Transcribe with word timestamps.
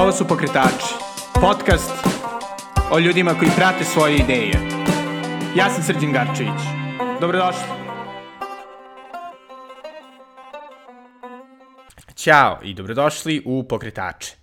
Ovo 0.00 0.12
su 0.12 0.28
Pokretači, 0.28 0.94
podcast 1.34 1.90
o 2.90 2.98
ljudima 2.98 3.34
koji 3.38 3.50
prate 3.56 3.84
svoje 3.84 4.16
ideje. 4.16 4.52
Ja 5.56 5.70
sam 5.70 5.82
Srđan 5.82 6.12
Garčević. 6.12 6.60
Dobrodošli. 7.20 7.62
Ćao 12.14 12.58
i 12.62 12.74
dobrodošli 12.74 13.42
u 13.44 13.64
Pokretače. 13.68 14.34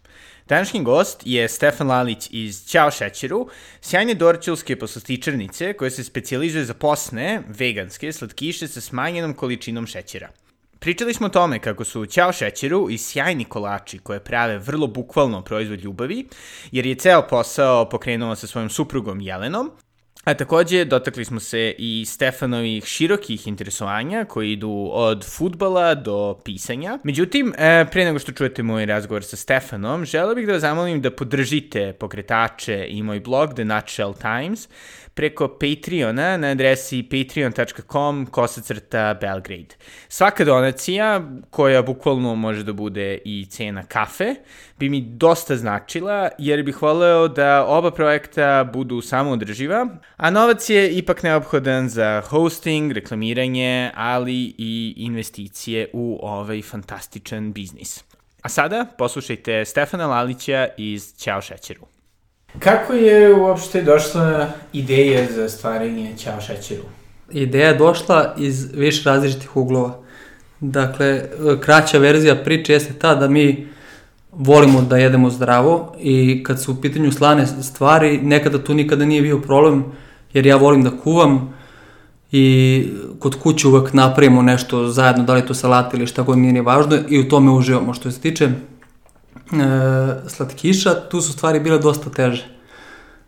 Današnji 0.48 0.84
gost 0.84 1.22
je 1.26 1.50
Stefan 1.50 1.88
Lalić 1.88 2.28
iz 2.32 2.66
Ćao 2.66 2.92
šećeru, 2.92 3.50
sjajne 3.82 4.14
dorčilske 4.14 4.80
poslastičarnice 4.80 5.74
koje 5.74 5.92
se 5.92 6.04
specializuje 6.04 6.66
za 6.66 6.74
posne, 6.74 7.42
veganske, 7.48 8.12
slatkiše 8.12 8.68
sa 8.68 8.82
smanjenom 8.82 9.34
količinom 9.34 9.88
šećera. 9.88 10.30
Pričali 10.80 11.14
smo 11.14 11.26
o 11.26 11.30
tome 11.30 11.60
kako 11.60 11.84
su 11.84 12.06
Ćao 12.06 12.32
šećeru 12.32 12.90
i 12.90 12.98
sjajni 12.98 13.46
kolači 13.46 14.00
koje 14.00 14.20
prave 14.20 14.58
vrlo 14.58 14.88
bukvalno 14.88 15.42
proizvod 15.42 15.80
ljubavi, 15.80 16.28
jer 16.72 16.86
je 16.86 16.96
ceo 16.96 17.28
posao 17.28 17.90
pokrenuo 17.90 18.36
sa 18.36 18.48
svojom 18.48 18.70
suprugom 18.70 19.22
Jelenom, 19.22 19.72
A 20.28 20.34
takođe, 20.34 20.86
dotakli 20.86 21.26
smo 21.26 21.40
se 21.40 21.76
i 21.78 22.06
Stefanovih 22.08 22.86
širokih 22.86 23.48
interesovanja 23.48 24.26
koji 24.26 24.52
idu 24.52 24.90
od 24.94 25.26
futbala 25.26 25.96
do 25.96 26.40
pisanja. 26.44 27.00
Međutim, 27.04 27.54
e, 27.58 27.86
pre 27.92 28.06
nego 28.06 28.20
što 28.20 28.32
čujete 28.32 28.64
moj 28.64 28.86
razgovor 28.86 29.24
sa 29.24 29.36
Stefanom, 29.36 30.06
želeo 30.06 30.36
bih 30.36 30.48
da 30.48 30.54
vas 30.54 30.62
zamolim 30.62 31.02
da 31.02 31.12
podržite 31.12 31.94
pokretače 32.00 32.86
i 32.90 33.04
moj 33.04 33.20
blog 33.20 33.54
The 33.54 33.66
Nutshell 33.66 34.14
Times 34.14 34.68
preko 35.18 35.48
Patreona 35.48 36.38
na 36.38 36.48
adresi 36.48 37.04
patreon.com 37.04 38.26
kosacrta 38.26 39.14
Belgrade. 39.22 39.76
Svaka 40.10 40.46
donacija, 40.46 41.22
koja 41.50 41.82
bukvalno 41.82 42.36
može 42.36 42.64
da 42.64 42.74
bude 42.74 43.18
i 43.26 43.46
cena 43.50 43.84
kafe, 43.84 44.36
bi 44.80 44.90
mi 44.90 45.02
dosta 45.02 45.56
značila, 45.56 46.30
jer 46.38 46.64
bih 46.64 46.82
voleo 46.82 47.28
da 47.28 47.66
oba 47.66 47.92
projekta 47.92 48.64
budu 48.74 49.02
samoodrživa, 49.02 49.88
a 50.18 50.30
novac 50.30 50.70
je 50.70 50.92
ipak 50.92 51.24
neophodan 51.24 51.90
za 51.90 52.22
hosting, 52.22 52.92
reklamiranje, 52.92 53.92
ali 53.96 54.54
i 54.58 54.94
investicije 54.98 55.90
u 55.94 56.20
ovaj 56.22 56.62
fantastičan 56.62 57.54
biznis. 57.54 58.04
A 58.42 58.50
sada 58.50 58.86
poslušajte 58.98 59.66
Stefana 59.66 60.08
Lalića 60.08 60.68
iz 60.78 61.14
Ćao 61.18 61.42
šećeru. 61.42 61.97
Kako 62.60 62.94
je 62.94 63.34
uopšte 63.34 63.82
došla 63.82 64.48
ideja 64.74 65.26
za 65.36 65.50
stvaranje 65.50 66.14
Ćao 66.18 66.42
šećeru? 66.42 66.84
Ideja 67.32 67.68
je 67.68 67.78
došla 67.78 68.36
iz 68.38 68.74
više 68.74 69.10
različitih 69.10 69.56
uglova. 69.58 70.00
Dakle, 70.60 71.24
kraća 71.62 71.98
verzija 71.98 72.36
priče 72.36 72.74
jeste 72.74 72.94
ta 72.94 73.16
da 73.16 73.28
mi 73.28 73.68
volimo 74.32 74.82
da 74.82 74.98
jedemo 74.98 75.30
zdravo 75.30 75.96
i 76.00 76.44
kad 76.44 76.62
su 76.62 76.72
u 76.72 76.82
pitanju 76.82 77.12
slane 77.12 77.48
stvari, 77.48 78.20
nekada 78.22 78.64
tu 78.64 78.74
nikada 78.74 79.06
nije 79.06 79.22
bio 79.22 79.40
problem, 79.40 79.86
jer 80.34 80.46
ja 80.46 80.56
volim 80.56 80.84
da 80.84 80.92
kuvam 81.04 81.54
i 82.32 82.88
kod 83.20 83.36
kuće 83.36 83.68
uvek 83.68 83.94
napravimo 83.94 84.42
nešto 84.42 84.88
zajedno, 84.88 85.24
da 85.24 85.34
li 85.34 85.46
to 85.46 85.54
salat 85.54 85.94
ili 85.94 86.08
šta 86.08 86.22
god 86.22 86.38
nije 86.38 86.62
važno 86.62 86.98
i 87.10 87.20
u 87.20 87.30
tome 87.30 87.52
uživamo. 87.52 87.94
Što 87.94 88.12
se 88.12 88.20
tiče 88.20 88.50
e, 89.52 90.30
slatkiša, 90.30 91.10
tu 91.10 91.22
su 91.22 91.34
stvari 91.34 91.60
bile 91.60 91.80
dosta 91.80 92.10
teže. 92.10 92.48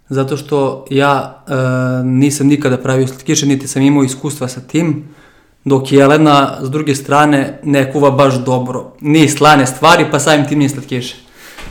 Zato 0.09 0.37
što 0.37 0.85
ja 0.89 1.43
e, 1.47 1.53
nisam 2.03 2.47
nikada 2.47 2.77
pravio 2.77 3.07
slatkiše, 3.07 3.45
niti 3.45 3.67
sam 3.67 3.81
imao 3.81 4.03
iskustva 4.03 4.47
sa 4.47 4.61
tim, 4.61 5.03
dok 5.65 5.91
Jelena, 5.91 6.57
s 6.61 6.69
druge 6.69 6.95
strane, 6.95 7.59
ne 7.63 7.91
kuva 7.91 8.11
baš 8.11 8.33
dobro. 8.33 8.93
Nije 9.01 9.29
slane 9.29 9.67
stvari, 9.67 10.05
pa 10.11 10.19
samim 10.19 10.47
tim 10.47 10.59
nije 10.59 10.69
slatkiše. 10.69 11.15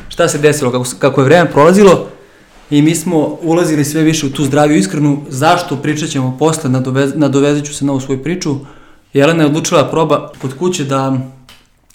Šta 0.09 0.29
se 0.29 0.39
desilo? 0.39 0.71
Kako, 0.71 0.85
kako 0.99 1.21
je 1.21 1.25
vreme 1.25 1.51
prolazilo, 1.51 2.07
i 2.71 2.83
mi 2.83 2.95
smo 2.95 3.39
ulazili 3.43 3.85
sve 3.85 4.03
više 4.03 4.27
u 4.27 4.31
tu 4.31 4.45
zdraviju 4.45 4.79
iskrenu. 4.79 5.23
Zašto 5.29 5.77
pričat 5.77 6.11
ćemo 6.11 6.37
posle, 6.39 6.71
nadovez, 6.71 7.13
nadovezat 7.15 7.65
ću 7.65 7.75
se 7.75 7.85
na 7.85 7.93
ovu 7.93 8.01
svoju 8.01 8.23
priču. 8.23 8.57
Jelena 9.13 9.43
je 9.43 9.47
odlučila 9.47 9.91
proba 9.91 10.33
kod 10.41 10.59
kuće 10.59 10.85
da 10.85 11.19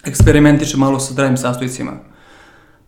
eksperimentiše 0.03 0.77
malo 0.77 0.99
sa 0.99 1.13
zdravim 1.13 1.37
sastojcima. 1.37 1.91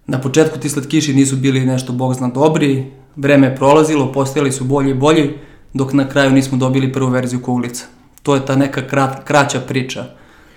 Na 0.08 0.22
početku 0.22 0.60
ti 0.60 0.70
slatkiši 0.70 1.14
nisu 1.14 1.36
bili 1.36 1.66
nešto 1.66 1.94
bog 1.94 2.14
zna 2.14 2.28
dobri, 2.28 2.86
vreme 3.16 3.48
je 3.48 3.56
prolazilo, 3.56 4.12
postojali 4.12 4.52
su 4.52 4.64
bolji 4.64 4.92
i 4.92 4.94
bolji, 4.94 5.30
dok 5.74 5.94
na 5.94 6.10
kraju 6.10 6.32
nismo 6.32 6.58
dobili 6.58 6.94
prvu 6.94 7.10
verziju 7.10 7.42
kuglica. 7.42 7.86
To 8.24 8.36
je 8.36 8.46
ta 8.46 8.56
neka 8.56 8.88
krat, 8.88 9.24
kraća 9.24 9.60
priča. 9.60 10.06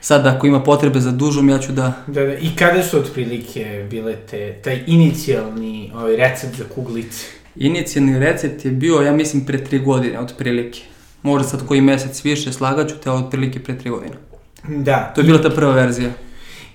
Sad, 0.01 0.27
ako 0.27 0.47
ima 0.47 0.63
potrebe 0.63 1.01
za 1.01 1.13
dužom, 1.13 1.49
ja 1.49 1.59
ću 1.59 1.73
da... 1.73 1.93
Da, 2.07 2.25
da. 2.25 2.35
I 2.35 2.51
kada 2.59 2.83
su 2.83 2.99
otprilike 2.99 3.87
bile 3.91 4.17
te, 4.31 4.53
taj 4.65 4.83
inicijalni 4.87 5.93
ovaj, 5.95 6.17
recept 6.17 6.57
za 6.57 6.65
kuglice? 6.75 7.25
Inicijalni 7.57 8.19
recept 8.19 8.65
je 8.65 8.71
bio, 8.71 9.01
ja 9.01 9.13
mislim, 9.13 9.45
pre 9.45 9.65
tri 9.65 9.79
godine, 9.79 10.19
otprilike. 10.19 10.81
Možda 11.23 11.49
sad 11.49 11.67
koji 11.67 11.81
mesec 11.81 12.25
više, 12.25 12.53
slagaću 12.53 12.95
te, 13.05 13.11
otprilike 13.11 13.61
pre 13.61 13.79
tri 13.79 13.91
godine. 13.91 14.15
Da. 14.69 15.13
To 15.15 15.21
je 15.21 15.25
bila 15.25 15.43
ta 15.43 15.51
prva 15.51 15.73
verzija. 15.73 16.11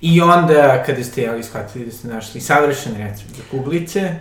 I 0.06 0.22
onda, 0.22 0.84
kada 0.86 1.04
ste, 1.04 1.22
jeli, 1.22 1.44
shvatili 1.44 1.86
da 1.86 1.92
ste 1.92 2.08
našli 2.08 2.42
savršen 2.42 2.96
recept 2.98 3.30
za 3.36 3.44
kuglice, 3.52 4.16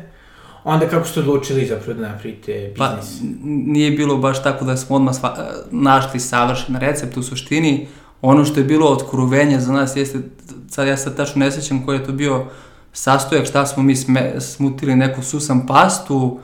onda 0.65 0.89
kako 0.89 1.07
ste 1.09 1.21
odlučili 1.21 1.67
zapravo 1.67 2.01
da 2.01 2.09
napravite 2.09 2.75
Pa, 2.79 2.89
biznis? 2.89 3.21
n- 3.21 3.39
nije 3.67 3.91
bilo 3.91 4.17
baš 4.17 4.43
tako 4.43 4.65
da 4.65 4.77
smo 4.77 4.97
odmah 4.97 5.15
sva, 5.15 5.37
našli 5.71 6.21
savršen 6.21 6.77
recept, 6.77 7.17
u 7.17 7.23
suštini 7.23 7.87
ono 8.21 8.45
što 8.45 8.61
je 8.61 8.65
bilo 8.65 8.91
otkruvenje 8.91 9.61
za 9.61 9.73
nas 9.73 9.97
jeste, 9.97 10.19
sad 10.69 10.89
ja 10.89 10.97
sad 10.97 11.17
tačno 11.17 11.45
ne 11.45 11.51
sećam 11.51 11.85
koji 11.85 11.99
je 11.99 12.05
to 12.05 12.13
bio 12.13 12.45
sastojak, 12.93 13.47
šta 13.47 13.67
smo 13.67 13.83
mi 13.83 13.97
sme, 13.97 14.41
smutili 14.41 14.97
neku 14.97 15.23
susan 15.23 15.67
pastu, 15.67 16.41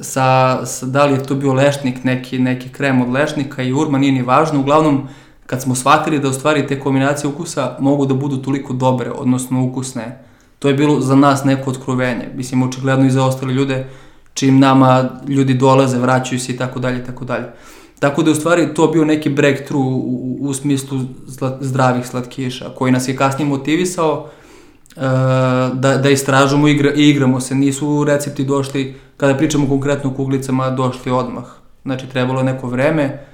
sa, 0.00 0.60
sa, 0.66 0.86
da 0.86 1.04
li 1.04 1.12
je 1.12 1.22
to 1.22 1.34
bio 1.34 1.52
lešnik, 1.52 2.04
neki, 2.04 2.38
neki 2.38 2.68
krem 2.68 3.02
od 3.02 3.08
lešnika 3.12 3.62
i 3.62 3.72
urma, 3.72 3.98
nije 3.98 4.12
ni 4.12 4.22
važno, 4.22 4.60
uglavnom 4.60 5.08
kad 5.50 5.62
smo 5.62 5.74
shvatili 5.74 6.18
da 6.18 6.28
u 6.28 6.32
stvari 6.32 6.66
te 6.66 6.80
kombinacije 6.80 7.28
ukusa 7.30 7.76
mogu 7.80 8.06
da 8.06 8.14
budu 8.14 8.36
toliko 8.36 8.72
dobre, 8.72 9.10
odnosno 9.10 9.64
ukusne, 9.64 10.18
to 10.58 10.68
je 10.68 10.74
bilo 10.74 11.00
za 11.00 11.14
nas 11.14 11.44
neko 11.44 11.70
otkruvenje, 11.70 12.28
mislim 12.36 12.62
očigledno 12.62 13.06
i 13.06 13.10
za 13.10 13.24
ostale 13.24 13.52
ljude, 13.52 13.86
čim 14.34 14.58
nama 14.58 15.10
ljudi 15.28 15.54
dolaze, 15.54 15.98
vraćaju 15.98 16.40
se 16.40 16.52
i 16.52 16.56
tako 16.56 16.78
dalje, 16.78 17.04
tako 17.04 17.24
dalje. 17.24 17.46
Tako 17.98 18.22
da 18.22 18.30
u 18.30 18.34
stvari 18.34 18.74
to 18.74 18.86
bio 18.86 19.04
neki 19.04 19.30
breakthrough 19.30 19.86
u, 19.86 20.36
u, 20.40 20.54
smislu 20.54 21.00
zla, 21.26 21.58
zdravih 21.60 22.06
slatkiša, 22.06 22.70
koji 22.78 22.92
nas 22.92 23.08
je 23.08 23.16
kasnije 23.16 23.48
motivisao 23.48 24.28
e, 24.96 25.00
da, 25.74 25.96
da 26.02 26.10
istražujemo 26.10 26.68
i 26.68 26.72
igra, 26.72 26.92
igramo 26.94 27.40
se. 27.40 27.54
Nisu 27.54 28.04
recepti 28.04 28.44
došli, 28.44 28.94
kada 29.16 29.34
pričamo 29.34 29.68
konkretno 29.68 30.10
o 30.10 30.14
kuglicama, 30.14 30.70
došli 30.70 31.12
odmah. 31.12 31.44
Znači, 31.82 32.06
trebalo 32.06 32.40
je 32.40 32.44
neko 32.44 32.68
vreme 32.68 33.29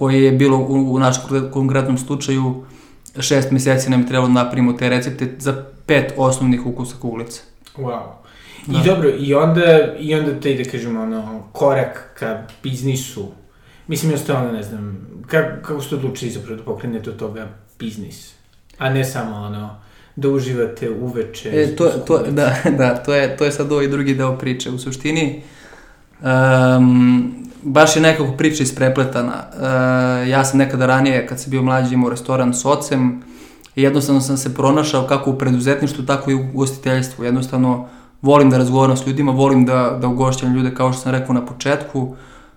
koje 0.00 0.22
je 0.24 0.32
bilo 0.32 0.58
u, 0.58 0.94
u 0.94 0.98
našem 0.98 1.50
konkretnom 1.52 1.98
slučaju 1.98 2.64
šest 3.18 3.50
meseci 3.50 3.90
nam 3.90 4.00
je 4.00 4.06
trebalo 4.06 4.28
da 4.28 4.34
napravimo 4.34 4.72
te 4.72 4.88
recepte 4.88 5.34
za 5.38 5.64
pet 5.86 6.12
osnovnih 6.16 6.66
ukusa 6.66 6.96
kuglice. 7.00 7.40
Wow. 7.76 8.00
I 8.68 8.72
Da. 8.72 8.82
dobro, 8.84 9.10
i 9.18 9.34
onda, 9.34 9.94
i 9.98 10.14
onda 10.14 10.40
taj, 10.40 10.54
da 10.54 10.70
kažemo, 10.70 11.02
ono, 11.02 11.42
korak 11.52 12.14
ka 12.18 12.42
biznisu, 12.62 13.28
mislim, 13.86 14.10
jednostavno, 14.10 14.52
ne 14.52 14.62
znam, 14.62 15.06
kako, 15.26 15.62
kako 15.62 15.82
ste 15.82 15.94
odlučili 15.94 16.30
zapravo 16.30 16.56
da 16.56 16.62
pokrenete 16.62 17.10
od 17.10 17.16
toga 17.16 17.48
biznis, 17.78 18.32
a 18.78 18.90
ne 18.90 19.04
samo, 19.04 19.36
ono, 19.36 19.76
da 20.16 20.28
uživate 20.28 20.90
uveče. 20.90 21.50
E, 21.52 21.76
to, 21.76 21.88
to, 21.88 22.22
da, 22.30 22.56
da, 22.78 22.94
to 22.96 23.14
je, 23.14 23.36
to 23.36 23.44
je 23.44 23.52
sad 23.52 23.72
ovaj 23.72 23.88
drugi 23.88 24.14
deo 24.14 24.38
priče. 24.38 24.70
U 24.70 24.78
suštini, 24.78 25.42
um, 26.22 27.49
baš 27.62 27.96
je 27.96 28.02
nekako 28.02 28.32
priča 28.32 28.62
isprepletana. 28.62 29.44
Uh, 29.52 30.28
ja 30.28 30.44
sam 30.44 30.58
nekada 30.58 30.86
ranije, 30.86 31.26
kad 31.26 31.40
sam 31.40 31.50
bio 31.50 31.62
mlađi, 31.62 31.94
imao 31.94 32.10
restoran 32.10 32.54
s 32.54 32.64
ocem 32.64 33.22
i 33.76 33.82
jednostavno 33.82 34.20
sam 34.20 34.36
se 34.36 34.54
pronašao 34.54 35.06
kako 35.06 35.30
u 35.30 35.38
preduzetništvu, 35.38 36.04
tako 36.04 36.30
i 36.30 36.34
u 36.34 36.46
gostiteljstvu. 36.54 37.24
Jednostavno, 37.24 37.88
volim 38.22 38.50
da 38.50 38.58
razgovaram 38.58 38.96
s 38.96 39.06
ljudima, 39.06 39.32
volim 39.32 39.66
da, 39.66 39.98
da 40.00 40.08
ugošćam 40.08 40.54
ljude, 40.54 40.74
kao 40.74 40.92
što 40.92 41.02
sam 41.02 41.12
rekao 41.12 41.34
na 41.34 41.46
početku, 41.46 42.14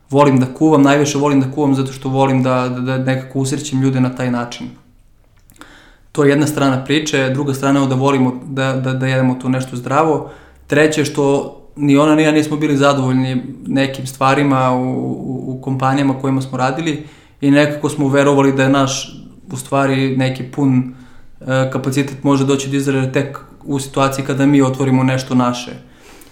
volim 0.09 0.39
da 0.39 0.45
kuvam, 0.53 0.81
najviše 0.81 1.17
volim 1.17 1.41
da 1.41 1.51
kuvam 1.51 1.75
zato 1.75 1.91
što 1.93 2.09
volim 2.09 2.43
da, 2.43 2.69
da, 2.69 2.79
da 2.79 2.97
nekako 2.97 3.39
usrećem 3.39 3.81
ljude 3.81 4.01
na 4.01 4.15
taj 4.15 4.31
način. 4.31 4.69
To 6.11 6.23
je 6.23 6.29
jedna 6.29 6.47
strana 6.47 6.83
priče, 6.85 7.29
druga 7.29 7.53
strana 7.53 7.81
je 7.81 7.87
da 7.87 7.95
volimo 7.95 8.41
da, 8.45 8.73
da, 8.73 8.93
da 8.93 9.07
jedemo 9.07 9.35
tu 9.35 9.49
nešto 9.49 9.75
zdravo. 9.75 10.29
Treće 10.67 11.05
što 11.05 11.57
ni 11.75 11.97
ona 11.97 12.15
ni 12.15 12.23
ja 12.23 12.31
nismo 12.31 12.57
bili 12.57 12.77
zadovoljni 12.77 13.43
nekim 13.67 14.07
stvarima 14.07 14.71
u, 14.71 14.83
u, 14.83 15.43
u 15.47 15.61
kompanijama 15.61 16.19
kojima 16.19 16.41
smo 16.41 16.57
radili 16.57 17.03
i 17.41 17.51
nekako 17.51 17.89
smo 17.89 18.07
verovali 18.07 18.51
da 18.51 18.63
je 18.63 18.69
naš 18.69 19.19
u 19.51 19.57
stvari 19.57 20.17
neki 20.17 20.43
pun 20.43 20.93
e, 21.41 21.69
kapacitet 21.71 22.23
može 22.23 22.45
doći 22.45 22.69
do 22.69 22.77
izražaja 22.77 23.11
tek 23.11 23.39
u 23.65 23.79
situaciji 23.79 24.25
kada 24.25 24.45
mi 24.45 24.61
otvorimo 24.61 25.03
nešto 25.03 25.35
naše. 25.35 25.71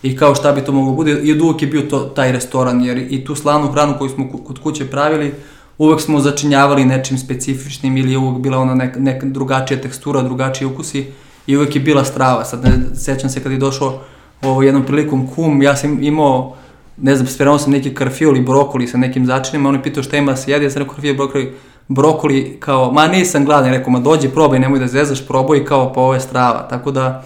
I 0.04 0.18
kao 0.18 0.36
šta 0.36 0.52
bi 0.52 0.62
to 0.62 0.72
moglo 0.72 0.94
bude, 0.94 1.12
i 1.12 1.32
od 1.32 1.42
uvek 1.42 1.62
je 1.62 1.68
bio 1.68 1.82
to, 1.82 2.00
taj 2.00 2.32
restoran, 2.32 2.82
jer 2.82 2.98
i 2.98 3.26
tu 3.26 3.36
slanu 3.36 3.72
hranu 3.72 3.94
koju 3.98 4.10
smo 4.10 4.30
kod 4.46 4.60
kuće 4.60 4.90
pravili, 4.90 5.34
uvek 5.78 6.02
smo 6.02 6.20
začinjavali 6.20 6.86
nečim 6.86 7.18
specifičnim 7.18 7.98
ili 7.98 8.12
je 8.12 8.18
uvek 8.18 8.42
bila 8.42 8.58
ona 8.58 8.76
neka, 8.76 9.00
neka 9.00 9.26
drugačija 9.26 9.82
tekstura, 9.82 10.22
drugačiji 10.22 10.68
ukusi 10.68 11.06
i 11.48 11.58
uvek 11.58 11.76
je 11.76 11.82
bila 11.82 12.06
strava. 12.06 12.46
Sad 12.46 12.64
ne 12.64 12.96
sećam 12.96 13.30
se 13.30 13.44
kad 13.44 13.52
je 13.52 13.58
došao 13.58 14.02
ovo, 14.42 14.64
jednom 14.64 14.86
prilikom 14.86 15.28
kum, 15.28 15.62
ja 15.62 15.76
sam 15.76 16.04
imao, 16.04 16.56
ne 16.98 17.16
znam, 17.16 17.28
spremao 17.28 17.60
sam 17.60 17.72
neki 17.72 17.94
karfiol 17.94 18.38
i 18.38 18.42
brokoli 18.42 18.88
sa 18.88 18.98
nekim 18.98 19.26
začinima, 19.26 19.70
on 19.70 19.76
je 19.76 19.84
pitao 19.84 20.04
šta 20.04 20.18
ima 20.18 20.36
se 20.36 20.52
jedi, 20.52 20.66
ja 20.66 20.70
sam 20.70 20.82
rekao 20.82 20.96
karfiol 20.96 21.14
i 21.14 21.18
brokoli, 21.18 21.54
brokoli 21.88 22.58
kao, 22.60 22.92
ma 22.92 23.08
nisam 23.08 23.46
gladan, 23.46 23.72
rekao, 23.72 23.92
ma 23.92 24.00
dođi, 24.00 24.30
probaj, 24.30 24.60
nemoj 24.60 24.80
da 24.80 24.88
zezaš, 24.88 25.28
probaj 25.28 25.66
kao 25.66 25.94
pa 25.94 26.02
ovo 26.02 26.14
je 26.14 26.20
strava, 26.20 26.68
tako 26.70 26.92
da 26.92 27.24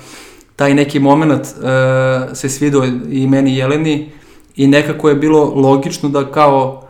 taj 0.55 0.73
neki 0.73 0.99
moment 0.99 1.41
uh, 1.41 2.35
se 2.37 2.49
svidio 2.49 2.83
i 3.09 3.27
meni 3.27 3.51
i 3.51 3.57
Jeleni 3.57 4.09
i 4.55 4.67
nekako 4.67 5.09
je 5.09 5.15
bilo 5.15 5.53
logično 5.55 6.09
da 6.09 6.31
kao 6.31 6.83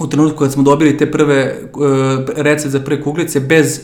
u 0.00 0.06
trenutku 0.06 0.38
kad 0.38 0.52
smo 0.52 0.62
dobili 0.62 0.98
te 0.98 1.10
prve 1.10 1.56
uh, 1.74 1.84
recept 2.36 2.72
za 2.72 2.80
prve 2.80 3.02
kuglice 3.02 3.40
bez 3.40 3.80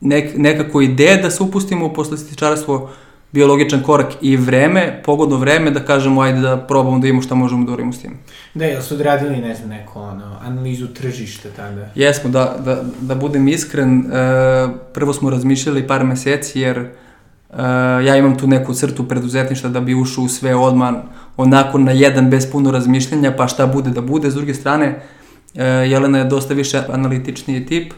nek, 0.00 0.36
nekako 0.36 0.80
ideje 0.80 1.16
da 1.16 1.30
se 1.30 1.42
upustimo 1.42 1.86
u 1.86 1.92
poslastičarstvo 1.92 2.90
bio 3.32 3.46
logičan 3.46 3.82
korak 3.82 4.12
i 4.20 4.36
vreme, 4.36 5.02
pogodno 5.04 5.36
vreme 5.36 5.70
da 5.70 5.80
kažemo 5.80 6.20
ajde 6.20 6.40
da 6.40 6.56
probamo 6.56 6.98
da 6.98 7.06
imamo 7.06 7.22
šta 7.22 7.34
možemo 7.34 7.64
da 7.64 7.72
uradimo 7.72 7.92
s 7.92 8.02
tim. 8.02 8.18
Da, 8.54 8.64
jel 8.64 8.82
su 8.82 8.94
odradili, 8.94 9.36
ne 9.36 9.54
znam, 9.54 9.68
neko 9.68 10.00
ono, 10.00 10.36
analizu 10.42 10.86
tržišta 10.86 11.48
tada? 11.56 11.88
Jesmo, 11.94 12.30
da, 12.30 12.56
da, 12.64 12.82
da 13.00 13.14
budem 13.14 13.48
iskren, 13.48 13.98
uh, 13.98 14.70
prvo 14.94 15.12
smo 15.12 15.30
razmišljali 15.30 15.86
par 15.86 16.04
meseci 16.04 16.60
jer 16.60 16.78
uh, 16.78 17.58
ja 18.06 18.16
imam 18.16 18.38
tu 18.38 18.46
neku 18.46 18.74
crtu 18.74 19.08
preduzetništva 19.08 19.70
da 19.70 19.80
bi 19.80 19.94
ušao 19.94 20.24
u 20.24 20.28
sve 20.28 20.54
odman 20.54 21.02
onako 21.36 21.78
na 21.78 21.92
jedan 21.92 22.30
bez 22.30 22.50
puno 22.52 22.70
razmišljanja 22.70 23.32
pa 23.36 23.48
šta 23.48 23.66
bude 23.66 23.90
da 23.90 24.00
bude. 24.00 24.30
S 24.30 24.34
druge 24.34 24.54
strane, 24.54 24.88
uh, 24.88 25.60
Jelena 25.62 26.18
je 26.18 26.24
dosta 26.24 26.54
više 26.54 26.82
analitičniji 26.88 27.66
tip, 27.66 27.92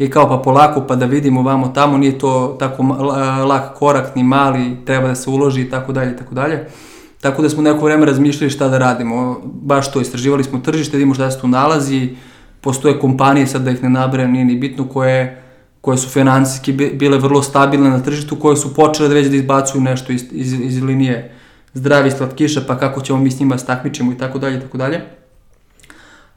i 0.00 0.10
kao 0.10 0.28
pa 0.28 0.38
polako 0.38 0.84
pa 0.88 0.96
da 0.96 1.06
vidimo 1.06 1.42
vamo 1.42 1.68
tamo, 1.68 1.98
nije 1.98 2.18
to 2.18 2.56
tako 2.58 2.82
lak 3.48 3.74
korak 3.78 4.16
ni 4.16 4.22
mali, 4.24 4.76
treba 4.84 5.08
da 5.08 5.14
se 5.14 5.30
uloži 5.30 5.60
i 5.60 5.70
tako 5.70 5.92
dalje 5.92 6.12
i 6.12 6.16
tako 6.16 6.34
dalje. 6.34 6.66
Tako 7.20 7.42
da 7.42 7.48
smo 7.48 7.62
neko 7.62 7.84
vreme 7.84 8.06
razmišljali 8.06 8.50
šta 8.50 8.68
da 8.68 8.78
radimo. 8.78 9.40
Baš 9.44 9.92
to, 9.92 10.00
istraživali 10.00 10.44
smo 10.44 10.58
tržište, 10.58 10.96
vidimo 10.96 11.14
šta 11.14 11.30
se 11.30 11.40
tu 11.40 11.48
nalazi, 11.48 12.16
postoje 12.60 12.98
kompanije, 13.00 13.46
sad 13.46 13.62
da 13.62 13.70
ih 13.70 13.82
ne 13.82 13.90
nabrajam, 13.90 14.32
nije 14.32 14.44
ni 14.44 14.56
bitno, 14.56 14.88
koje, 14.88 15.42
koje 15.80 15.98
su 15.98 16.08
financijski 16.08 16.72
bile 16.72 17.18
vrlo 17.18 17.42
stabilne 17.42 17.90
na 17.90 18.02
tržištu, 18.02 18.36
koje 18.36 18.56
su 18.56 18.74
počele 18.74 19.08
da 19.08 19.14
već 19.14 19.28
da 19.28 19.36
izbacuju 19.36 19.82
nešto 19.82 20.12
iz, 20.12 20.24
iz, 20.30 20.52
iz 20.52 20.82
linije 20.82 21.34
zdravi 21.74 22.10
slatkiša, 22.10 22.60
pa 22.66 22.78
kako 22.78 23.00
ćemo 23.00 23.18
mi 23.18 23.30
s 23.30 23.40
njima 23.40 23.58
stakmičimo 23.58 24.12
i 24.12 24.18
tako 24.18 24.38
dalje 24.38 24.58
i 24.58 24.60
tako 24.60 24.78
dalje 24.78 25.19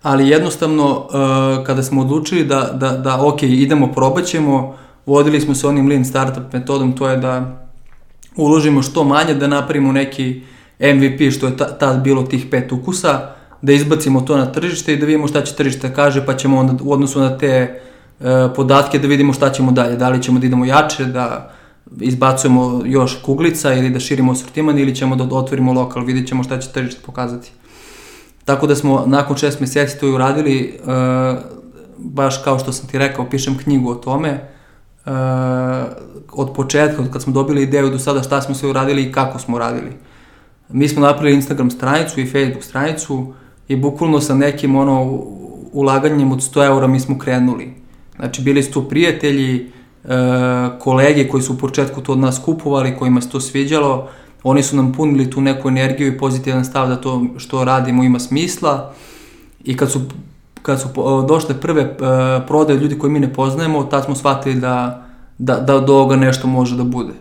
ali 0.04 0.30
jednostavno 0.30 0.98
uh, 0.98 1.66
kada 1.66 1.84
smo 1.84 2.02
odlučili 2.02 2.44
da, 2.44 2.70
da, 2.74 2.90
da 2.92 3.26
ok, 3.26 3.44
idemo, 3.44 3.92
probat 3.92 4.26
ćemo, 4.26 4.76
vodili 5.06 5.42
smo 5.42 5.56
se 5.56 5.68
onim 5.68 5.88
lean 5.88 6.06
startup 6.06 6.54
metodom, 6.54 6.94
to 6.94 7.10
je 7.10 7.18
da 7.18 7.66
uložimo 8.36 8.82
što 8.82 9.04
manje, 9.04 9.34
da 9.34 9.48
napravimo 9.48 9.92
neki 9.92 10.42
MVP, 10.80 11.32
što 11.32 11.48
je 11.48 11.58
tad 11.58 12.02
bilo 12.04 12.24
tih 12.24 12.46
pet 12.52 12.72
ukusa, 12.72 13.30
da 13.62 13.74
izbacimo 13.74 14.22
to 14.22 14.38
na 14.38 14.52
tržište 14.52 14.94
i 14.94 14.98
da 14.98 15.06
vidimo 15.06 15.28
šta 15.28 15.42
će 15.42 15.56
tržište 15.56 15.94
kaže, 15.94 16.26
pa 16.26 16.36
ćemo 16.36 16.60
onda 16.60 16.74
u 16.84 16.94
odnosu 16.94 17.20
na 17.20 17.38
te 17.38 17.82
uh, 18.20 18.26
podatke 18.56 19.00
da 19.00 19.08
vidimo 19.08 19.34
šta 19.34 19.52
ćemo 19.52 19.72
dalje, 19.72 19.96
da 19.96 20.10
li 20.10 20.24
ćemo 20.24 20.40
da 20.40 20.46
idemo 20.46 20.66
jače, 20.66 21.06
da 21.06 21.52
izbacujemo 22.02 22.82
još 22.86 23.22
kuglica 23.22 23.74
ili 23.74 23.90
da 23.90 24.00
širimo 24.00 24.32
asortiman 24.32 24.80
ili 24.80 24.96
ćemo 24.96 25.16
da 25.16 25.36
otvorimo 25.36 25.74
lokal, 25.74 26.04
vidjet 26.06 26.28
ćemo 26.28 26.44
šta 26.44 26.60
će 26.60 26.70
tržište 26.72 27.02
pokazati. 27.06 27.52
Tako 28.46 28.68
da 28.68 28.76
smo 28.76 29.04
nakon 29.08 29.38
šest 29.38 29.60
meseci 29.60 30.00
to 30.00 30.08
i 30.08 30.14
uradili, 30.14 30.80
uh, 30.84 30.90
baš 31.98 32.38
kao 32.44 32.60
što 32.60 32.72
sam 32.72 32.88
ti 32.88 32.98
rekao, 32.98 33.30
pišem 33.30 33.58
knjigu 33.58 33.92
o 33.92 33.96
tome, 33.96 34.50
uh, 35.06 35.12
od 36.32 36.54
početka, 36.56 37.02
od 37.02 37.12
kad 37.12 37.22
smo 37.22 37.34
dobili 37.34 37.64
ideju 37.64 37.90
do 37.90 38.00
sada 38.00 38.24
šta 38.24 38.42
smo 38.42 38.56
sve 38.56 38.70
uradili 38.70 39.04
i 39.04 39.12
kako 39.12 39.40
smo 39.40 39.56
uradili. 39.56 39.92
Mi 40.70 40.88
smo 40.88 41.02
napravili 41.02 41.36
Instagram 41.36 41.72
stranicu 41.72 42.20
i 42.20 42.26
Facebook 42.26 42.64
stranicu 42.64 43.34
i 43.68 43.76
bukvalno 43.76 44.22
sa 44.22 44.36
nekim 44.36 44.76
ono 44.76 45.24
ulaganjem 45.74 46.32
od 46.32 46.40
100 46.40 46.66
eura 46.66 46.88
mi 46.88 47.00
smo 47.00 47.18
krenuli. 47.18 47.74
Znači 48.16 48.42
bili 48.42 48.64
su 48.64 48.72
tu 48.72 48.90
prijatelji, 48.90 49.72
uh, 50.04 50.10
kolege 50.80 51.28
koji 51.28 51.44
su 51.44 51.54
u 51.54 51.58
početku 51.58 52.02
to 52.02 52.12
od 52.12 52.20
nas 52.20 52.42
kupovali, 52.46 52.96
kojima 53.00 53.22
se 53.22 53.30
to 53.30 53.42
sviđalo, 53.42 54.10
Oni 54.44 54.64
su 54.64 54.76
nam 54.76 54.92
punili 54.92 55.30
tu 55.30 55.42
neku 55.42 55.68
energiju 55.68 56.08
i 56.08 56.18
pozitivan 56.18 56.66
stav 56.66 56.88
da 56.88 56.96
to 56.96 57.26
što 57.38 57.64
radimo 57.64 58.04
ima 58.04 58.20
smisla 58.20 58.94
i 59.64 59.78
kad 59.78 59.92
su, 59.92 60.02
kad 60.62 60.82
su 60.82 60.88
došle 61.28 61.62
prve 61.62 61.82
uh, 61.82 61.88
prodaje 62.48 62.80
ljudi 62.80 63.00
koje 63.00 63.12
mi 63.12 63.20
ne 63.20 63.34
poznajemo, 63.34 63.84
tad 63.84 64.06
smo 64.06 64.16
shvatili 64.16 64.56
da, 64.56 65.06
da, 65.38 65.60
da 65.60 65.76
od 65.76 65.90
ovoga 65.90 66.16
nešto 66.16 66.48
može 66.48 66.78
da 66.78 66.84
bude. 66.84 67.14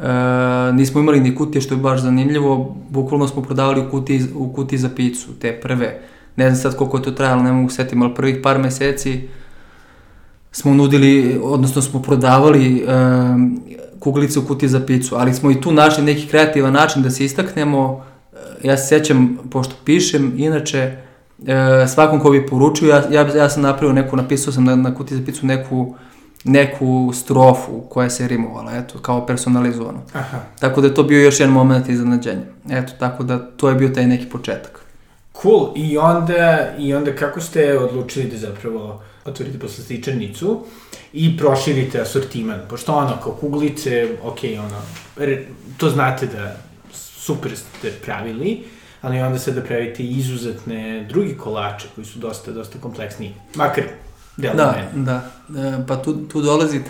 E, 0.00 0.72
nismo 0.72 1.00
imali 1.00 1.20
ni 1.20 1.34
kutije 1.34 1.62
što 1.62 1.74
je 1.74 1.80
baš 1.80 2.00
zanimljivo, 2.00 2.76
bukvalno 2.90 3.28
smo 3.28 3.42
prodavali 3.42 3.80
u 3.80 3.90
kutiji, 3.90 4.22
u 4.34 4.52
kutiji 4.52 4.78
za 4.78 4.88
picu, 4.96 5.28
te 5.40 5.60
prve. 5.60 6.00
Ne 6.36 6.50
znam 6.50 6.56
sad 6.56 6.78
koliko 6.78 6.96
je 6.96 7.02
to 7.02 7.10
trajalo, 7.10 7.42
ne 7.42 7.52
mogu 7.52 7.70
setim, 7.70 8.02
ali 8.02 8.14
prvih 8.14 8.36
par 8.42 8.58
meseci 8.58 9.28
smo 10.52 10.74
nudili, 10.74 11.40
odnosno 11.42 11.82
smo 11.82 12.02
prodavali 12.02 12.76
e, 12.76 12.84
kuglice 14.00 14.38
u 14.38 14.46
kutiji 14.46 14.68
za 14.68 14.80
picu, 14.86 15.14
ali 15.18 15.34
smo 15.34 15.50
i 15.50 15.60
tu 15.60 15.72
našli 15.72 16.04
neki 16.04 16.26
kreativan 16.26 16.72
način 16.72 17.02
da 17.02 17.10
se 17.10 17.24
istaknemo. 17.24 18.04
E, 18.32 18.36
ja 18.68 18.76
se 18.76 18.86
sećam, 18.86 19.38
pošto 19.50 19.74
pišem, 19.84 20.34
inače, 20.36 20.96
e, 21.46 21.86
svakom 21.88 22.20
ko 22.20 22.30
bi 22.30 22.46
poručio, 22.46 22.88
ja, 22.88 23.04
ja, 23.10 23.36
ja 23.36 23.48
sam 23.48 23.62
napravio 23.62 23.92
neku, 23.92 24.16
napisao 24.16 24.52
sam 24.52 24.64
na, 24.64 24.76
na 24.76 24.94
kutiji 24.94 25.18
za 25.18 25.24
picu 25.24 25.46
neku, 25.46 25.94
neku 26.44 27.12
strofu 27.14 27.80
koja 27.88 28.10
se 28.10 28.28
rimovala, 28.28 28.72
eto, 28.76 28.98
kao 28.98 29.26
personalizovano. 29.26 30.02
Aha. 30.12 30.38
Tako 30.58 30.80
da 30.80 30.86
je 30.86 30.94
to 30.94 31.02
bio 31.02 31.24
još 31.24 31.40
jedan 31.40 31.54
moment 31.54 31.88
iznenađenja. 31.88 32.42
Eto, 32.70 32.92
tako 32.98 33.22
da 33.24 33.38
to 33.38 33.68
je 33.68 33.74
bio 33.74 33.88
taj 33.88 34.06
neki 34.06 34.26
početak. 34.26 34.80
Cool, 35.42 35.72
i 35.76 35.98
onda, 35.98 36.68
i 36.78 36.94
onda 36.94 37.16
kako 37.16 37.40
ste 37.40 37.78
odlučili 37.78 38.30
da 38.30 38.36
zapravo 38.36 39.02
otvorite 39.30 39.58
poslastičarnicu 39.58 40.64
i 41.12 41.36
proširite 41.38 42.00
asortiman, 42.00 42.60
pošto 42.68 42.94
ono, 42.94 43.16
kao 43.22 43.32
kuglice, 43.32 44.08
ok, 44.22 44.38
ono, 44.58 44.82
to 45.76 45.90
znate 45.90 46.26
da 46.26 46.56
super 46.92 47.56
ste 47.56 47.90
pravili, 48.04 48.64
ali 49.02 49.20
onda 49.20 49.38
se 49.38 49.52
da 49.52 49.62
pravite 49.62 50.02
izuzetne 50.02 51.06
drugi 51.08 51.34
kolače 51.34 51.88
koji 51.94 52.04
su 52.04 52.18
dosta, 52.18 52.52
dosta 52.52 52.78
kompleksniji. 52.78 53.34
Makar, 53.54 53.84
delo 54.36 54.54
da, 54.54 54.88
mene. 54.92 55.04
Da, 55.04 55.30
e, 55.60 55.86
pa 55.88 56.02
tu, 56.02 56.28
tu 56.28 56.42
dolazi 56.42 56.80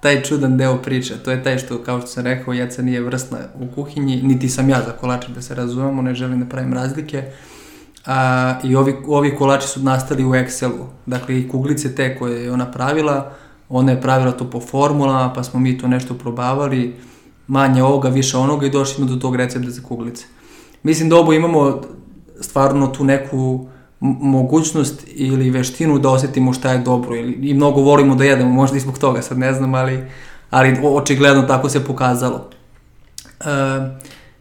taj 0.00 0.22
čudan 0.22 0.56
deo 0.56 0.76
priče, 0.82 1.14
to 1.24 1.30
je 1.30 1.42
taj 1.42 1.58
što, 1.58 1.82
kao 1.82 2.00
što 2.00 2.06
sam 2.06 2.24
rekao, 2.24 2.54
jeca 2.54 2.82
nije 2.82 3.00
vrstna 3.00 3.38
u 3.54 3.66
kuhinji, 3.74 4.22
niti 4.22 4.48
sam 4.48 4.68
ja 4.68 4.82
za 4.86 4.92
kolače 4.92 5.28
da 5.28 5.42
se 5.42 5.54
razumemo, 5.54 6.02
ne 6.02 6.14
želim 6.14 6.40
da 6.40 6.46
pravim 6.46 6.74
razlike, 6.74 7.24
A, 8.08 8.54
I 8.64 8.76
ovi, 8.76 8.96
ovi 9.06 9.36
kolači 9.36 9.68
su 9.68 9.80
nastali 9.80 10.24
u 10.24 10.30
Excelu. 10.30 10.84
Dakle, 11.06 11.40
i 11.40 11.48
kuglice 11.48 11.94
te 11.94 12.18
koje 12.18 12.44
je 12.44 12.52
ona 12.52 12.70
pravila, 12.70 13.30
ona 13.68 13.92
je 13.92 14.00
pravila 14.00 14.32
to 14.32 14.50
po 14.50 14.60
formulama, 14.60 15.32
pa 15.32 15.42
smo 15.42 15.60
mi 15.60 15.78
to 15.78 15.88
nešto 15.88 16.14
probavali, 16.14 16.94
manje 17.46 17.82
ovoga, 17.82 18.08
više 18.08 18.36
onoga 18.36 18.66
i 18.66 18.70
došli 18.70 18.94
smo 18.94 19.06
do 19.06 19.16
tog 19.16 19.36
recepta 19.36 19.70
za 19.70 19.82
kuglice. 19.82 20.26
Mislim 20.82 21.08
da 21.08 21.16
obo 21.16 21.32
imamo 21.32 21.80
stvarno 22.40 22.86
tu 22.86 23.04
neku 23.04 23.66
mogućnost 24.00 25.04
ili 25.06 25.50
veštinu 25.50 25.98
da 25.98 26.10
osetimo 26.10 26.52
šta 26.52 26.72
je 26.72 26.78
dobro 26.78 27.16
ili, 27.16 27.32
i 27.32 27.54
mnogo 27.54 27.80
volimo 27.80 28.14
da 28.14 28.24
jedemo, 28.24 28.50
možda 28.50 28.76
i 28.76 28.80
zbog 28.80 28.98
toga, 28.98 29.22
sad 29.22 29.38
ne 29.38 29.52
znam, 29.52 29.74
ali, 29.74 30.04
ali 30.50 30.78
očigledno 30.84 31.42
tako 31.42 31.68
se 31.68 31.84
pokazalo. 31.84 32.48
E, 33.40 33.44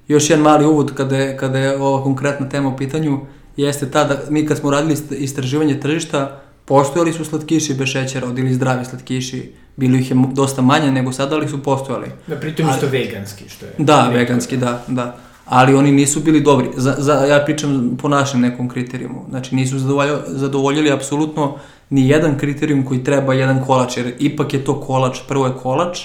još 0.07 0.29
jedan 0.29 0.43
mali 0.43 0.65
uvod 0.65 0.93
kada 0.93 1.17
je, 1.17 1.38
kada 1.38 1.59
je 1.59 1.81
ova 1.81 2.03
konkretna 2.03 2.50
tema 2.50 2.69
u 2.69 2.77
pitanju, 2.77 3.19
jeste 3.57 3.91
ta 3.91 4.03
da 4.03 4.19
mi 4.29 4.45
kad 4.45 4.57
smo 4.57 4.71
radili 4.71 4.97
istraživanje 5.11 5.79
tržišta, 5.79 6.41
postojali 6.65 7.13
su 7.13 7.25
slatkiši 7.25 7.73
bez 7.73 7.87
šećera, 7.87 8.27
ili 8.37 8.53
zdravi 8.53 8.85
slatkiši, 8.85 9.51
bili 9.75 9.99
ih 9.99 10.11
je 10.11 10.17
dosta 10.33 10.61
manje 10.61 10.91
nego 10.91 11.11
sada, 11.11 11.35
ali 11.35 11.47
su 11.47 11.63
postojali. 11.63 12.07
Da, 12.27 12.35
pritom 12.35 12.69
isto 12.69 12.87
veganski, 12.87 13.49
što 13.49 13.65
je. 13.65 13.71
Da, 13.77 14.09
veganski, 14.13 14.57
da, 14.57 14.83
da. 14.87 15.17
Ali 15.45 15.75
oni 15.75 15.91
nisu 15.91 16.19
bili 16.19 16.41
dobri. 16.41 16.69
Za, 16.75 16.95
za, 16.97 17.13
ja 17.13 17.43
pričam 17.45 17.97
po 18.01 18.09
našem 18.09 18.41
nekom 18.41 18.69
kriterijumu. 18.69 19.25
Znači, 19.29 19.55
nisu 19.55 19.79
zadovoljili, 19.79 20.19
zadovoljili 20.27 20.91
apsolutno 20.91 21.57
ni 21.89 22.09
jedan 22.09 22.37
kriterijum 22.37 22.85
koji 22.85 23.03
treba 23.03 23.33
jedan 23.33 23.65
kolač, 23.65 23.97
jer 23.97 24.13
ipak 24.19 24.53
je 24.53 24.63
to 24.65 24.81
kolač, 24.81 25.19
prvo 25.27 25.45
je 25.45 25.53
kolač, 25.63 25.99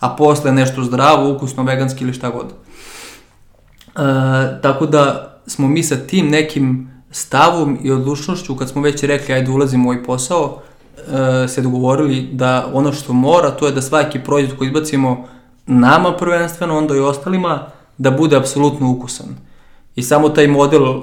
a 0.00 0.16
posle 0.16 0.52
nešto 0.52 0.84
zdravo, 0.84 1.34
ukusno, 1.34 1.62
veganski 1.62 2.04
ili 2.04 2.12
šta 2.12 2.30
god. 2.30 2.46
E, 2.46 2.52
tako 4.62 4.86
da 4.86 5.32
smo 5.46 5.68
mi 5.68 5.82
sa 5.82 5.96
tim 5.96 6.30
nekim 6.30 6.95
stavom 7.16 7.78
i 7.82 7.90
odlučnošću, 7.90 8.56
kad 8.56 8.68
smo 8.68 8.82
već 8.82 9.02
rekli 9.02 9.34
ajde 9.34 9.50
ulazimo 9.50 9.88
u 9.88 9.92
ovaj 9.92 10.04
posao, 10.04 10.58
e, 11.44 11.48
se 11.48 11.62
dogovorili 11.62 12.28
da 12.32 12.70
ono 12.72 12.92
što 12.92 13.12
mora, 13.12 13.50
to 13.50 13.66
je 13.66 13.72
da 13.72 13.82
svaki 13.82 14.18
proizvod 14.18 14.58
koji 14.58 14.68
izbacimo 14.68 15.24
nama 15.66 16.12
prvenstveno, 16.16 16.78
onda 16.78 16.96
i 16.96 17.00
ostalima, 17.00 17.66
da 17.98 18.10
bude 18.10 18.36
apsolutno 18.36 18.90
ukusan. 18.90 19.26
I 19.94 20.02
samo 20.02 20.28
taj 20.28 20.48
model 20.48 21.02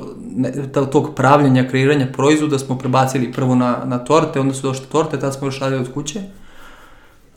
tog 0.91 1.15
pravljanja, 1.15 1.67
kreiranja 1.69 2.07
proizvoda 2.13 2.59
smo 2.59 2.77
prebacili 2.77 3.31
prvo 3.31 3.55
na, 3.55 3.77
na 3.85 3.97
torte, 3.97 4.39
onda 4.39 4.53
su 4.53 4.67
došle 4.67 4.85
torte, 4.85 5.19
tada 5.19 5.31
smo 5.31 5.47
još 5.47 5.59
radili 5.59 5.81
od 5.81 5.93
kuće, 5.93 6.21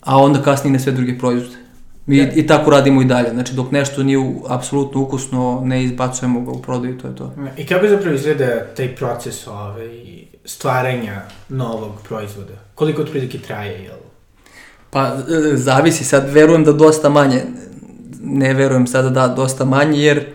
a 0.01 0.17
onda 0.17 0.41
kasnije 0.41 0.73
na 0.73 0.79
sve 0.79 0.91
druge 0.91 1.17
proizvode. 1.17 1.66
I, 2.07 2.27
I 2.35 2.47
tako 2.47 2.69
radimo 2.71 3.01
i 3.01 3.05
dalje. 3.05 3.29
Znači, 3.29 3.53
dok 3.53 3.71
nešto 3.71 4.03
nije 4.03 4.17
u- 4.17 4.43
apsolutno 4.47 5.01
ukusno, 5.01 5.61
ne 5.65 5.83
izbacujemo 5.83 6.41
ga 6.41 6.51
u 6.51 6.61
prodaju, 6.61 6.97
to 6.97 7.07
je 7.07 7.15
to. 7.15 7.33
I 7.57 7.65
kako 7.65 7.87
zapravo 7.87 8.15
izgleda 8.15 8.65
taj 8.77 8.95
proces 8.95 9.47
ovaj, 9.47 9.89
stvaranja 10.45 11.21
novog 11.49 11.91
proizvoda? 12.07 12.53
Koliko 12.75 13.01
otprilike 13.01 13.37
traje, 13.39 13.83
jel? 13.83 13.97
Pa, 14.89 15.07
e, 15.07 15.57
zavisi 15.57 16.03
sad, 16.03 16.29
verujem 16.33 16.63
da 16.63 16.73
dosta 16.73 17.09
manje, 17.09 17.41
ne 18.21 18.53
verujem 18.53 18.87
sada 18.87 19.09
da 19.09 19.27
dosta 19.27 19.65
manje, 19.65 19.99
jer 19.99 20.25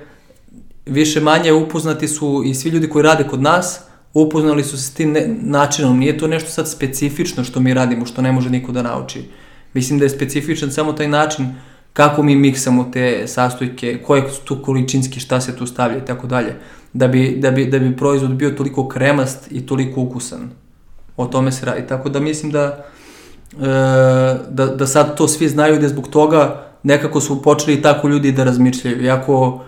više 0.86 1.20
manje 1.20 1.52
upoznati 1.52 2.08
su 2.08 2.42
i 2.46 2.54
svi 2.54 2.70
ljudi 2.70 2.88
koji 2.88 3.02
rade 3.02 3.24
kod 3.24 3.42
nas, 3.42 3.80
upoznali 4.14 4.64
su 4.64 4.76
se 4.76 4.82
s 4.82 4.94
tim 4.94 5.12
ne, 5.12 5.36
načinom. 5.40 5.98
Nije 5.98 6.18
to 6.18 6.26
nešto 6.26 6.50
sad 6.50 6.68
specifično 6.70 7.44
što 7.44 7.60
mi 7.60 7.74
radimo, 7.74 8.06
što 8.06 8.22
ne 8.22 8.32
može 8.32 8.50
niko 8.50 8.72
da 8.72 8.82
nauči. 8.82 9.24
Mislim 9.74 9.98
da 9.98 10.04
je 10.04 10.10
specifičan 10.10 10.70
samo 10.70 10.92
taj 10.92 11.08
način 11.08 11.54
kako 11.92 12.22
mi 12.22 12.36
miksamo 12.36 12.90
te 12.92 13.26
sastojke, 13.26 13.98
koje 14.06 14.30
su 14.30 14.44
tu 14.44 14.62
količinski, 14.62 15.20
šta 15.20 15.40
se 15.40 15.56
tu 15.56 15.66
stavlja 15.66 15.98
i 15.98 16.04
tako 16.06 16.26
dalje. 16.26 16.56
Da 16.92 17.08
bi, 17.08 17.36
da, 17.38 17.50
bi, 17.50 17.66
da 17.66 17.78
bi 17.78 17.96
proizvod 17.96 18.30
bio 18.30 18.50
toliko 18.50 18.88
kremast 18.88 19.52
i 19.52 19.66
toliko 19.66 20.00
ukusan. 20.00 20.50
O 21.16 21.26
tome 21.26 21.52
se 21.52 21.66
radi. 21.66 21.86
Tako 21.88 22.08
da 22.08 22.20
mislim 22.20 22.52
da 22.52 22.84
e, 23.52 23.66
da, 24.48 24.66
da 24.66 24.86
sad 24.86 25.16
to 25.16 25.28
svi 25.28 25.48
znaju 25.48 25.76
da 25.76 25.82
je 25.82 25.88
zbog 25.88 26.08
toga 26.08 26.66
nekako 26.82 27.20
su 27.20 27.42
počeli 27.42 27.76
i 27.76 27.82
tako 27.82 28.08
ljudi 28.08 28.32
da 28.32 28.44
razmišljaju. 28.44 29.04
Iako 29.04 29.60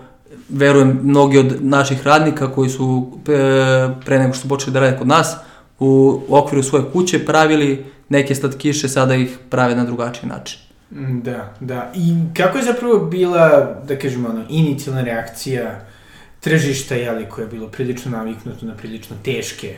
verujem 0.49 1.01
mnogi 1.03 1.39
od 1.39 1.57
naših 1.61 2.07
radnika 2.07 2.53
koji 2.53 2.71
su 2.71 3.13
e, 3.29 3.89
pre 4.05 4.19
nego 4.19 4.33
što 4.35 4.49
počeli 4.49 4.73
da 4.73 4.81
rade 4.81 4.99
kod 4.99 5.07
nas 5.07 5.37
u 5.79 6.21
okviru 6.29 6.63
svoje 6.63 6.85
kuće 6.93 7.25
pravili 7.27 7.85
neke 8.09 8.35
slatkiše, 8.35 8.89
sada 8.89 9.15
ih 9.15 9.39
prave 9.51 9.77
na 9.77 9.85
drugačiji 9.85 10.29
način. 10.29 10.59
Mm, 10.91 11.21
Da, 11.21 11.55
da. 11.61 11.93
I 11.95 12.15
kako 12.37 12.59
je 12.59 12.65
zapravo 12.65 12.99
bila, 12.99 13.75
da 13.89 13.99
kažemo, 13.99 14.29
ono, 14.29 14.45
inicijalna 14.49 15.03
reakcija 15.03 15.81
tržišta, 16.41 16.95
jeli, 16.95 17.29
koje 17.29 17.45
je 17.45 17.49
bilo 17.49 17.69
prilično 17.69 18.11
naviknuto 18.11 18.67
na 18.67 18.75
prilično 18.75 19.17
teške 19.25 19.77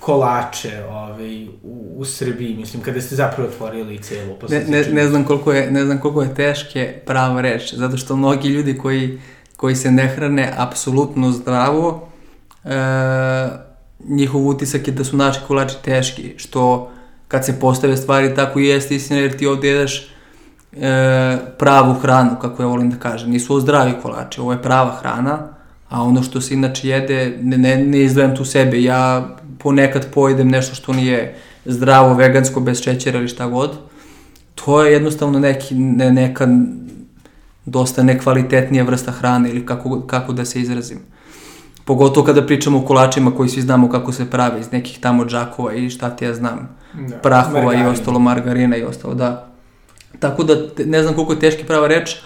kolače 0.00 0.84
ovaj, 0.88 1.44
u, 1.62 1.94
u 1.96 2.04
Srbiji, 2.04 2.56
mislim, 2.56 2.82
kada 2.82 3.00
ste 3.00 3.16
zapravo 3.16 3.48
otvorili 3.48 3.98
celu 3.98 4.36
Ne, 4.48 4.64
ne, 4.68 4.84
ne, 4.84 5.08
znam 5.08 5.24
koliko 5.24 5.52
je, 5.52 5.70
ne 5.70 5.84
znam 5.84 6.00
koliko 6.00 6.22
je 6.22 6.34
teške 6.34 6.94
prava 7.06 7.40
reč, 7.40 7.74
zato 7.74 7.96
što 7.96 8.16
mnogi 8.16 8.48
ljudi 8.48 8.78
koji, 8.78 9.20
koji 9.56 9.76
se 9.76 9.90
ne 9.90 10.08
hrane 10.08 10.52
apsolutno 10.56 11.32
zdravo, 11.32 12.08
e, 12.64 12.70
njihov 14.08 14.46
utisak 14.46 14.88
je 14.88 14.94
da 14.94 15.04
su 15.04 15.16
naši 15.16 15.40
kolači 15.46 15.76
teški, 15.84 16.34
što 16.36 16.90
kad 17.30 17.46
se 17.46 17.60
postave 17.60 17.96
stvari 17.96 18.34
tako 18.34 18.60
i 18.60 18.66
jeste 18.66 18.94
istina 18.94 19.20
jer 19.20 19.36
ti 19.36 19.46
ovdje 19.46 19.70
jedeš 19.70 20.08
e, 20.72 21.36
pravu 21.58 21.94
hranu, 21.94 22.36
kako 22.40 22.62
ja 22.62 22.66
volim 22.66 22.90
da 22.90 22.96
kažem. 22.96 23.30
Nisu 23.30 23.52
ovo 23.52 23.60
zdravi 23.60 23.92
kolači, 24.02 24.40
ovo 24.40 24.52
je 24.52 24.62
prava 24.62 24.96
hrana, 25.00 25.38
a 25.88 26.02
ono 26.02 26.22
što 26.22 26.40
se 26.40 26.54
inače 26.54 26.88
jede, 26.88 27.38
ne, 27.42 27.58
ne, 27.58 27.76
ne 27.76 28.00
izdvajam 28.00 28.36
tu 28.36 28.44
sebe, 28.44 28.82
ja 28.82 29.28
ponekad 29.58 30.12
pojedem 30.14 30.48
nešto 30.48 30.74
što 30.74 30.92
nije 30.92 31.36
zdravo, 31.64 32.14
vegansko, 32.14 32.60
bez 32.60 32.82
šećera 32.82 33.18
ili 33.18 33.28
šta 33.28 33.46
god, 33.46 33.70
to 34.54 34.84
je 34.84 34.92
jednostavno 34.92 35.38
neki, 35.38 35.74
ne, 35.74 36.12
neka 36.12 36.48
dosta 37.64 38.02
nekvalitetnija 38.02 38.84
vrsta 38.84 39.10
hrane 39.12 39.50
ili 39.50 39.66
kako, 39.66 40.00
kako 40.00 40.32
da 40.32 40.44
se 40.44 40.60
izrazim. 40.60 40.98
Pogotovo 41.84 42.26
kada 42.26 42.46
pričamo 42.46 42.78
o 42.78 42.82
kolačima 42.82 43.30
koji 43.30 43.48
svi 43.48 43.62
znamo 43.62 43.88
kako 43.88 44.12
se 44.12 44.30
prave 44.30 44.60
iz 44.60 44.72
nekih 44.72 44.98
tamo 44.98 45.24
džakova 45.24 45.74
i 45.74 45.90
šta 45.90 46.10
ti 46.10 46.24
ja 46.24 46.34
znam, 46.34 46.76
da. 47.08 47.16
prahova 47.16 47.64
Margarin. 47.64 47.86
i 47.86 47.88
ostalo, 47.88 48.18
margarina 48.18 48.76
i 48.76 48.82
ostalo, 48.82 49.14
da. 49.14 49.46
Tako 50.18 50.44
da 50.44 50.54
ne 50.86 51.02
znam 51.02 51.14
koliko 51.14 51.32
je 51.32 51.40
teški 51.40 51.64
prava 51.64 51.86
reč, 51.86 52.16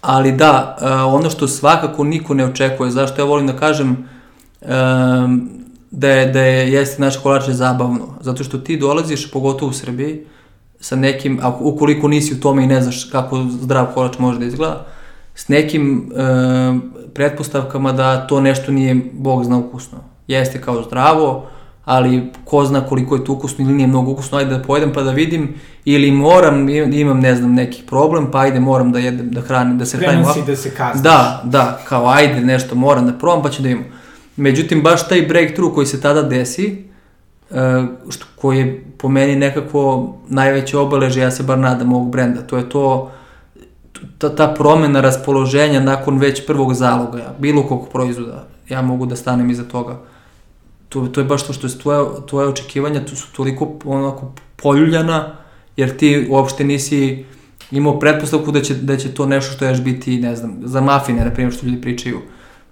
ali 0.00 0.32
da, 0.32 0.76
e, 0.80 0.86
ono 0.94 1.30
što 1.30 1.48
svakako 1.48 2.04
niko 2.04 2.34
ne 2.34 2.44
očekuje, 2.44 2.90
zašto 2.90 3.20
ja 3.20 3.26
volim 3.26 3.46
da 3.46 3.56
kažem 3.56 4.08
em, 4.62 5.50
da 5.90 6.10
je, 6.10 6.26
da 6.26 6.40
je 6.40 6.72
jesti 6.72 7.00
naše 7.00 7.20
kolače 7.20 7.52
zabavno, 7.52 8.08
zato 8.20 8.44
što 8.44 8.58
ti 8.58 8.76
dolaziš, 8.76 9.30
pogotovo 9.30 9.70
u 9.70 9.72
Srbiji, 9.72 10.24
sa 10.80 10.96
nekim, 10.96 11.38
ako, 11.42 11.64
ukoliko 11.64 12.08
nisi 12.08 12.34
u 12.34 12.40
tome 12.40 12.64
i 12.64 12.66
ne 12.66 12.80
znaš 12.82 13.04
kako 13.04 13.42
zdrav 13.50 13.86
kolač 13.94 14.18
može 14.18 14.38
da 14.38 14.44
izgleda, 14.44 14.86
s 15.40 15.48
nekim 15.48 16.12
e, 16.16 16.78
pretpostavkama 17.14 17.92
da 17.92 18.26
to 18.26 18.40
nešto 18.40 18.72
nije, 18.72 19.00
bog 19.12 19.44
zna, 19.44 19.58
ukusno. 19.58 19.98
Jeste 20.26 20.60
kao 20.60 20.82
zdravo, 20.82 21.46
ali 21.84 22.32
ko 22.44 22.64
zna 22.64 22.80
koliko 22.80 23.16
je 23.16 23.24
to 23.24 23.32
ukusno 23.32 23.64
ili 23.64 23.74
nije 23.74 23.86
mnogo 23.86 24.10
ukusno, 24.10 24.38
ajde 24.38 24.50
da 24.56 24.62
pojedem 24.62 24.92
pa 24.92 25.02
da 25.02 25.10
vidim, 25.10 25.54
ili 25.84 26.10
moram, 26.10 26.68
imam, 26.68 27.20
ne 27.20 27.34
znam, 27.34 27.54
neki 27.54 27.82
problem, 27.86 28.30
pa 28.30 28.38
ajde 28.40 28.60
moram 28.60 28.92
da 28.92 28.98
jedem, 28.98 29.30
da 29.30 29.40
hranim, 29.40 29.78
da 29.78 29.86
se 29.86 29.96
hranim 29.96 30.24
Spreman 30.24 30.24
ovako. 30.24 30.40
si 30.40 30.50
da 30.50 30.56
se 30.56 30.76
kaznaš. 30.76 31.02
Da, 31.02 31.42
da, 31.44 31.80
kao 31.88 32.08
ajde 32.08 32.40
nešto 32.40 32.74
moram 32.74 33.06
da 33.06 33.12
probam 33.12 33.42
pa 33.42 33.50
ću 33.50 33.62
da 33.62 33.68
imam. 33.68 33.84
Međutim, 34.36 34.82
baš 34.82 35.08
taj 35.08 35.22
breakthrough 35.22 35.74
koji 35.74 35.86
se 35.86 36.00
tada 36.00 36.22
desi, 36.22 36.84
uh, 37.50 37.56
što, 38.10 38.26
koji 38.36 38.58
je 38.58 38.84
po 38.98 39.08
meni 39.08 39.36
nekako 39.36 40.12
najveće 40.28 40.78
obeleže, 40.78 41.20
ja 41.20 41.30
se 41.30 41.42
bar 41.42 41.58
nadam 41.58 41.92
ovog 41.92 42.10
brenda, 42.10 42.42
to 42.42 42.56
je 42.56 42.68
to, 42.68 43.10
ta, 44.18 44.34
ta 44.34 44.48
promena 44.48 45.00
raspoloženja 45.00 45.80
nakon 45.80 46.18
već 46.18 46.46
prvog 46.46 46.74
zaloga, 46.74 47.34
bilo 47.38 47.62
kog 47.62 47.88
proizvoda, 47.92 48.46
ja 48.68 48.82
mogu 48.82 49.06
da 49.06 49.16
stanem 49.16 49.50
iza 49.50 49.64
toga. 49.64 49.98
To, 50.88 51.06
to 51.06 51.20
je 51.20 51.24
baš 51.24 51.46
to 51.46 51.52
što 51.52 51.66
je 51.66 51.78
tvoje, 51.78 52.06
tvoje 52.26 52.48
očekivanja, 52.48 53.04
tu 53.04 53.16
su 53.16 53.26
toliko 53.36 53.68
onako 53.84 54.32
poljuljana, 54.56 55.32
jer 55.76 55.96
ti 55.96 56.26
uopšte 56.30 56.64
nisi 56.64 57.24
imao 57.70 57.98
pretpostavku 57.98 58.52
da 58.52 58.62
će, 58.62 58.74
da 58.74 58.96
će 58.96 59.14
to 59.14 59.26
nešto 59.26 59.52
što 59.52 59.64
ješ 59.64 59.82
biti, 59.82 60.18
ne 60.18 60.36
znam, 60.36 60.56
za 60.62 60.80
mafine, 60.80 61.24
na 61.24 61.30
primjer, 61.30 61.54
što 61.54 61.66
ljudi 61.66 61.80
pričaju, 61.80 62.20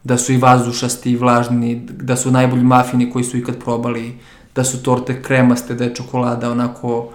da 0.04 0.18
su 0.18 0.32
i 0.32 0.36
vazdušasti 0.36 1.10
i 1.10 1.16
vlažni, 1.16 1.86
da 1.90 2.16
su 2.16 2.30
najbolji 2.30 2.62
mafini 2.62 3.10
koji 3.10 3.24
su 3.24 3.38
ikad 3.38 3.58
probali, 3.64 4.18
da 4.54 4.64
su 4.64 4.82
torte 4.82 5.22
kremaste, 5.22 5.74
da 5.74 5.84
je 5.84 5.94
čokolada 5.94 6.50
onako 6.50 7.10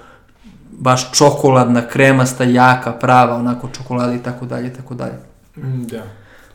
baš 0.80 1.12
čokoladna, 1.12 1.88
kremasta, 1.88 2.44
jaka, 2.44 2.92
prava, 2.92 3.36
onako 3.36 3.70
čokolada 3.78 4.14
i 4.14 4.24
tako 4.24 4.46
dalje, 4.46 4.74
tako 4.74 4.94
dalje. 4.94 5.18
Mm, 5.58 5.84
Da. 5.84 6.04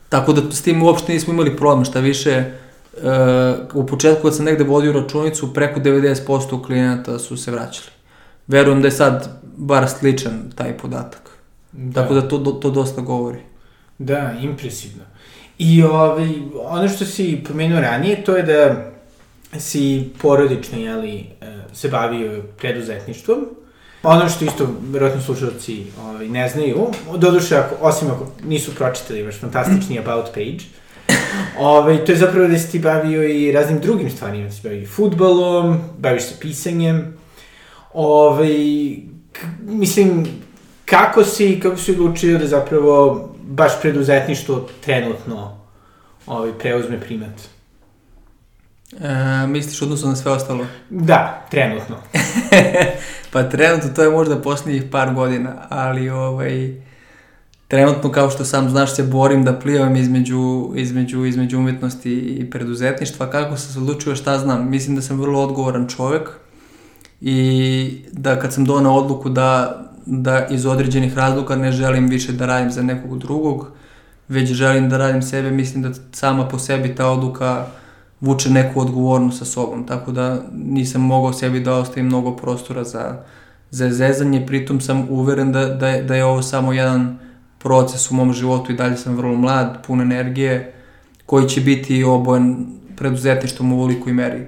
Tako 0.08 0.32
da 0.32 0.50
s 0.50 0.62
tim 0.62 0.82
uopšte 0.82 1.12
nismo 1.12 1.32
imali 1.32 1.56
problem, 1.56 1.84
šta 1.84 2.00
više, 2.00 2.30
e, 2.30 2.52
u 3.74 3.86
početku 3.86 4.22
kad 4.22 4.36
sam 4.36 4.44
negde 4.44 4.64
vodio 4.64 4.92
računicu, 4.92 5.54
preko 5.54 5.80
90% 5.80 6.66
klijenata 6.66 7.18
su 7.18 7.36
se 7.36 7.50
vraćali. 7.50 7.88
Verujem 8.46 8.82
da 8.82 8.88
je 8.88 8.92
sad 8.92 9.28
bar 9.56 9.88
sličan 9.88 10.52
taj 10.54 10.78
podatak. 10.78 11.30
Da. 11.72 12.02
Tako 12.02 12.14
da 12.14 12.28
to, 12.28 12.38
to 12.38 12.70
dosta 12.70 13.00
govori. 13.00 13.38
Da, 13.98 14.34
impresivno. 14.40 15.04
I 15.58 15.82
ovaj, 15.82 16.28
ono 16.64 16.88
što 16.88 17.04
si 17.04 17.44
pomenuo 17.48 17.80
ranije, 17.80 18.24
to 18.24 18.36
je 18.36 18.42
da 18.42 18.90
si 19.58 20.10
porodično, 20.22 20.78
jeli, 20.78 21.26
e, 21.40 21.58
se 21.72 21.88
bavio 21.88 22.42
preduzetništvom. 22.58 23.46
Ono 24.02 24.28
što 24.28 24.44
isto, 24.44 24.68
verovatno 24.90 25.22
slušalci 25.22 25.84
ovaj, 26.02 26.28
ne 26.28 26.48
znaju, 26.48 26.86
doduše, 27.16 27.56
ako, 27.56 27.74
osim 27.80 28.10
ako 28.10 28.26
nisu 28.44 28.74
pročitali 28.74 29.22
vaš 29.22 29.40
fantastični 29.40 29.98
about 30.04 30.26
page, 30.26 30.64
ovaj, 31.58 32.04
to 32.04 32.12
je 32.12 32.18
zapravo 32.18 32.48
da 32.48 32.58
si 32.58 32.70
ti 32.70 32.78
bavio 32.78 33.28
i 33.28 33.52
raznim 33.52 33.80
drugim 33.80 34.10
stvarima, 34.10 34.44
da 34.44 34.52
si 34.52 34.60
bavio 34.62 34.82
i 34.82 34.86
futbalom, 34.86 35.80
baviš 35.98 36.22
se 36.22 36.34
pisanjem, 36.40 37.18
ovaj, 37.92 38.56
mislim, 39.60 40.26
kako 40.84 41.24
si, 41.24 41.60
kako 41.62 41.76
si 41.76 41.92
odlučio 41.92 42.38
da 42.38 42.46
zapravo 42.46 43.28
baš 43.42 43.80
preduzetništvo 43.80 44.68
trenutno 44.80 45.58
ovaj, 46.26 46.52
preuzme 46.58 47.00
primat? 47.00 47.40
E, 49.00 49.46
misliš 49.46 49.82
odnosno 49.82 50.08
na 50.08 50.16
sve 50.16 50.32
ostalo? 50.32 50.66
Da, 50.90 51.46
trenutno. 51.50 51.96
pa 53.38 53.48
trenutno 53.48 53.90
to 53.94 54.02
je 54.02 54.10
možda 54.10 54.36
posljednjih 54.36 54.84
par 54.90 55.14
godina, 55.14 55.52
ali 55.68 56.10
ovaj, 56.10 56.74
trenutno 57.68 58.10
kao 58.12 58.30
što 58.30 58.44
sam 58.44 58.70
znaš 58.70 58.94
se 58.94 59.02
borim 59.02 59.44
da 59.44 59.58
plivam 59.58 59.96
između, 59.96 60.72
između, 60.76 61.24
između 61.24 61.58
umjetnosti 61.58 62.12
i 62.12 62.50
preduzetništva. 62.50 63.30
Kako 63.30 63.56
sam 63.56 63.72
se 63.72 63.78
odlučio 63.78 64.16
šta 64.16 64.38
znam? 64.38 64.70
Mislim 64.70 64.96
da 64.96 65.02
sam 65.02 65.20
vrlo 65.20 65.42
odgovoran 65.42 65.88
čovjek 65.88 66.28
i 67.20 68.04
da 68.12 68.38
kad 68.38 68.52
sam 68.52 68.64
donao 68.64 68.96
odluku 68.96 69.28
da, 69.28 69.82
da 70.06 70.46
iz 70.46 70.66
određenih 70.66 71.16
razloga 71.16 71.56
ne 71.56 71.72
želim 71.72 72.08
više 72.08 72.32
da 72.32 72.46
radim 72.46 72.70
za 72.70 72.82
nekog 72.82 73.18
drugog, 73.18 73.70
već 74.28 74.52
želim 74.52 74.88
da 74.88 74.98
radim 74.98 75.22
sebe, 75.22 75.50
mislim 75.50 75.82
da 75.82 75.90
sama 76.12 76.48
po 76.48 76.58
sebi 76.58 76.94
ta 76.94 77.06
odluka 77.06 77.66
vuče 78.20 78.50
neku 78.50 78.80
odgovornost 78.80 79.38
sa 79.38 79.44
sobom, 79.44 79.86
tako 79.86 80.12
da 80.12 80.42
nisam 80.52 81.02
mogao 81.02 81.32
sebi 81.32 81.60
da 81.60 81.74
ostavim 81.74 82.06
mnogo 82.06 82.36
prostora 82.36 82.84
za, 82.84 83.22
za 83.70 83.90
zezanje, 83.90 84.46
pritom 84.46 84.80
sam 84.80 85.06
uveren 85.10 85.52
da, 85.52 85.66
da, 85.66 85.88
je, 85.88 86.02
da 86.02 86.16
je 86.16 86.24
ovo 86.24 86.42
samo 86.42 86.72
jedan 86.72 87.18
proces 87.58 88.10
u 88.10 88.14
mom 88.14 88.32
životu 88.32 88.72
i 88.72 88.76
dalje 88.76 88.96
sam 88.96 89.16
vrlo 89.16 89.34
mlad, 89.34 89.86
pun 89.86 90.00
energije, 90.00 90.74
koji 91.26 91.48
će 91.48 91.60
biti 91.60 92.04
obojen 92.04 92.66
preduzetništvom 92.96 93.72
u 93.72 93.84
velikoj 93.84 94.12
meri. 94.12 94.46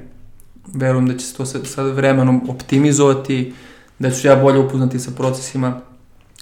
Verujem 0.75 1.09
da 1.09 1.17
će 1.19 1.27
se 1.27 1.35
to 1.35 1.47
sa, 1.47 1.65
sa 1.65 1.83
vremenom 1.83 2.50
optimizovati, 2.50 3.53
da 3.99 4.11
ću 4.11 4.29
ja 4.29 4.37
bolje 4.37 4.59
upoznati 4.59 4.99
sa 4.99 5.11
procesima 5.17 5.81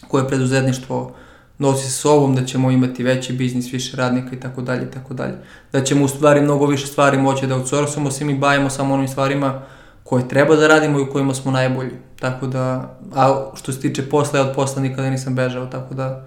koje 0.09 0.29
preduzetništvo 0.29 1.15
nosi 1.59 1.91
sa 1.91 1.91
sobom, 1.91 2.35
da 2.35 2.45
ćemo 2.45 2.71
imati 2.71 3.03
veći 3.03 3.33
biznis, 3.33 3.73
više 3.73 3.97
radnika 3.97 4.37
i 4.37 4.41
tako 4.41 4.63
dalje 4.63 4.83
i 4.83 4.91
tako 4.91 5.15
dalje. 5.15 5.35
Da 5.73 5.85
ćemo 5.85 6.05
u 6.05 6.09
stvari 6.09 6.41
mnogo 6.41 6.67
više 6.67 6.87
stvari 6.87 7.19
moći 7.19 7.47
da 7.47 7.55
outsourcamo, 7.55 8.11
se 8.11 8.25
mi 8.25 8.39
bavimo 8.39 8.71
samo 8.71 8.95
onim 8.95 9.09
stvarima 9.09 9.63
koje 10.05 10.29
treba 10.29 10.57
da 10.57 10.69
radimo 10.69 10.99
i 10.99 11.03
u 11.03 11.13
kojima 11.13 11.35
smo 11.35 11.51
najbolji. 11.51 11.93
Tako 12.21 12.47
da, 12.47 12.97
a 13.15 13.51
što 13.55 13.73
se 13.73 13.81
tiče 13.81 14.09
posla, 14.09 14.39
ja 14.39 14.45
od 14.47 14.55
posla 14.55 14.83
nikada 14.83 15.11
nisam 15.11 15.35
bežao, 15.35 15.67
tako 15.67 15.95
da 15.95 16.27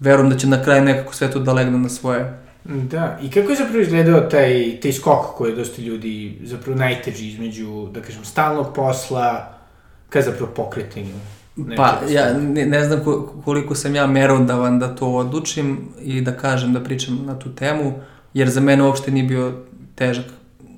verujem 0.00 0.30
da 0.30 0.36
će 0.36 0.46
na 0.46 0.62
kraju 0.62 0.84
nekako 0.84 1.14
sve 1.14 1.30
to 1.30 1.38
da 1.38 1.52
legne 1.52 1.78
na 1.78 1.88
svoje. 1.88 2.38
Da, 2.64 3.18
i 3.22 3.30
kako 3.30 3.50
je 3.50 3.56
zapravo 3.56 3.80
izgledao 3.80 4.20
taj, 4.20 4.80
taj 4.82 4.92
skok 4.92 5.36
koji 5.36 5.50
je 5.50 5.56
dosta 5.56 5.82
ljudi 5.82 6.38
zapravo 6.42 6.78
najteži 6.78 7.28
između, 7.28 7.88
da 7.94 8.00
kažem, 8.00 8.24
stalnog 8.24 8.74
posla 8.74 9.52
ka 10.08 10.22
zapravo 10.22 10.52
pokretanju? 10.56 11.14
Pa, 11.76 12.00
ja 12.08 12.32
ne, 12.34 12.66
ne 12.66 12.84
znam 12.84 13.00
koliko 13.44 13.74
sam 13.74 13.94
ja 13.94 14.06
merodavan 14.06 14.78
da 14.78 14.94
to 14.94 15.08
odlučim 15.08 15.78
i 16.02 16.20
da 16.20 16.36
kažem, 16.36 16.72
da 16.72 16.80
pričam 16.80 17.20
na 17.26 17.38
tu 17.38 17.54
temu, 17.54 17.92
jer 18.34 18.48
za 18.48 18.60
mene 18.60 18.82
uopšte 18.82 19.10
nije 19.10 19.24
bio 19.24 19.52
težak. 19.94 20.24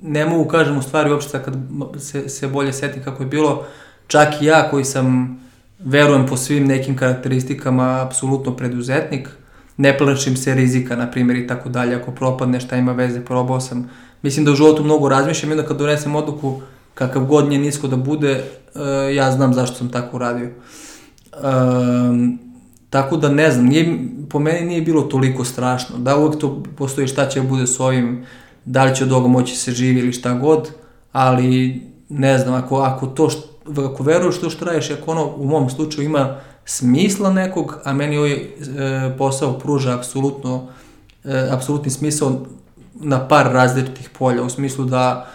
Ne 0.01 0.25
mogu 0.25 0.49
kažem 0.49 0.77
u 0.77 0.81
stvari 0.81 1.11
uopšte 1.11 1.43
kad 1.43 1.55
se, 1.97 2.29
se 2.29 2.47
bolje 2.47 2.73
setim 2.73 3.03
kako 3.03 3.23
je 3.23 3.27
bilo, 3.27 3.65
čak 4.07 4.41
i 4.41 4.45
ja 4.45 4.69
koji 4.69 4.85
sam, 4.85 5.39
verujem 5.79 6.25
po 6.27 6.37
svim 6.37 6.67
nekim 6.67 6.97
karakteristikama, 6.97 8.01
apsolutno 8.01 8.55
preduzetnik, 8.55 9.29
ne 9.77 9.97
plašim 9.97 10.37
se 10.37 10.53
rizika, 10.55 10.95
na 10.95 11.11
primjer, 11.11 11.37
i 11.37 11.47
tako 11.47 11.69
dalje, 11.69 11.95
ako 11.95 12.11
propadne 12.11 12.59
šta 12.59 12.75
ima 12.75 12.91
veze, 12.91 13.25
probao 13.25 13.59
sam. 13.59 13.89
Mislim 14.21 14.45
da 14.45 14.51
u 14.51 14.55
životu 14.55 14.83
mnogo 14.83 15.09
razmišljam 15.09 15.51
i 15.51 15.53
onda 15.53 15.67
kad 15.67 15.77
donesem 15.77 16.15
odluku, 16.15 16.61
kakav 16.99 17.25
god 17.25 17.49
nje 17.49 17.57
nisko 17.57 17.87
da 17.87 17.95
bude, 17.95 18.43
uh, 18.75 18.81
ja 19.15 19.31
znam 19.31 19.53
zašto 19.53 19.75
sam 19.75 19.89
tako 19.89 20.17
uradio. 20.17 20.49
Um, 21.43 22.39
tako 22.89 23.17
da 23.17 23.29
ne 23.29 23.51
znam, 23.51 23.65
nije, 23.65 23.99
po 24.29 24.39
meni 24.39 24.65
nije 24.65 24.81
bilo 24.81 25.01
toliko 25.01 25.45
strašno. 25.45 25.97
Da 25.97 26.17
uvek 26.17 26.39
to 26.39 26.63
postoji 26.77 27.07
šta 27.07 27.29
će 27.29 27.41
da 27.41 27.47
bude 27.47 27.67
s 27.67 27.79
ovim, 27.79 28.25
da 28.65 28.83
li 28.83 28.95
će 28.95 29.03
od 29.03 29.11
ovoga 29.11 29.27
moći 29.27 29.55
se 29.55 29.71
živi 29.71 29.99
ili 29.99 30.13
šta 30.13 30.33
god, 30.33 30.71
ali 31.11 31.81
ne 32.09 32.37
znam, 32.37 32.53
ako, 32.53 32.77
ako 32.77 33.07
to, 33.07 33.29
što, 33.29 33.47
ako 33.91 34.03
veruješ 34.03 34.39
to 34.39 34.49
što 34.49 34.65
radiš, 34.65 34.91
ako 34.91 35.11
ono 35.11 35.35
u 35.35 35.45
mom 35.45 35.69
slučaju 35.69 36.05
ima 36.05 36.35
smisla 36.65 37.33
nekog, 37.33 37.79
a 37.83 37.93
meni 37.93 38.17
ovaj 38.17 38.33
e, 38.33 38.47
posao 39.17 39.59
pruža 39.59 39.95
apsolutno, 39.95 40.67
e, 41.23 41.47
apsolutni 41.51 41.91
smisao 41.91 42.45
na 42.93 43.27
par 43.27 43.45
različitih 43.53 44.09
polja, 44.19 44.43
u 44.43 44.49
smislu 44.49 44.85
da 44.85 45.31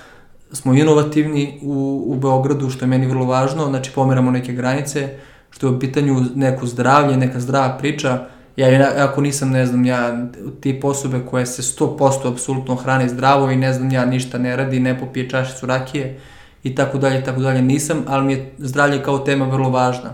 smo 0.55 0.75
inovativni 0.75 1.59
u, 1.63 2.05
u 2.07 2.17
Beogradu, 2.17 2.71
što 2.71 2.85
je 2.85 2.89
meni 2.89 3.07
vrlo 3.07 3.25
važno, 3.25 3.67
znači 3.67 3.91
pomeramo 3.95 4.31
neke 4.31 4.53
granice, 4.53 5.09
što 5.51 5.67
je 5.67 5.73
u 5.73 5.81
pitanju 5.81 6.25
neko 6.35 6.67
zdravlje, 6.67 7.17
neka 7.17 7.41
zdrava 7.41 7.79
priča, 7.79 8.27
ja 8.57 8.91
ako 8.99 9.21
nisam, 9.21 9.51
ne 9.51 9.67
znam, 9.67 9.85
ja 9.85 10.27
tip 10.61 10.85
osobe 10.85 11.21
koje 11.31 11.47
se 11.47 11.63
100% 11.63 12.33
apsolutno 12.33 12.75
hrane 12.75 13.09
zdravo 13.09 13.51
i 13.51 13.57
ne 13.57 13.73
znam, 13.73 13.91
ja 13.91 14.05
ništa 14.07 14.39
ne 14.39 14.57
radi, 14.57 14.81
ne 14.81 14.99
popije 14.99 15.31
čašicu 15.31 15.67
rakije 15.67 16.21
i 16.63 16.75
tako 16.75 16.99
dalje, 16.99 17.25
tako 17.25 17.41
dalje, 17.41 17.63
nisam, 17.63 18.05
ali 18.07 18.27
mi 18.27 18.33
je 18.33 18.55
zdravlje 18.59 19.03
kao 19.03 19.19
tema 19.19 19.45
vrlo 19.45 19.71
važna 19.71 20.11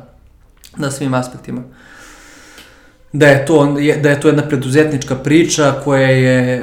na 0.77 0.91
svim 0.91 1.15
aspektima. 1.15 1.63
Da 3.13 3.27
je 3.27 3.47
to, 3.47 3.67
da 4.03 4.11
je 4.11 4.21
to 4.21 4.29
jedna 4.29 4.43
preduzetnička 4.43 5.15
priča 5.15 5.73
koja 5.85 6.09
je 6.09 6.55
e, 6.55 6.63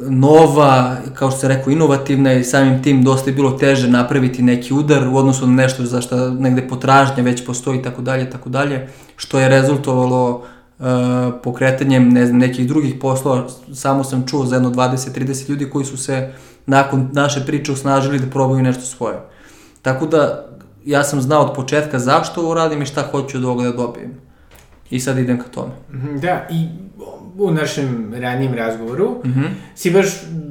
nova, 0.00 0.96
kao 1.14 1.30
što 1.30 1.40
se 1.40 1.48
rekao, 1.48 1.70
inovativna 1.70 2.32
i 2.32 2.44
samim 2.44 2.82
tim 2.82 3.02
dosta 3.02 3.30
je 3.30 3.34
bilo 3.34 3.50
teže 3.50 3.88
napraviti 3.88 4.42
neki 4.42 4.74
udar 4.74 5.08
u 5.08 5.16
odnosu 5.16 5.46
na 5.46 5.52
nešto 5.52 5.86
za 5.86 6.00
što 6.00 6.30
negde 6.30 6.68
potražnja 6.68 7.22
već 7.22 7.46
postoji 7.46 7.78
i 7.78 7.82
tako 7.82 8.02
dalje, 8.02 8.30
tako 8.30 8.48
dalje, 8.48 8.88
što 9.16 9.38
je 9.38 9.48
rezultovalo 9.48 10.42
e, 10.42 10.82
pokretanjem 11.42 12.08
ne 12.08 12.26
znam, 12.26 12.38
nekih 12.38 12.68
drugih 12.68 12.94
poslova. 13.00 13.46
Samo 13.74 14.04
sam 14.04 14.26
čuo 14.26 14.46
za 14.46 14.56
jedno 14.56 14.70
20-30 14.70 15.50
ljudi 15.50 15.70
koji 15.70 15.84
su 15.84 15.96
se 15.96 16.32
nakon 16.66 17.08
naše 17.12 17.46
priče 17.46 17.72
usnažili 17.72 18.18
da 18.18 18.30
probaju 18.30 18.62
nešto 18.62 18.82
svoje. 18.82 19.18
Tako 19.82 20.06
da 20.06 20.46
ja 20.84 21.04
sam 21.04 21.20
znao 21.20 21.42
od 21.42 21.54
početka 21.54 21.98
zašto 21.98 22.40
ovo 22.40 22.54
radim 22.54 22.82
i 22.82 22.86
šta 22.86 23.02
hoću 23.10 23.38
od 23.38 23.44
ovoga 23.44 23.62
da 23.62 23.72
dobijem. 23.72 24.29
I 24.90 25.00
sad 25.00 25.18
idem 25.18 25.38
ka 25.38 25.48
tome. 25.48 25.72
Mhm, 25.92 26.18
da, 26.18 26.46
i 26.50 26.66
u 27.38 27.50
našem 27.50 28.14
ranijim 28.14 28.54
razgovoru 28.54 29.10
mm 29.24 29.28
-hmm. 29.28 29.48
si 29.74 29.90
baš 29.90 30.06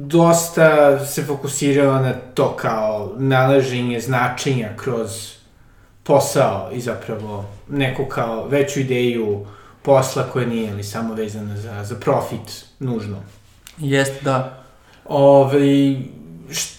dosta 0.06 0.98
se 1.06 1.22
fokusirala 1.22 2.00
na 2.00 2.12
to 2.12 2.56
kao 2.56 3.14
nalaženje 3.18 4.00
značenja 4.00 4.68
kroz 4.76 5.10
posao 6.02 6.70
i 6.72 6.80
zapravo 6.80 7.44
neku 7.68 8.04
kao 8.04 8.48
veću 8.48 8.80
ideju 8.80 9.46
posla 9.82 10.22
koja 10.32 10.46
nije 10.46 10.72
ali 10.72 10.84
samo 10.84 11.14
vezana 11.14 11.56
za, 11.56 11.84
za 11.84 11.94
profit 11.94 12.64
nužno. 12.78 13.16
Jeste, 13.78 14.24
da. 14.24 14.64
Ove, 15.04 15.96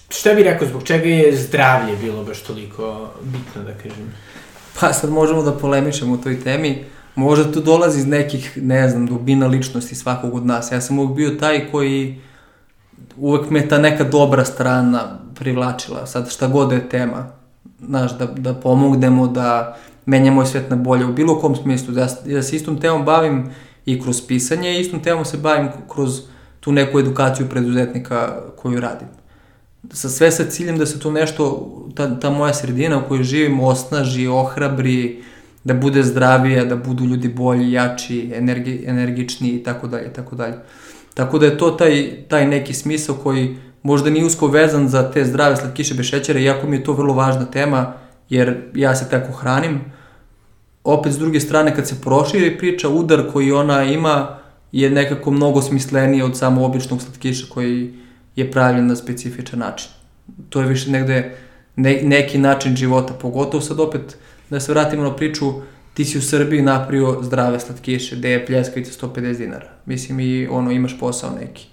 šta 0.10 0.34
bi 0.34 0.44
rekao, 0.44 0.68
zbog 0.68 0.84
čega 0.84 1.10
je 1.10 1.38
zdravlje 1.38 1.98
bilo 1.98 2.24
baš 2.24 2.42
toliko 2.42 3.10
bitno, 3.22 3.64
da 3.64 3.74
kažem? 3.74 4.14
Pa 4.80 4.94
sad 4.94 5.10
možemo 5.10 5.44
da 5.44 5.58
polemišemo 5.58 6.14
u 6.14 6.18
toj 6.18 6.44
temi. 6.44 6.86
Možda 7.22 7.52
to 7.52 7.62
dolazi 7.62 8.00
iz 8.00 8.08
nekih, 8.08 8.58
ne 8.62 8.90
znam, 8.90 9.06
dubina 9.08 9.48
ličnosti 9.48 9.96
svakog 9.96 10.36
od 10.36 10.46
nas. 10.46 10.72
Ja 10.72 10.82
sam 10.82 11.00
uvijek 11.00 11.16
bio 11.16 11.40
taj 11.40 11.72
koji 11.72 12.22
uvek 13.18 13.50
me 13.50 13.68
ta 13.68 13.78
neka 13.78 14.04
dobra 14.04 14.46
strana 14.46 15.20
privlačila. 15.36 16.06
Sad 16.06 16.32
šta 16.32 16.48
god 16.48 16.72
je 16.72 16.90
tema. 16.90 17.32
Znaš, 17.86 18.18
da, 18.18 18.26
da 18.26 18.54
pomognemo, 18.54 19.28
da 19.28 19.78
menjamo 20.06 20.46
svet 20.46 20.70
na 20.70 20.76
bolje 20.76 21.06
u 21.06 21.14
bilo 21.14 21.40
kom 21.40 21.56
smislu. 21.56 21.94
Da, 21.94 22.08
da 22.26 22.44
se 22.44 22.56
istom 22.56 22.80
temom 22.80 23.06
bavim 23.06 23.50
i 23.86 24.02
kroz 24.02 24.22
pisanje 24.28 24.78
i 24.78 24.82
istom 24.82 25.00
temom 25.00 25.26
se 25.26 25.38
bavim 25.38 25.70
kroz 25.88 26.22
tu 26.60 26.72
neku 26.72 27.00
edukaciju 27.00 27.50
preduzetnika 27.50 28.36
koju 28.56 28.80
radim 28.80 29.08
sa 29.90 30.10
sve 30.10 30.32
sa 30.32 30.46
ciljem 30.46 30.78
da 30.78 30.86
se 30.86 31.00
tu 31.00 31.12
nešto, 31.12 31.68
ta, 31.96 32.20
ta 32.20 32.30
moja 32.30 32.54
sredina 32.54 32.98
u 32.98 33.08
kojoj 33.08 33.24
živim 33.24 33.60
osnaži, 33.60 34.28
ohrabri, 34.28 35.24
da 35.64 35.74
bude 35.74 36.04
zdravija, 36.04 36.66
da 36.66 36.76
budu 36.76 37.06
ljudi 37.06 37.30
bolji, 37.30 37.72
jači, 37.72 38.32
energi, 38.36 38.84
energični 38.88 39.50
i 39.50 39.64
tako 39.64 39.88
dalje, 39.88 40.14
tako 40.14 40.36
dalje. 40.36 40.56
Tako 41.14 41.40
da 41.40 41.46
je 41.46 41.58
to 41.58 41.72
taj, 41.72 42.12
taj 42.28 42.48
neki 42.48 42.74
smisao 42.74 43.16
koji 43.16 43.58
možda 43.84 44.10
nije 44.10 44.26
usko 44.26 44.48
vezan 44.48 44.88
za 44.90 45.12
te 45.12 45.26
zdrave 45.26 45.56
slatkiše 45.56 45.94
bez 45.94 46.06
šećera, 46.06 46.40
iako 46.40 46.68
mi 46.68 46.76
je 46.76 46.84
to 46.84 46.94
vrlo 46.94 47.14
važna 47.14 47.46
tema, 47.46 47.94
jer 48.30 48.58
ja 48.76 48.96
se 48.96 49.10
tako 49.10 49.34
hranim. 49.34 49.80
Opet, 50.84 51.14
s 51.14 51.18
druge 51.18 51.40
strane, 51.40 51.76
kad 51.76 51.88
se 51.88 52.02
proširi 52.02 52.58
priča, 52.58 52.90
udar 52.90 53.24
koji 53.34 53.52
ona 53.52 53.84
ima 53.84 54.38
je 54.72 54.90
nekako 54.90 55.32
mnogo 55.32 55.62
smisleniji 55.62 56.22
od 56.22 56.38
samo 56.38 56.66
običnog 56.66 57.02
slatkiša 57.02 57.46
koji 57.50 57.94
je 58.36 58.52
pravljen 58.52 58.88
na 58.88 58.96
specifičan 58.96 59.60
način. 59.60 59.90
To 60.50 60.62
je 60.62 60.68
više 60.68 60.92
negde 60.92 61.36
ne, 61.76 62.00
neki 62.04 62.38
način 62.38 62.76
života, 62.76 63.14
pogotovo 63.14 63.62
sad 63.62 63.80
opet 63.80 64.18
da 64.52 64.60
se 64.60 64.72
vratimo 64.72 65.04
na 65.04 65.16
priču, 65.16 65.54
ti 65.94 66.06
si 66.06 66.18
u 66.18 66.22
Srbiji 66.22 66.62
napravio 66.62 67.18
zdrave 67.22 67.60
slatkiše, 67.60 68.16
gde 68.16 68.30
je 68.30 68.46
pljeskavica 68.46 69.08
150 69.08 69.38
dinara. 69.38 69.70
Mislim 69.86 70.20
i 70.20 70.48
ono, 70.48 70.72
imaš 70.72 71.00
posao 71.00 71.32
neki. 71.42 71.68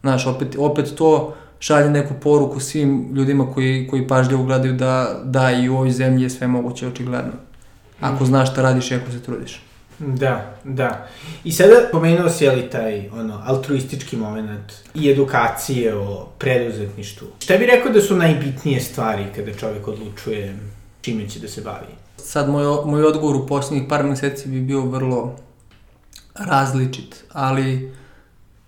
Znaš, 0.00 0.26
opet, 0.26 0.56
opet 0.58 0.94
to 0.94 1.34
šalje 1.58 1.90
neku 1.90 2.14
poruku 2.22 2.60
svim 2.60 3.12
ljudima 3.14 3.52
koji, 3.52 3.86
koji 3.90 4.08
pažljivo 4.08 4.44
gledaju 4.44 4.72
da, 4.72 5.20
da 5.24 5.50
i 5.52 5.68
u 5.68 5.74
ovoj 5.74 5.90
zemlji 5.90 6.22
je 6.22 6.30
sve 6.30 6.46
moguće 6.46 6.88
očigledno. 6.88 7.32
Ako 8.00 8.24
znaš 8.24 8.52
šta 8.52 8.62
radiš 8.62 8.90
i 8.90 8.94
ako 8.94 9.10
se 9.10 9.22
trudiš. 9.22 9.62
Da, 9.98 10.56
da. 10.64 11.08
I 11.44 11.52
sada 11.52 11.74
pomenuo 11.92 12.28
si 12.28 12.48
ali 12.48 12.70
taj 12.70 13.08
ono, 13.08 13.42
altruistički 13.46 14.16
moment 14.16 14.72
i 14.94 15.10
edukacije 15.10 15.94
o 15.96 16.28
preduzetništvu. 16.38 17.28
Šta 17.38 17.56
bi 17.56 17.66
rekao 17.66 17.92
da 17.92 18.00
su 18.00 18.16
najbitnije 18.16 18.80
stvari 18.80 19.24
kada 19.36 19.54
čovek 19.54 19.88
odlučuje 19.88 20.58
čime 21.02 21.28
će 21.28 21.40
da 21.40 21.48
se 21.48 21.60
bavi? 21.60 21.86
Sad 22.16 22.48
moj, 22.48 22.64
moj 22.86 23.04
odgovor 23.04 23.36
u 23.36 23.46
posljednjih 23.46 23.88
par 23.88 24.04
meseci 24.04 24.48
bi 24.48 24.60
bio 24.60 24.80
vrlo 24.80 25.36
različit, 26.34 27.24
ali 27.32 27.92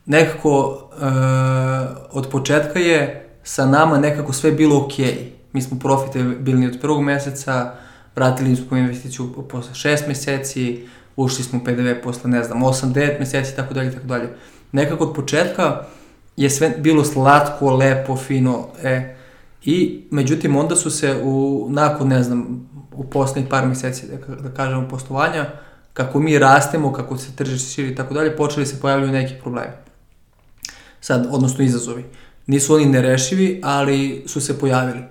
nekako 0.07 0.83
e, 0.93 1.05
od 2.11 2.29
početka 2.31 2.79
je 2.79 3.29
sa 3.43 3.67
nama 3.67 3.99
nekako 3.99 4.33
sve 4.33 4.53
bilo 4.53 4.85
okej. 4.85 5.05
Okay. 5.05 5.29
Mi 5.53 5.63
smo 5.63 5.79
profitabilni 5.79 6.67
od 6.67 6.79
prvog 6.81 7.03
meseca, 7.03 7.75
vratili 8.17 8.57
smo 8.57 8.77
investiciju 8.77 9.33
posle 9.49 9.75
šest 9.75 10.07
meseci, 10.07 10.87
ušli 11.17 11.45
smo 11.45 11.65
PDV 11.65 12.03
posle, 12.03 12.31
ne 12.31 12.45
znam, 12.45 12.63
8-9 12.63 13.19
meseci, 13.19 13.57
tako 13.57 13.75
dalje, 13.75 13.93
tako 13.93 14.07
dalje. 14.07 14.29
Nekako 14.73 15.05
od 15.05 15.15
početka 15.15 15.85
je 16.37 16.51
sve 16.51 16.71
bilo 16.79 17.05
slatko, 17.05 17.71
lepo, 17.71 18.17
fino, 18.17 18.69
e, 18.83 19.17
i 19.65 20.03
međutim 20.11 20.57
onda 20.57 20.77
su 20.77 20.91
se 20.91 21.21
u, 21.23 21.67
nakon, 21.71 22.09
ne 22.09 22.23
znam, 22.23 22.69
u 22.93 23.05
poslednjih 23.05 23.51
par 23.51 23.67
meseci, 23.67 24.07
da, 24.07 24.35
da 24.35 24.55
kažemo, 24.55 24.89
poslovanja, 24.89 25.47
kako 25.93 26.21
mi 26.21 26.39
rastemo, 26.39 26.93
kako 26.93 27.19
se 27.19 27.37
tržište 27.37 27.71
širi 27.71 27.89
i 27.89 27.95
tako 27.95 28.15
dalje, 28.15 28.37
počeli 28.37 28.67
se 28.67 28.81
pojavljaju 28.81 29.13
neki 29.13 29.35
problemi. 29.43 29.73
Sad, 31.01 31.29
odnosno 31.31 31.65
izazovi. 31.65 32.05
Nisu 32.47 32.75
oni 32.75 32.87
nerešivi, 32.87 33.61
ali 33.65 34.25
su 34.27 34.41
se 34.41 34.59
pojavili. 34.59 34.99
E, 34.99 35.09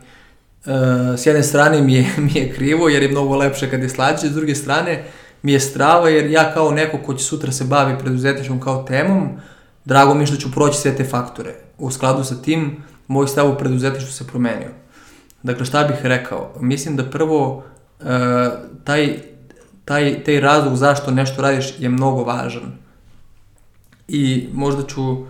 s 1.18 1.26
jedne 1.26 1.44
strane 1.44 1.82
mi 1.82 1.94
je, 1.94 2.06
mi 2.34 2.34
je 2.36 2.54
krivo, 2.54 2.90
jer 2.90 3.04
je 3.04 3.10
mnogo 3.10 3.36
lepše 3.36 3.70
kad 3.70 3.84
je 3.84 3.90
slađe, 3.90 4.28
s 4.28 4.34
druge 4.34 4.56
strane, 4.56 5.04
mi 5.42 5.52
je 5.52 5.60
strava 5.60 6.10
jer 6.10 6.32
ja 6.32 6.54
kao 6.54 6.72
neko 6.72 6.98
ko 6.98 7.14
će 7.14 7.24
sutra 7.24 7.52
se 7.52 7.64
bavi 7.64 8.00
preduzetništvom 8.00 8.60
kao 8.60 8.84
temom, 8.84 9.30
drago 9.86 10.14
mi 10.14 10.22
je 10.22 10.28
što 10.28 10.38
ću 10.38 10.52
proći 10.52 10.78
sve 10.78 10.96
te 10.96 11.04
faktore. 11.04 11.56
U 11.78 11.92
skladu 11.92 12.24
sa 12.24 12.42
tim, 12.42 12.84
moj 13.14 13.28
stav 13.28 13.52
u 13.52 13.58
preduzetništvu 13.58 14.12
se 14.12 14.28
promenio. 14.28 14.70
Dakle, 15.44 15.66
šta 15.66 15.84
bih 15.84 15.98
rekao? 16.04 16.52
Mislim 16.60 16.96
da 16.96 17.10
prvo 17.10 17.58
uh, 17.58 18.06
taj, 18.84 19.20
taj, 19.86 20.24
taj 20.24 20.40
razlog 20.40 20.76
zašto 20.76 21.12
nešto 21.12 21.42
radiš 21.42 21.74
je 21.80 21.90
mnogo 21.90 22.24
važan. 22.24 22.72
I 24.08 24.48
možda 24.54 24.84
ću 24.84 25.26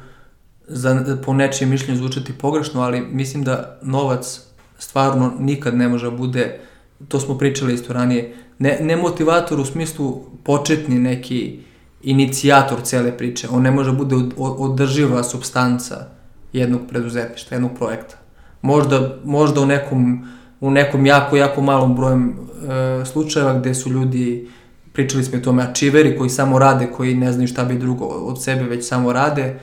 za, 0.68 1.18
po 1.26 1.34
nečijem 1.34 1.70
mišljenju 1.70 1.98
zvučati 1.98 2.34
pogrešno, 2.34 2.82
ali 2.82 3.02
mislim 3.02 3.44
da 3.44 3.80
novac 3.82 4.42
stvarno 4.78 5.34
nikad 5.40 5.76
ne 5.76 5.88
može 5.88 6.10
da 6.10 6.18
bude, 6.18 6.60
to 7.08 7.20
smo 7.20 7.38
pričali 7.38 7.74
isto 7.74 7.94
ranije, 7.94 8.36
ne, 8.60 8.78
ne 8.82 8.96
motivator 8.96 9.60
u 9.60 9.66
smislu 9.66 10.24
početni 10.44 11.00
neki 11.00 11.60
inicijator 12.04 12.82
cele 12.84 13.18
priče, 13.18 13.48
on 13.52 13.62
ne 13.62 13.72
može 13.72 13.92
da 13.92 13.98
bude 13.98 14.16
od, 14.16 14.34
održiva 14.38 15.24
substanca 15.24 16.08
jednog 16.54 16.82
preduzetništva, 16.90 17.56
jednog 17.56 17.72
projekta. 17.78 18.16
Možda, 18.62 19.18
možda 19.24 19.62
u 19.62 19.66
nekom, 19.66 20.28
u 20.60 20.72
nekom 20.72 21.06
jako, 21.06 21.38
jako 21.38 21.62
malom 21.62 21.96
brojem 21.96 22.30
e, 22.30 23.06
slučajeva 23.06 23.60
gde 23.60 23.74
su 23.74 23.90
ljudi, 23.90 24.50
pričali 24.94 25.24
smo 25.24 25.38
o 25.38 25.42
tome, 25.42 25.64
ačiveri 25.64 26.18
koji 26.18 26.30
samo 26.30 26.60
rade, 26.60 26.88
koji 26.88 27.16
ne 27.16 27.32
znaju 27.32 27.48
šta 27.48 27.66
bi 27.66 27.78
drugo 27.78 28.06
od 28.06 28.44
sebe, 28.44 28.64
već 28.64 28.88
samo 28.88 29.14
rade, 29.14 29.60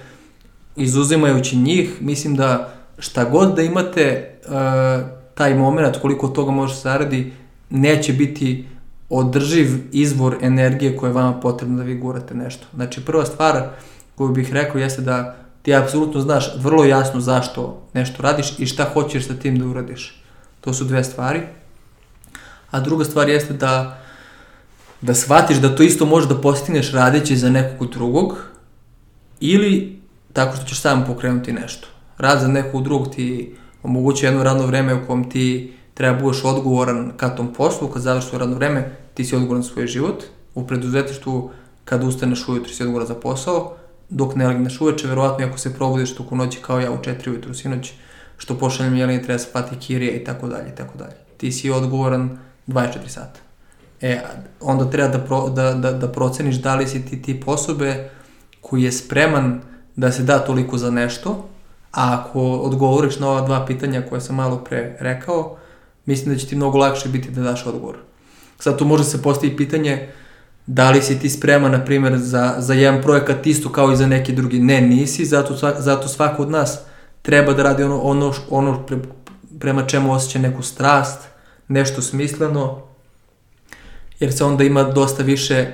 izuzimajući 0.76 1.56
njih, 1.56 2.02
mislim 2.02 2.36
da 2.36 2.74
šta 2.98 3.24
god 3.24 3.56
da 3.56 3.62
imate 3.62 4.30
uh, 4.44 4.52
taj 5.34 5.54
moment, 5.54 5.96
koliko 6.02 6.28
toga 6.28 6.50
može 6.50 6.74
se 6.74 6.80
zaradi, 6.80 7.32
neće 7.70 8.12
biti 8.12 8.66
održiv 9.10 9.68
izvor 9.92 10.36
energije 10.42 10.96
koja 10.96 11.08
je 11.08 11.14
vama 11.14 11.40
potrebna 11.40 11.76
da 11.76 11.82
vi 11.82 11.94
gurate 11.94 12.34
nešto. 12.34 12.66
Znači, 12.74 13.04
prva 13.04 13.24
stvar 13.24 13.68
koju 14.14 14.32
bih 14.32 14.52
rekao 14.52 14.78
jeste 14.78 15.02
da 15.02 15.39
ti 15.62 15.74
apsolutno 15.74 16.20
znaš 16.20 16.52
vrlo 16.56 16.84
jasno 16.84 17.20
zašto 17.20 17.82
nešto 17.94 18.22
radiš 18.22 18.58
i 18.58 18.66
šta 18.66 18.84
hoćeš 18.92 19.26
sa 19.26 19.34
tim 19.34 19.58
da 19.58 19.66
uradiš. 19.66 20.22
To 20.60 20.72
su 20.74 20.84
dve 20.84 21.04
stvari. 21.04 21.40
A 22.70 22.80
druga 22.80 23.04
stvar 23.04 23.28
jeste 23.28 23.54
da 23.54 24.00
da 25.00 25.14
shvatiš 25.14 25.56
da 25.56 25.76
to 25.76 25.82
isto 25.82 26.06
možeš 26.06 26.28
da 26.28 26.40
postigneš 26.40 26.92
radeći 26.92 27.36
za 27.36 27.50
nekog 27.50 27.90
drugog 27.90 28.36
ili 29.40 30.00
tako 30.32 30.56
što 30.56 30.66
ćeš 30.66 30.80
sam 30.80 31.04
pokrenuti 31.06 31.52
nešto. 31.52 31.88
Rad 32.18 32.40
za 32.40 32.48
nekog 32.48 32.82
drugog 32.82 33.14
ti 33.14 33.56
omogućuje 33.82 34.28
jedno 34.28 34.44
radno 34.44 34.66
vreme 34.66 34.94
u 34.94 35.06
kom 35.06 35.30
ti 35.30 35.74
treba 35.94 36.20
budeš 36.20 36.44
odgovoran 36.44 37.12
ka 37.16 37.28
tom 37.28 37.52
poslu, 37.52 37.88
kad 37.88 38.02
završiš 38.02 38.32
radno 38.32 38.56
vreme, 38.56 38.96
ti 39.14 39.24
si 39.24 39.36
odgovoran 39.36 39.62
za 39.62 39.68
svoj 39.68 39.86
život. 39.86 40.24
U 40.54 40.66
preduzetništvu, 40.66 41.50
kad 41.84 42.04
ustaneš 42.04 42.48
ujutru, 42.48 42.72
si 42.72 42.82
odgovoran 42.82 43.08
za 43.08 43.14
posao, 43.14 43.76
dok 44.10 44.34
ne 44.34 44.46
legneš 44.48 44.80
uveče, 44.80 45.08
verovatno 45.08 45.46
ako 45.46 45.58
se 45.58 45.74
probudiš 45.74 46.14
toku 46.14 46.36
noći 46.36 46.58
kao 46.62 46.80
ja 46.80 46.92
u 46.92 46.98
4 46.98 47.30
ujutru 47.30 47.54
sinoć, 47.54 47.92
što 48.36 48.58
pošaljem 48.58 48.96
Jeleni 48.96 49.22
treba 49.22 49.38
spati 49.38 49.76
kirije 49.76 50.12
i 50.12 50.24
tako 50.24 50.48
dalje 50.48 50.68
i 50.68 50.76
tako 50.76 50.98
dalje. 50.98 51.16
Ti 51.36 51.52
si 51.52 51.70
odgovoran 51.70 52.38
24 52.66 53.08
sata. 53.08 53.40
E, 54.00 54.20
onda 54.60 54.90
treba 54.90 55.08
da, 55.08 55.18
pro, 55.18 55.48
da, 55.48 55.74
da, 55.74 55.92
da 55.92 56.08
proceniš 56.08 56.56
da 56.56 56.74
li 56.74 56.86
si 56.86 57.06
ti 57.06 57.22
tip 57.22 57.48
osobe 57.48 58.10
koji 58.60 58.82
je 58.82 58.92
spreman 58.92 59.60
da 59.96 60.12
se 60.12 60.22
da 60.22 60.38
toliko 60.38 60.78
za 60.78 60.90
nešto, 60.90 61.48
a 61.92 62.18
ako 62.20 62.52
odgovoriš 62.52 63.18
na 63.18 63.28
ova 63.28 63.40
dva 63.40 63.66
pitanja 63.66 64.02
koje 64.08 64.20
sam 64.20 64.36
malo 64.36 64.56
pre 64.56 64.96
rekao, 65.00 65.56
mislim 66.06 66.34
da 66.34 66.40
će 66.40 66.46
ti 66.46 66.56
mnogo 66.56 66.78
lakše 66.78 67.08
biti 67.08 67.30
da 67.30 67.42
daš 67.42 67.66
odgovor. 67.66 67.96
Sad 68.58 68.78
tu 68.78 68.84
može 68.84 69.04
se 69.04 69.22
postaviti 69.22 69.56
pitanje 69.56 70.08
da 70.72 70.90
li 70.90 71.02
si 71.02 71.18
ti 71.18 71.30
spreman, 71.30 71.72
na 71.72 71.84
primjer, 71.84 72.18
za, 72.18 72.54
za 72.58 72.74
jedan 72.74 73.02
projekat 73.02 73.46
isto 73.46 73.72
kao 73.72 73.92
i 73.92 73.96
za 73.96 74.06
neki 74.06 74.32
drugi. 74.32 74.58
Ne, 74.58 74.80
nisi, 74.80 75.24
zato, 75.24 75.56
zato 75.78 76.08
svako 76.08 76.42
od 76.42 76.50
nas 76.50 76.78
treba 77.22 77.52
da 77.52 77.62
radi 77.62 77.82
ono, 77.82 78.00
ono, 78.00 78.34
ono 78.50 78.86
pre, 78.86 78.96
prema 79.58 79.86
čemu 79.86 80.12
osjeća 80.12 80.38
neku 80.38 80.62
strast, 80.62 81.18
nešto 81.68 82.02
smisleno, 82.02 82.82
jer 84.20 84.32
se 84.32 84.44
onda 84.44 84.64
ima 84.64 84.82
dosta 84.82 85.22
više 85.22 85.66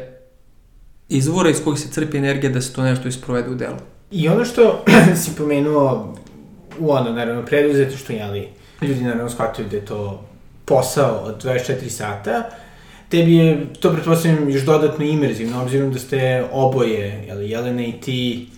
izvora 1.08 1.50
iz 1.50 1.64
kojih 1.64 1.80
se 1.80 1.88
crpi 1.88 2.16
energija 2.16 2.52
da 2.52 2.60
se 2.60 2.72
to 2.72 2.82
nešto 2.82 3.08
isprovede 3.08 3.50
u 3.50 3.54
delu. 3.54 3.76
I 4.10 4.28
ono 4.28 4.44
što 4.44 4.84
si 5.22 5.30
pomenuo 5.38 6.14
u 6.78 6.90
ono, 6.90 7.12
naravno, 7.12 7.42
preduzeti 7.46 7.96
što, 7.96 8.12
jeli, 8.12 8.48
ljudi 8.82 9.04
naravno 9.04 9.30
shvataju 9.30 9.68
da 9.68 9.76
je 9.76 9.84
to 9.84 10.24
posao 10.64 11.16
od 11.24 11.44
24 11.44 11.88
sata, 11.88 12.50
tebi 13.08 13.34
je 13.34 13.66
to 13.80 13.92
pretpostavljam 13.92 14.50
još 14.50 14.62
dodatno 14.62 15.04
imerzivno, 15.04 15.62
obzirom 15.62 15.92
da 15.92 15.98
ste 15.98 16.44
oboje, 16.52 17.24
jeli, 17.28 17.50
Jelena 17.50 17.82
i 17.86 17.92
ti, 17.92 18.48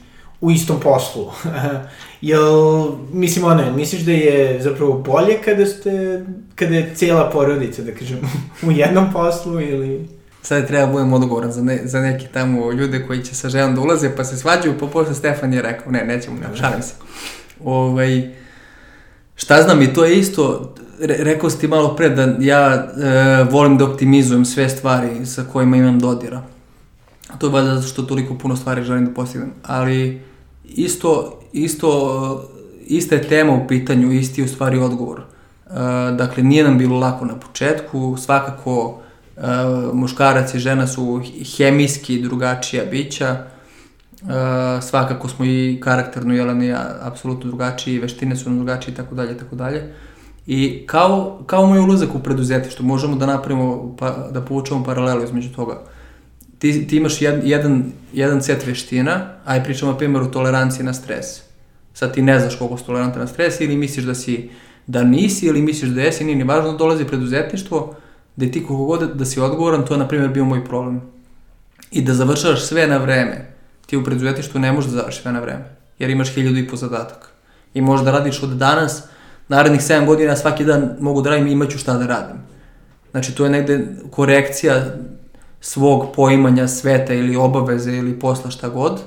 u 0.40 0.50
istom 0.50 0.80
poslu. 0.80 1.30
Jel, 2.20 2.88
mislim, 3.12 3.44
ono, 3.44 3.72
misliš 3.76 4.02
da 4.02 4.12
je 4.12 4.62
zapravo 4.62 4.92
bolje 4.92 5.38
kada 5.44 5.66
ste, 5.66 6.24
kada 6.54 6.74
je 6.74 6.94
cijela 6.94 7.30
porodica, 7.30 7.82
da 7.82 7.92
kažem, 7.92 8.18
u 8.68 8.72
jednom 8.72 9.12
poslu 9.12 9.60
ili 9.60 10.08
sad 10.42 10.66
treba 10.66 10.86
da 10.86 10.92
budem 10.92 11.12
odgovoran 11.12 11.52
za, 11.52 11.62
ne, 11.62 11.80
za 11.84 12.00
neke 12.00 12.26
tamo 12.32 12.72
ljude 12.72 13.06
koji 13.06 13.24
će 13.24 13.34
sa 13.34 13.48
ženom 13.48 13.74
da 13.74 13.80
ulaze, 13.80 14.16
pa 14.16 14.24
se 14.24 14.36
svađaju, 14.36 14.78
pa 14.80 14.86
posle 14.86 15.14
Stefan 15.14 15.52
je 15.52 15.62
rekao, 15.62 15.92
ne, 15.92 16.04
nećemo, 16.04 16.36
ne, 16.36 16.56
šalim 16.56 16.82
se. 16.82 16.94
Ovaj, 17.64 18.30
šta 19.38 19.62
znam, 19.62 19.82
i 19.82 19.92
to 19.94 20.04
je 20.04 20.18
isto, 20.18 20.74
re, 21.00 21.16
rekao 21.18 21.50
si 21.50 21.60
ti 21.60 21.68
malo 21.68 21.96
pre 21.96 22.08
da 22.08 22.34
ja 22.40 22.74
e, 22.74 23.44
volim 23.50 23.78
da 23.78 23.84
optimizujem 23.84 24.44
sve 24.44 24.68
stvari 24.68 25.26
sa 25.26 25.44
kojima 25.52 25.76
imam 25.76 25.98
dodira. 25.98 26.42
To 27.38 27.46
je 27.46 27.52
valjda 27.52 27.74
zato 27.74 27.86
što 27.86 28.02
toliko 28.02 28.38
puno 28.38 28.56
stvari 28.56 28.82
želim 28.82 29.04
da 29.06 29.14
postignem. 29.14 29.52
Ali 29.62 30.22
isto, 30.64 31.40
isto, 31.52 32.50
ista 32.86 33.14
je 33.14 33.28
tema 33.28 33.52
u 33.52 33.68
pitanju, 33.68 34.12
isti 34.12 34.40
je 34.40 34.44
u 34.44 34.48
stvari 34.48 34.78
odgovor. 34.78 35.20
E, 35.20 35.72
dakle, 36.12 36.42
nije 36.42 36.64
nam 36.64 36.78
bilo 36.78 36.98
lako 36.98 37.24
na 37.24 37.34
početku, 37.34 38.16
svakako 38.16 39.00
Uh, 39.38 39.94
muškarac 39.94 40.54
i 40.54 40.58
žena 40.58 40.86
su 40.86 41.22
hemijski 41.56 42.22
drugačija 42.22 42.84
bića. 42.84 43.44
Uh, 44.22 44.28
svakako 44.82 45.28
smo 45.28 45.44
i 45.44 45.78
karakterno 45.82 46.34
Jelena 46.34 46.64
i 46.64 46.68
ja 46.68 46.96
apsolutno 47.00 47.48
drugačiji, 47.50 47.98
veštine 47.98 48.36
su 48.36 48.50
nam 48.50 48.58
drugačije 48.58 48.92
i 48.92 48.96
tako 48.96 49.14
dalje, 49.14 49.38
tako 49.38 49.56
dalje. 49.56 49.92
I 50.46 50.86
kao, 50.86 51.42
kao 51.46 51.66
moj 51.66 51.78
ulazak 51.78 52.14
u 52.14 52.18
preduzetništvo, 52.18 52.86
možemo 52.86 53.16
da 53.16 53.26
napravimo, 53.26 53.96
pa, 53.98 54.10
da 54.32 54.40
povučemo 54.40 54.84
paralelu 54.84 55.24
između 55.24 55.48
toga. 55.54 55.82
Ti, 56.58 56.86
ti 56.86 56.96
imaš 56.96 57.22
jed, 57.22 57.40
jedan, 57.44 57.92
jedan 58.12 58.42
set 58.42 58.66
veština, 58.66 59.34
aj 59.44 59.64
pričamo 59.64 59.92
na 59.92 59.98
primjer 59.98 60.22
o 60.22 60.26
toleranciji 60.26 60.84
na 60.84 60.94
stres. 60.94 61.26
Sad 61.94 62.14
ti 62.14 62.22
ne 62.22 62.40
znaš 62.40 62.56
koliko 62.56 62.78
si 62.78 62.86
tolerantan 62.86 63.20
na 63.20 63.26
stres 63.26 63.60
ili 63.60 63.76
misliš 63.76 64.04
da 64.04 64.14
si 64.14 64.50
da 64.86 65.02
nisi 65.02 65.46
ili 65.46 65.62
misliš 65.62 65.90
da 65.90 66.02
jesi, 66.02 66.24
nije 66.24 66.36
ni 66.36 66.44
važno, 66.44 66.72
dolazi 66.72 67.04
preduzetništvo, 67.04 67.94
da 68.36 68.50
ti 68.50 68.64
koliko 68.66 68.84
god 68.84 69.16
da 69.16 69.24
si 69.24 69.40
odgovoran, 69.40 69.86
to 69.86 69.94
je 69.94 69.98
na 69.98 70.08
primjer 70.08 70.30
bio 70.30 70.44
moj 70.44 70.64
problem. 70.64 71.00
I 71.90 72.02
da 72.02 72.14
završavaš 72.14 72.62
sve 72.62 72.86
na 72.86 72.96
vreme. 72.96 73.57
Ti 73.88 73.96
u 73.96 74.04
preduzetništvu 74.04 74.60
ne 74.60 74.72
možeš 74.72 74.90
da 74.90 74.96
završiš 74.96 75.22
sve 75.22 75.32
na 75.32 75.40
vreme, 75.40 75.64
jer 75.98 76.10
imaš 76.10 76.34
hiljadu 76.34 76.58
i 76.58 76.68
po 76.68 76.76
zadatak. 76.76 77.28
I 77.74 77.80
možeš 77.80 78.04
da 78.04 78.12
radiš 78.12 78.42
od 78.42 78.50
danas, 78.50 79.02
narednih 79.48 79.80
7 79.80 80.06
godina, 80.06 80.36
svaki 80.36 80.64
dan 80.64 80.96
mogu 81.00 81.22
da 81.22 81.30
radim 81.30 81.46
i 81.46 81.52
imaću 81.52 81.78
šta 81.78 81.94
da 81.98 82.06
radim. 82.06 82.36
Znači, 83.10 83.34
to 83.34 83.44
je 83.44 83.50
negde 83.50 83.86
korekcija 84.10 84.84
svog 85.60 86.06
poimanja 86.16 86.68
sveta 86.68 87.14
ili 87.14 87.36
obaveze 87.36 87.92
ili 87.92 88.18
posla 88.18 88.50
šta 88.50 88.68
god. 88.68 89.00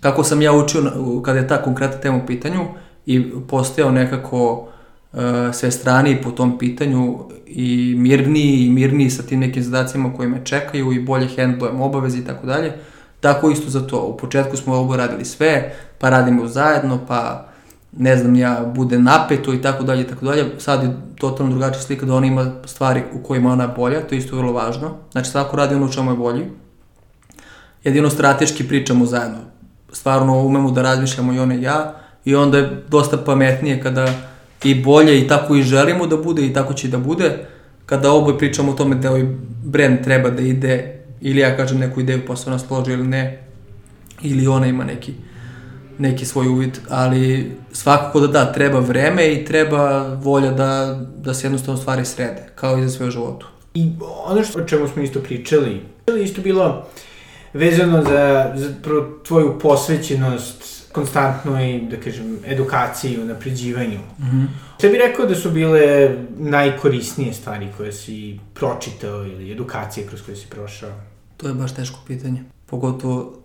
Kako 0.00 0.24
sam 0.24 0.42
ja 0.42 0.52
učio 0.52 0.82
kada 1.24 1.38
je 1.38 1.48
ta 1.48 1.62
konkretna 1.62 2.00
tema 2.00 2.16
u 2.16 2.26
pitanju 2.26 2.64
i 3.06 3.30
postao 3.48 3.90
nekako 3.90 4.68
uh, 5.12 5.20
sve 5.52 5.70
strani 5.70 6.22
po 6.22 6.30
tom 6.30 6.58
pitanju 6.58 7.18
i 7.46 7.94
mirniji 7.98 8.66
i 8.66 8.70
mirniji 8.70 9.10
sa 9.10 9.22
tim 9.22 9.40
nekim 9.40 9.62
zadacima 9.62 10.12
koji 10.16 10.28
me 10.28 10.44
čekaju 10.44 10.92
i 10.92 11.00
bolje 11.00 11.28
handlujem 11.36 11.80
obaveze 11.80 12.18
i 12.18 12.24
tako 12.24 12.46
dalje. 12.46 12.72
Tako 13.20 13.50
isto 13.50 13.70
za 13.70 13.86
to. 13.86 14.02
U 14.02 14.16
početku 14.16 14.56
smo 14.56 14.74
ovo 14.74 14.96
radili 14.96 15.24
sve, 15.24 15.72
pa 15.98 16.10
radimo 16.10 16.46
zajedno, 16.46 16.98
pa 17.08 17.48
ne 17.92 18.16
znam 18.16 18.36
ja, 18.36 18.72
bude 18.74 18.98
napeto 18.98 19.54
i 19.54 19.62
tako 19.62 19.84
dalje 19.84 20.02
i 20.02 20.06
tako 20.06 20.24
dalje. 20.24 20.44
Sad 20.58 20.82
je 20.82 20.96
totalno 21.18 21.50
drugačija 21.52 21.82
slika 21.82 22.06
da 22.06 22.14
ona 22.14 22.26
ima 22.26 22.52
stvari 22.64 23.02
u 23.12 23.22
kojima 23.22 23.52
ona 23.52 23.66
bolja, 23.66 24.00
to 24.00 24.14
je 24.14 24.18
isto 24.18 24.36
vrlo 24.36 24.52
važno. 24.52 24.96
Znači 25.12 25.30
svako 25.30 25.56
radi 25.56 25.74
ono 25.74 25.86
u 25.86 25.92
čemu 25.92 26.10
je 26.10 26.16
bolji. 26.16 26.44
Jedino 27.84 28.10
strateški 28.10 28.68
pričamo 28.68 29.06
zajedno. 29.06 29.38
Stvarno 29.92 30.38
umemo 30.38 30.70
da 30.70 30.82
razmišljamo 30.82 31.32
i 31.32 31.38
ona 31.38 31.54
i 31.54 31.62
ja 31.62 31.94
i 32.24 32.34
onda 32.34 32.58
je 32.58 32.84
dosta 32.88 33.16
pametnije 33.16 33.80
kada 33.82 34.08
i 34.64 34.82
bolje 34.82 35.20
i 35.20 35.28
tako 35.28 35.56
i 35.56 35.62
želimo 35.62 36.06
da 36.06 36.16
bude 36.16 36.46
i 36.46 36.52
tako 36.52 36.74
će 36.74 36.88
da 36.88 36.98
bude. 36.98 37.46
Kada 37.86 38.12
oboje 38.12 38.38
pričamo 38.38 38.72
o 38.72 38.74
tome 38.74 38.94
da 38.94 39.10
ovaj 39.10 39.26
brand 39.64 40.04
treba 40.04 40.30
da 40.30 40.42
ide, 40.42 40.97
ili 41.20 41.40
ja 41.40 41.56
kažem 41.56 41.78
neku 41.78 42.00
ideju 42.00 42.26
pa 42.26 42.36
se 42.36 42.50
ona 42.50 42.58
složi 42.58 42.92
ili 42.92 43.06
ne, 43.06 43.42
ili 44.22 44.46
ona 44.46 44.66
ima 44.66 44.84
neki, 44.84 45.12
neki 45.98 46.26
svoj 46.26 46.48
uvid, 46.48 46.78
ali 46.88 47.52
svakako 47.72 48.20
da 48.20 48.26
da, 48.26 48.52
treba 48.52 48.78
vreme 48.78 49.32
i 49.32 49.44
treba 49.44 50.14
volja 50.14 50.50
da, 50.50 51.00
da 51.16 51.34
se 51.34 51.46
jednostavno 51.46 51.80
stvari 51.80 52.04
srede, 52.04 52.48
kao 52.54 52.78
i 52.78 52.82
za 52.82 52.90
sve 52.90 53.06
u 53.06 53.10
životu. 53.10 53.46
I 53.74 53.90
ono 54.24 54.44
što, 54.44 54.58
o 54.58 54.64
čemu 54.64 54.88
smo 54.88 55.02
isto 55.02 55.20
pričali 55.20 55.80
Isto 56.24 56.42
bilo 56.42 56.86
vezano 57.52 58.02
za, 58.02 58.52
za 58.56 58.68
tvoju 59.26 59.58
posvećenost 59.58 60.77
konstantnoj, 60.98 61.80
da 61.90 61.96
kažem, 61.96 62.38
edukaciji 62.46 63.14
i 63.14 63.24
napređivanju. 63.24 63.98
Mm 64.18 64.24
-hmm. 64.24 64.46
Šta 64.78 64.88
bi 64.88 64.98
rekao 64.98 65.26
da 65.26 65.34
su 65.34 65.50
bile 65.50 66.10
najkorisnije 66.38 67.32
stvari 67.32 67.68
koje 67.76 67.92
si 67.92 68.38
pročitao 68.54 69.24
ili 69.24 69.52
edukacije 69.52 70.06
kroz 70.06 70.22
koje 70.22 70.36
si 70.36 70.46
prošao? 70.46 70.90
To 71.36 71.48
je 71.48 71.54
baš 71.54 71.74
teško 71.74 71.98
pitanje. 72.06 72.44
Pogotovo 72.66 73.38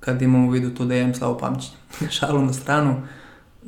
kad 0.00 0.22
imamo 0.22 0.48
u 0.48 0.50
vidu 0.50 0.70
to 0.70 0.84
da 0.84 0.96
imam 0.96 1.14
slavo 1.14 1.38
pamćenje. 1.38 1.76
Šalu 2.18 2.42
na 2.42 2.52
stranu. 2.52 3.02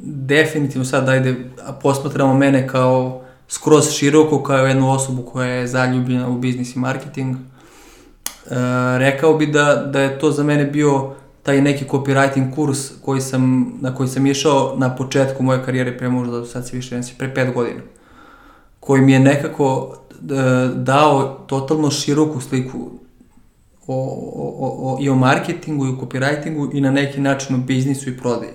Definitivno 0.05 0.85
sad 0.85 1.09
ajde, 1.09 1.51
posmatramo 1.83 2.35
mene 2.35 2.69
kao 2.69 3.25
skroz 3.49 3.91
široko, 3.91 4.43
kao 4.43 4.67
jednu 4.67 4.91
osobu 4.91 5.23
koja 5.23 5.49
je 5.49 5.67
zaljubljena 5.67 6.29
u 6.29 6.39
biznis 6.39 6.77
i 6.77 6.79
marketing. 6.79 7.37
E, 7.37 7.39
rekao 8.99 9.35
bi 9.35 9.47
da, 9.47 9.75
da 9.75 10.01
je 10.01 10.19
to 10.19 10.31
za 10.31 10.43
mene 10.43 10.65
bio 10.65 11.15
taj 11.43 11.61
neki 11.61 11.85
copywriting 11.85 12.55
kurs 12.55 12.91
koji 13.05 13.21
sam, 13.21 13.73
na 13.81 13.95
koji 13.95 14.09
sam 14.09 14.27
išao 14.27 14.75
na 14.79 14.97
početku 14.97 15.43
moje 15.43 15.65
karijere 15.65 15.99
pre 15.99 16.09
možda 16.09 16.45
sad 16.45 16.69
se 16.69 16.77
više 16.77 16.97
nesi, 16.97 17.15
pre 17.19 17.35
pet 17.35 17.55
godina. 17.55 17.81
Koji 18.81 19.03
mi 19.03 19.13
je 19.13 19.21
nekako 19.21 19.97
e, 20.13 20.19
dao 20.75 21.45
totalno 21.47 21.91
široku 21.91 22.41
sliku 22.41 22.91
o, 23.87 23.95
o, 24.35 24.95
o, 24.95 24.99
i 25.01 25.09
o 25.09 25.15
marketingu 25.15 25.87
i 25.87 25.89
o 25.89 25.93
copywritingu 25.93 26.71
i 26.73 26.81
na 26.81 26.91
neki 26.91 27.21
način 27.21 27.57
o 27.57 27.59
biznisu 27.59 28.11
i 28.11 28.17
prodaji. 28.19 28.53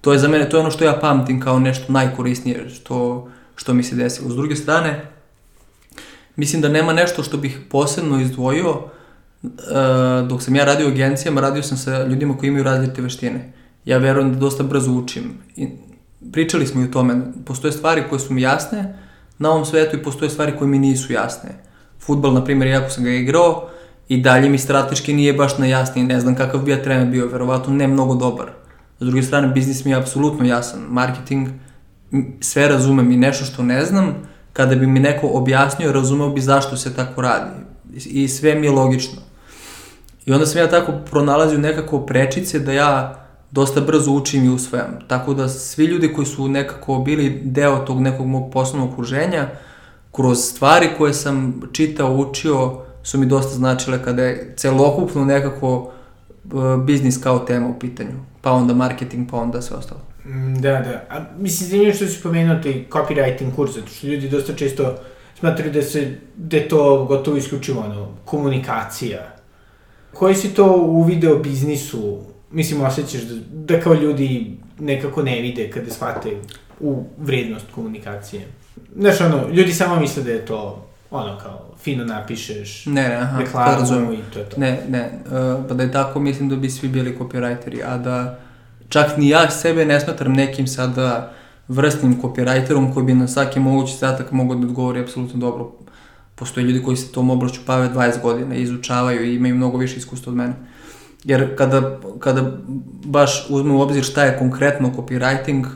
To 0.00 0.12
je 0.12 0.18
za 0.18 0.28
mene, 0.28 0.48
to 0.48 0.56
je 0.56 0.60
ono 0.60 0.70
što 0.70 0.84
ja 0.84 0.98
pamtim 1.00 1.40
kao 1.40 1.58
nešto 1.58 1.92
najkorisnije 1.92 2.70
što, 2.70 3.28
što 3.56 3.74
mi 3.74 3.82
se 3.82 3.96
desilo. 3.96 4.30
S 4.30 4.34
druge 4.34 4.56
strane, 4.56 5.06
mislim 6.36 6.62
da 6.62 6.68
nema 6.68 6.92
nešto 6.92 7.22
što 7.22 7.36
bih 7.36 7.60
posebno 7.70 8.20
izdvojio 8.20 8.70
uh, 8.70 8.82
dok 10.28 10.42
sam 10.42 10.56
ja 10.56 10.64
radio 10.64 10.86
u 10.86 10.90
agencijama, 10.90 11.40
radio 11.40 11.62
sam 11.62 11.78
sa 11.78 12.04
ljudima 12.04 12.36
koji 12.36 12.48
imaju 12.48 12.64
različite 12.64 13.02
veštine. 13.02 13.52
Ja 13.84 13.98
verujem 13.98 14.32
da 14.32 14.38
dosta 14.38 14.62
brzo 14.62 14.92
učim. 14.92 15.38
I 15.56 15.68
pričali 16.32 16.66
smo 16.66 16.80
i 16.80 16.84
o 16.84 16.92
tome. 16.92 17.20
Postoje 17.44 17.72
stvari 17.72 18.02
koje 18.10 18.18
su 18.18 18.32
mi 18.32 18.42
jasne 18.42 18.98
na 19.38 19.50
ovom 19.50 19.64
svetu 19.64 19.96
i 19.96 20.02
postoje 20.02 20.30
stvari 20.30 20.52
koje 20.58 20.68
mi 20.68 20.78
nisu 20.78 21.12
jasne. 21.12 21.50
Futbal, 22.00 22.32
na 22.32 22.44
primjer, 22.44 22.68
jako 22.68 22.90
sam 22.90 23.04
ga 23.04 23.10
igrao, 23.10 23.68
i 24.08 24.20
dalje 24.20 24.48
mi 24.48 24.58
strateški 24.58 25.14
nije 25.14 25.32
baš 25.32 25.58
na 25.58 25.66
jasni, 25.66 26.04
ne 26.04 26.20
znam 26.20 26.34
kakav 26.34 26.60
bi 26.60 26.70
ja 26.70 26.82
trener 26.82 27.06
bio, 27.06 27.26
verovatno 27.26 27.74
ne 27.74 27.88
mnogo 27.88 28.14
dobar. 28.14 28.50
S 29.00 29.06
druge 29.06 29.22
strane, 29.22 29.48
biznis 29.48 29.84
mi 29.84 29.90
je 29.90 29.96
apsolutno 29.96 30.44
jasan, 30.44 30.80
marketing, 30.88 31.48
sve 32.40 32.68
razumem 32.68 33.12
i 33.12 33.16
nešto 33.16 33.44
što 33.44 33.62
ne 33.62 33.84
znam, 33.84 34.14
kada 34.52 34.74
bi 34.74 34.86
mi 34.86 35.00
neko 35.00 35.28
objasnio, 35.32 35.92
razumeo 35.92 36.28
bi 36.28 36.40
zašto 36.40 36.76
se 36.76 36.94
tako 36.94 37.20
radi. 37.20 37.50
I 37.94 38.28
sve 38.28 38.54
mi 38.54 38.66
je 38.66 38.70
logično. 38.70 39.20
I 40.26 40.32
onda 40.32 40.46
sam 40.46 40.60
ja 40.60 40.70
tako 40.70 40.92
pronalazio 41.10 41.58
nekako 41.58 42.00
prečice 42.00 42.58
da 42.58 42.72
ja 42.72 43.22
dosta 43.50 43.80
brzo 43.80 44.12
učim 44.12 44.44
i 44.44 44.48
usvajam. 44.48 44.98
Tako 45.08 45.34
da 45.34 45.48
svi 45.48 45.84
ljudi 45.84 46.12
koji 46.12 46.26
su 46.26 46.48
nekako 46.48 46.98
bili 46.98 47.40
deo 47.44 47.78
tog 47.78 48.00
nekog 48.00 48.26
mog 48.26 48.52
poslovnog 48.52 48.92
okruženja, 48.92 49.48
kroz 50.12 50.38
stvari 50.38 50.88
koje 50.98 51.14
sam 51.14 51.60
čitao, 51.72 52.16
učio, 52.16 52.78
su 53.02 53.18
mi 53.18 53.26
dosta 53.26 53.54
značile 53.54 54.02
kada 54.02 54.24
je 54.24 54.54
celokupno 54.56 55.24
nekako 55.24 55.76
uh, 55.78 56.84
biznis 56.84 57.18
kao 57.22 57.38
tema 57.38 57.68
u 57.68 57.78
pitanju. 57.78 58.16
Pa 58.40 58.52
onda 58.52 58.74
marketing, 58.74 59.30
pa 59.30 59.36
onda 59.36 59.62
sve 59.62 59.76
ostalo. 59.76 60.00
Mm, 60.24 60.54
da, 60.54 60.70
da. 60.70 61.04
A 61.10 61.24
mislim, 61.38 61.68
zanimljivo 61.68 61.96
što 61.96 62.06
si 62.06 62.22
pomenuo 62.22 62.62
taj 62.62 62.84
copywriting 62.90 63.54
kurs, 63.56 63.74
zato 63.74 63.86
što 63.86 64.06
ljudi 64.06 64.28
dosta 64.28 64.52
često 64.54 64.94
smatraju 65.38 65.72
da, 65.72 65.82
se, 65.82 66.18
da 66.36 66.56
je 66.56 66.68
to 66.68 67.04
gotovo 67.04 67.36
isključivo 67.36 67.80
ono, 67.80 68.08
komunikacija. 68.24 69.31
Koji 70.14 70.34
si 70.34 70.54
to 70.54 70.76
u 70.76 71.02
video 71.02 71.38
biznisu, 71.38 72.18
mislim, 72.50 72.80
osjećaš 72.80 73.20
da, 73.20 73.34
da 73.74 73.80
kao 73.80 73.94
ljudi 73.94 74.56
nekako 74.78 75.22
ne 75.22 75.40
vide 75.40 75.70
kada 75.70 75.90
shvate 75.90 76.30
u 76.80 77.04
vrednost 77.18 77.66
komunikacije? 77.74 78.42
Znaš, 78.96 79.20
ono, 79.20 79.48
ljudi 79.48 79.72
samo 79.72 80.00
misle 80.00 80.22
da 80.22 80.30
je 80.30 80.46
to 80.46 80.88
ono 81.10 81.38
kao 81.38 81.60
fino 81.82 82.04
napišeš 82.04 82.86
ne, 82.86 83.08
ne, 83.08 83.16
aha, 83.16 83.38
reklamu 83.38 84.12
i 84.12 84.18
to 84.32 84.38
je 84.38 84.48
to. 84.48 84.60
Ne, 84.60 84.80
ne, 84.88 85.10
uh, 85.26 85.64
pa 85.68 85.74
da 85.74 85.82
je 85.82 85.92
tako 85.92 86.20
mislim 86.20 86.48
da 86.48 86.56
bi 86.56 86.70
svi 86.70 86.88
bili 86.88 87.16
copywriteri, 87.18 87.82
a 87.86 87.98
da 87.98 88.38
čak 88.88 89.16
ni 89.16 89.28
ja 89.28 89.50
sebe 89.50 89.84
ne 89.84 90.00
smatram 90.00 90.32
nekim 90.32 90.66
sada 90.66 91.32
vrstnim 91.68 92.22
copywriterom 92.22 92.94
koji 92.94 93.06
bi 93.06 93.14
na 93.14 93.28
svaki 93.28 93.60
mogući 93.60 93.96
zadatak 93.96 94.32
mogao 94.32 94.56
da 94.56 94.66
odgovori 94.66 95.00
apsolutno 95.00 95.40
dobro. 95.40 95.72
Postoje 96.42 96.64
ljudi 96.64 96.82
koji 96.82 96.96
se 96.96 97.12
tom 97.12 97.30
oblašću 97.30 97.60
pave 97.66 97.88
20 97.94 98.22
godina, 98.22 98.54
izučavaju 98.54 99.24
i 99.24 99.34
imaju 99.34 99.54
mnogo 99.54 99.78
više 99.78 99.96
iskustva 99.96 100.30
od 100.30 100.36
mene. 100.36 100.54
Jer 101.24 101.56
kada, 101.56 101.98
kada 102.18 102.52
baš 103.04 103.46
uzmem 103.50 103.76
u 103.76 103.80
obzir 103.80 104.04
šta 104.04 104.24
je 104.24 104.38
konkretno 104.38 104.92
copywriting, 104.96 105.66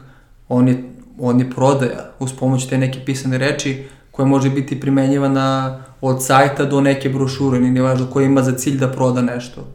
on 0.49 0.69
je, 0.69 0.85
on 1.21 1.41
je 1.41 1.51
prodaja 1.51 2.11
uz 2.19 2.33
pomoć 2.33 2.67
te 2.67 2.79
neke 2.79 3.05
pisane 3.05 3.39
reči, 3.39 3.85
koja 4.11 4.27
može 4.27 4.51
biti 4.51 4.81
primenjivana 4.81 5.79
od 6.01 6.25
sajta 6.25 6.65
do 6.65 6.81
neke 6.81 7.09
brošure, 7.09 7.61
nije 7.61 7.83
važno 7.83 8.07
koja 8.07 8.27
ima 8.27 8.43
za 8.43 8.53
cilj 8.53 8.79
da 8.79 8.89
proda 8.93 9.23
nešto. 9.23 9.69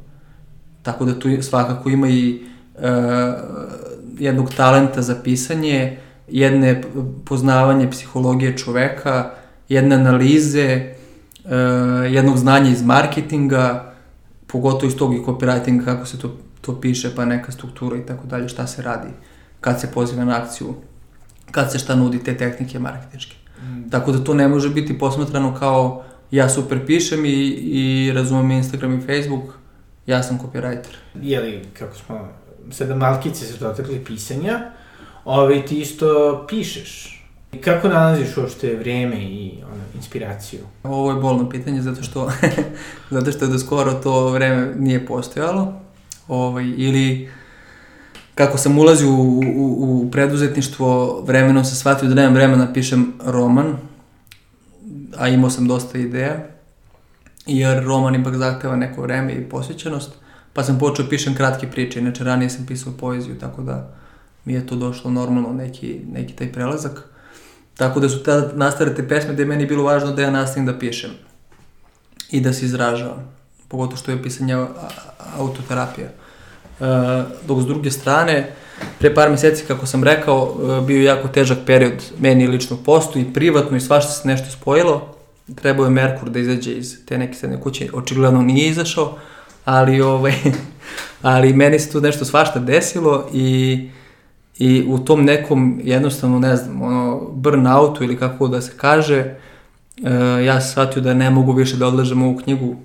Tako 0.81 1.05
da 1.05 1.19
tu 1.19 1.29
svakako 1.41 1.89
ima 1.89 2.09
i 2.09 2.41
e, 2.81 2.91
jednog 4.19 4.53
talenta 4.53 5.01
za 5.01 5.15
pisanje, 5.23 5.97
jedne 6.27 6.81
poznavanje 7.25 7.91
psihologije 7.91 8.57
čoveka, 8.57 9.31
jedne 9.71 9.95
analize, 9.95 10.61
e, 10.61 10.95
jednog 12.11 12.37
znanja 12.37 12.69
iz 12.69 12.83
marketinga, 12.83 13.93
pogotovo 14.47 14.87
iz 14.87 14.95
tog 14.95 15.13
i 15.15 15.19
copywritinga, 15.19 15.85
kako 15.85 16.05
se 16.05 16.19
to, 16.19 16.37
to 16.61 16.81
piše, 16.81 17.15
pa 17.15 17.25
neka 17.25 17.51
struktura 17.51 17.97
i 17.97 18.05
tako 18.05 18.27
dalje, 18.27 18.49
šta 18.49 18.67
se 18.67 18.81
radi, 18.81 19.07
kad 19.61 19.79
se 19.81 19.91
poziva 19.91 20.25
na 20.25 20.41
akciju, 20.41 20.73
kad 21.51 21.71
se 21.71 21.79
šta 21.79 21.95
nudi 21.95 22.23
te 22.23 22.37
tehnike 22.37 22.79
marketinške. 22.79 23.35
Mm. 23.63 23.89
Tako 23.89 24.11
da 24.11 24.23
to 24.23 24.33
ne 24.33 24.47
može 24.47 24.69
biti 24.69 24.99
posmatrano 24.99 25.55
kao 25.59 26.03
ja 26.31 26.49
super 26.49 26.85
pišem 26.85 27.25
i, 27.25 27.29
i 27.51 28.11
razumem 28.13 28.51
Instagram 28.51 28.99
i 28.99 29.01
Facebook, 29.01 29.55
ja 30.05 30.23
sam 30.23 30.39
copywriter. 30.39 30.95
Jeli, 31.21 31.61
kako 31.79 31.95
smo, 31.95 32.27
sada 32.71 32.95
malkice 32.95 33.45
se 33.45 33.57
dotakli 33.57 34.03
pisanja, 34.05 34.71
ovaj, 35.25 35.65
ti 35.65 35.79
isto 35.81 36.45
pišeš. 36.49 37.20
Kako 37.59 37.87
nalaziš 37.87 38.37
uopšte 38.37 38.75
vreme 38.75 39.15
i 39.23 39.51
ono, 39.63 39.83
inspiraciju? 39.95 40.59
Ovo 40.83 41.11
je 41.11 41.21
bolno 41.21 41.49
pitanje 41.49 41.81
zato 41.81 42.03
što, 42.03 42.31
zato 43.11 43.31
što 43.31 43.47
do 43.47 43.59
skoro 43.59 43.93
to 43.93 44.29
vreme 44.29 44.73
nije 44.77 45.05
postojalo. 45.05 45.73
Ovaj, 46.27 46.73
ili 46.77 47.29
kako 48.35 48.57
sam 48.57 48.79
ulazio 48.79 49.09
u, 49.09 49.39
u, 49.39 50.01
u 50.05 50.11
preduzetništvo, 50.11 51.21
vremenom 51.21 51.65
sam 51.65 51.75
shvatio 51.75 52.09
da 52.09 52.15
nemam 52.15 52.33
vremena 52.33 52.65
da 52.65 52.73
pišem 52.73 53.13
roman, 53.25 53.77
a 55.17 55.27
imao 55.27 55.49
sam 55.49 55.67
dosta 55.67 55.97
ideja, 55.97 56.45
jer 57.45 57.83
roman 57.83 58.15
ipak 58.15 58.35
zahteva 58.35 58.75
neko 58.75 59.01
vreme 59.01 59.33
i 59.33 59.49
posvećenost, 59.49 60.11
pa 60.53 60.63
sam 60.63 60.79
počeo 60.79 61.09
pišem 61.09 61.35
kratke 61.35 61.67
priče, 61.67 61.99
inače 61.99 62.23
ranije 62.23 62.49
sam 62.49 62.65
pisao 62.65 62.93
poeziju, 62.99 63.39
tako 63.39 63.61
da 63.61 63.93
mi 64.45 64.53
je 64.53 64.67
to 64.67 64.75
došlo 64.75 65.11
normalno, 65.11 65.53
neki, 65.53 66.01
neki 66.11 66.33
taj 66.33 66.51
prelazak. 66.51 67.07
Tako 67.77 67.99
da 67.99 68.09
su 68.09 68.23
tada 68.23 68.51
nastale 68.55 68.95
te 68.95 69.07
pesme 69.07 69.33
gde 69.33 69.41
je 69.43 69.47
meni 69.47 69.65
bilo 69.65 69.83
važno 69.83 70.11
da 70.11 70.21
ja 70.21 70.31
nastavim 70.31 70.65
da 70.65 70.79
pišem 70.79 71.11
i 72.31 72.41
da 72.41 72.53
se 72.53 72.65
izražavam, 72.65 73.31
pogotovo 73.67 73.97
što 73.97 74.11
je 74.11 74.23
pisanje 74.23 74.65
autoterapija. 75.37 76.07
Uh, 76.79 76.87
dok 77.47 77.61
s 77.61 77.65
druge 77.65 77.91
strane, 77.91 78.51
pre 78.99 79.13
par 79.15 79.29
meseci, 79.29 79.65
kako 79.67 79.85
sam 79.85 80.03
rekao, 80.03 80.43
uh, 80.43 80.87
bio 80.87 80.97
je 80.97 81.03
jako 81.03 81.27
težak 81.27 81.57
period 81.65 82.03
meni 82.19 82.47
lično 82.47 82.77
postu 82.85 83.19
i 83.19 83.33
privatno 83.33 83.77
i 83.77 83.81
svašta 83.81 84.11
se 84.11 84.27
nešto 84.27 84.51
spojilo. 84.51 85.15
Trebao 85.55 85.83
je 85.85 85.89
Merkur 85.89 86.29
da 86.29 86.39
izađe 86.39 86.71
iz 86.71 87.05
te 87.05 87.17
neke 87.17 87.33
sredne 87.33 87.61
kuće, 87.61 87.89
očigledno 87.93 88.41
nije 88.41 88.69
izašao, 88.69 89.17
ali, 89.65 90.01
ovaj, 90.01 90.33
ali 91.21 91.53
meni 91.53 91.79
se 91.79 91.91
tu 91.91 92.01
nešto 92.01 92.25
svašta 92.25 92.59
desilo 92.59 93.29
i, 93.33 93.89
i 94.57 94.85
u 94.87 94.99
tom 94.99 95.23
nekom, 95.23 95.81
jednostavno, 95.83 96.39
ne 96.39 96.55
znam, 96.55 96.81
ono, 96.81 97.29
burnoutu 97.33 98.03
ili 98.03 98.17
kako 98.17 98.47
da 98.47 98.61
se 98.61 98.71
kaže, 98.77 99.35
uh, 100.01 100.45
ja 100.45 100.61
sam 100.61 100.71
shvatio 100.71 101.01
da 101.01 101.13
ne 101.13 101.29
mogu 101.29 101.51
više 101.51 101.77
da 101.77 101.87
odlažem 101.87 102.23
ovu 102.23 102.37
knjigu, 102.37 102.75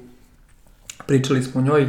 pričali 1.07 1.43
smo 1.43 1.61
o 1.61 1.65
njoj, 1.65 1.89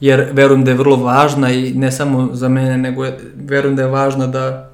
jer 0.00 0.28
verujem 0.32 0.64
da 0.64 0.70
je 0.70 0.76
vrlo 0.76 0.96
važna 0.96 1.50
i 1.50 1.72
ne 1.74 1.92
samo 1.92 2.28
za 2.32 2.48
mene, 2.48 2.76
nego 2.78 3.04
je, 3.04 3.18
verujem 3.36 3.76
da 3.76 3.82
je 3.82 3.88
važna 3.88 4.26
da 4.26 4.72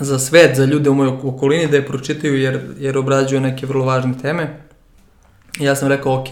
za 0.00 0.18
svet, 0.18 0.56
za 0.56 0.64
ljude 0.64 0.90
u 0.90 0.94
mojoj 0.94 1.12
okolini 1.22 1.66
da 1.66 1.76
je 1.76 1.86
pročitaju 1.86 2.38
jer, 2.38 2.60
jer 2.78 2.98
obrađuju 2.98 3.40
neke 3.40 3.66
vrlo 3.66 3.84
važne 3.84 4.14
teme. 4.22 4.60
I 5.60 5.64
ja 5.64 5.76
sam 5.76 5.88
rekao, 5.88 6.20
ok, 6.20 6.28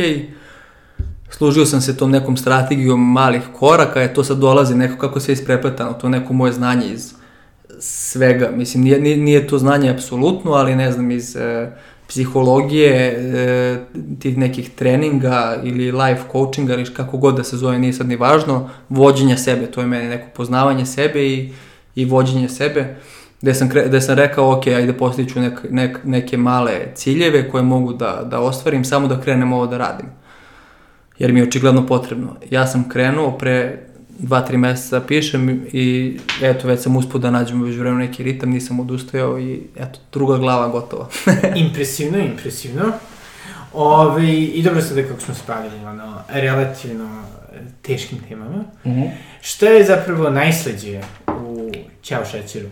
služio 1.30 1.66
sam 1.66 1.80
se 1.80 1.96
tom 1.96 2.10
nekom 2.10 2.36
strategijom 2.36 3.12
malih 3.12 3.42
koraka, 3.58 4.00
je 4.00 4.14
to 4.14 4.24
sad 4.24 4.38
dolazi 4.38 4.74
neko 4.74 4.98
kako 4.98 5.20
se 5.20 5.32
isprepletano, 5.32 5.92
to 5.92 6.08
neko 6.08 6.32
moje 6.32 6.52
znanje 6.52 6.86
iz 6.86 7.14
svega, 7.78 8.50
mislim, 8.54 8.82
nije, 8.84 9.16
nije, 9.16 9.46
to 9.46 9.58
znanje 9.58 9.90
apsolutno, 9.90 10.52
ali 10.52 10.76
ne 10.76 10.92
znam, 10.92 11.10
iz, 11.10 11.36
psihologije, 12.08 12.94
e, 12.94 13.78
tih 14.18 14.38
nekih 14.38 14.70
treninga 14.70 15.56
ili 15.64 15.92
life 15.92 16.22
coachinga 16.32 16.74
ili 16.74 16.94
kako 16.94 17.16
god 17.18 17.36
da 17.36 17.44
se 17.44 17.56
zove, 17.56 17.78
nije 17.78 17.92
sad 17.92 18.08
ni 18.08 18.16
važno, 18.16 18.70
vođenja 18.88 19.36
sebe, 19.36 19.66
to 19.66 19.80
je 19.80 19.86
meni 19.86 20.08
neko 20.08 20.28
poznavanje 20.34 20.86
sebe 20.86 21.26
i, 21.26 21.52
i 21.94 22.04
vođenje 22.04 22.48
sebe, 22.48 22.96
gde 23.42 23.54
sam, 23.54 23.68
kre, 23.68 23.88
gde 23.88 24.00
sam 24.00 24.14
rekao, 24.14 24.52
ok, 24.52 24.66
ajde 24.66 24.92
postiću 24.92 25.40
nek, 25.40 25.60
nek, 25.70 25.98
neke 26.04 26.36
male 26.36 26.94
ciljeve 26.94 27.50
koje 27.50 27.62
mogu 27.62 27.92
da, 27.92 28.22
da 28.30 28.40
ostvarim, 28.40 28.84
samo 28.84 29.08
da 29.08 29.20
krenem 29.20 29.52
ovo 29.52 29.66
da 29.66 29.78
radim. 29.78 30.06
Jer 31.18 31.32
mi 31.32 31.40
je 31.40 31.46
očigledno 31.46 31.86
potrebno. 31.86 32.36
Ja 32.50 32.66
sam 32.66 32.88
krenuo 32.88 33.38
pre 33.38 33.86
dva, 34.18 34.40
tri 34.40 34.56
meseca 34.56 35.00
pišem 35.00 35.66
i 35.72 36.18
eto, 36.42 36.68
već 36.68 36.80
sam 36.80 36.96
uspio 36.96 37.20
da 37.20 37.30
nađem 37.30 37.62
već 37.62 37.76
vremenu 37.76 37.98
neki 37.98 38.22
ritam, 38.22 38.50
nisam 38.50 38.80
odustajao 38.80 39.38
i 39.38 39.60
eto, 39.76 39.98
druga 40.12 40.38
glava 40.38 40.68
gotova. 40.68 41.08
impresivno, 41.66 42.18
impresivno. 42.18 42.92
Ove, 43.72 44.34
I 44.34 44.62
dobro 44.62 44.82
sada 44.82 45.02
kako 45.02 45.20
smo 45.20 45.34
se 45.34 45.42
bavili, 45.46 45.84
ono, 45.84 46.22
relativno 46.28 47.22
teškim 47.82 48.18
temama. 48.28 48.64
Mm 48.84 48.90
-hmm. 48.90 49.10
Šta 49.40 49.66
je 49.66 49.84
zapravo 49.84 50.30
najsleđe 50.30 51.00
u 51.26 51.72
Ćao 52.02 52.24
šećeru? 52.24 52.68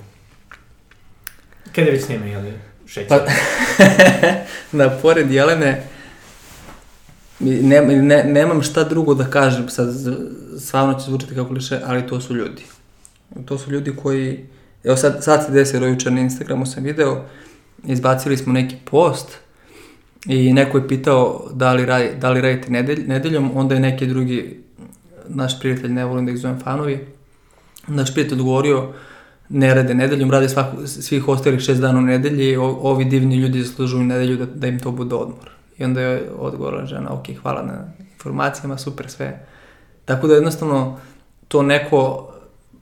Kada 1.74 1.90
već 1.90 2.08
nema, 2.08 2.26
jel, 2.26 2.42
šećer? 2.86 3.08
Pa, 3.08 3.18
da, 4.78 4.98
pored 5.02 5.30
Jelene, 5.30 5.82
ne, 7.44 7.80
ne, 7.80 8.24
nemam 8.24 8.62
šta 8.62 8.84
drugo 8.84 9.14
da 9.14 9.24
kažem, 9.24 9.68
sad 9.68 9.88
stvarno 10.58 10.94
će 10.94 11.04
zvučati 11.04 11.34
kao 11.34 11.44
kliše, 11.44 11.80
ali 11.84 12.06
to 12.06 12.20
su 12.20 12.34
ljudi. 12.34 12.62
To 13.44 13.58
su 13.58 13.70
ljudi 13.70 13.96
koji, 14.02 14.46
evo 14.84 14.96
sad, 14.96 15.24
sad 15.24 15.46
se 15.46 15.52
desilo 15.52 15.86
jučer 15.86 16.12
na 16.12 16.20
Instagramu 16.20 16.66
sam 16.66 16.84
video, 16.84 17.24
izbacili 17.84 18.36
smo 18.36 18.52
neki 18.52 18.76
post 18.84 19.38
i 20.26 20.52
neko 20.52 20.78
je 20.78 20.88
pitao 20.88 21.50
da 21.52 21.72
li, 21.72 21.86
radi, 21.86 22.08
da 22.20 22.30
li 22.30 22.40
radite 22.40 22.70
nedelj, 22.70 23.04
nedeljom, 23.06 23.50
onda 23.54 23.74
je 23.74 23.80
neki 23.80 24.06
drugi, 24.06 24.60
naš 25.28 25.60
prijatelj, 25.60 25.92
ne 25.92 26.04
volim 26.04 26.26
da 26.26 26.32
ih 26.32 26.38
zovem 26.38 26.60
fanovi, 26.60 27.06
naš 27.86 28.12
prijatelj 28.12 28.38
odgovorio, 28.38 28.92
ne 29.48 29.74
rade 29.74 29.94
nedeljom, 29.94 30.30
rade 30.30 30.48
svaku, 30.48 30.86
svih 30.86 31.28
ostalih 31.28 31.60
šest 31.60 31.80
dana 31.80 31.98
u 31.98 32.02
nedelji, 32.02 32.56
o, 32.56 32.64
ovi 32.64 33.04
divni 33.04 33.36
ljudi 33.36 33.62
zaslužuju 33.62 34.04
nedelju 34.04 34.36
da, 34.36 34.46
da 34.46 34.66
im 34.66 34.78
to 34.78 34.90
bude 34.90 35.14
odmor. 35.14 35.50
I 35.78 35.84
onda 35.84 36.00
je 36.00 36.30
odgovorila 36.38 36.86
žena, 36.86 37.12
ok, 37.12 37.26
hvala 37.42 37.62
na 37.62 37.92
informacijama, 38.12 38.78
super 38.78 39.10
sve. 39.10 39.46
Tako 40.04 40.26
da 40.26 40.34
jednostavno 40.34 40.98
to 41.48 41.62
neko 41.62 42.30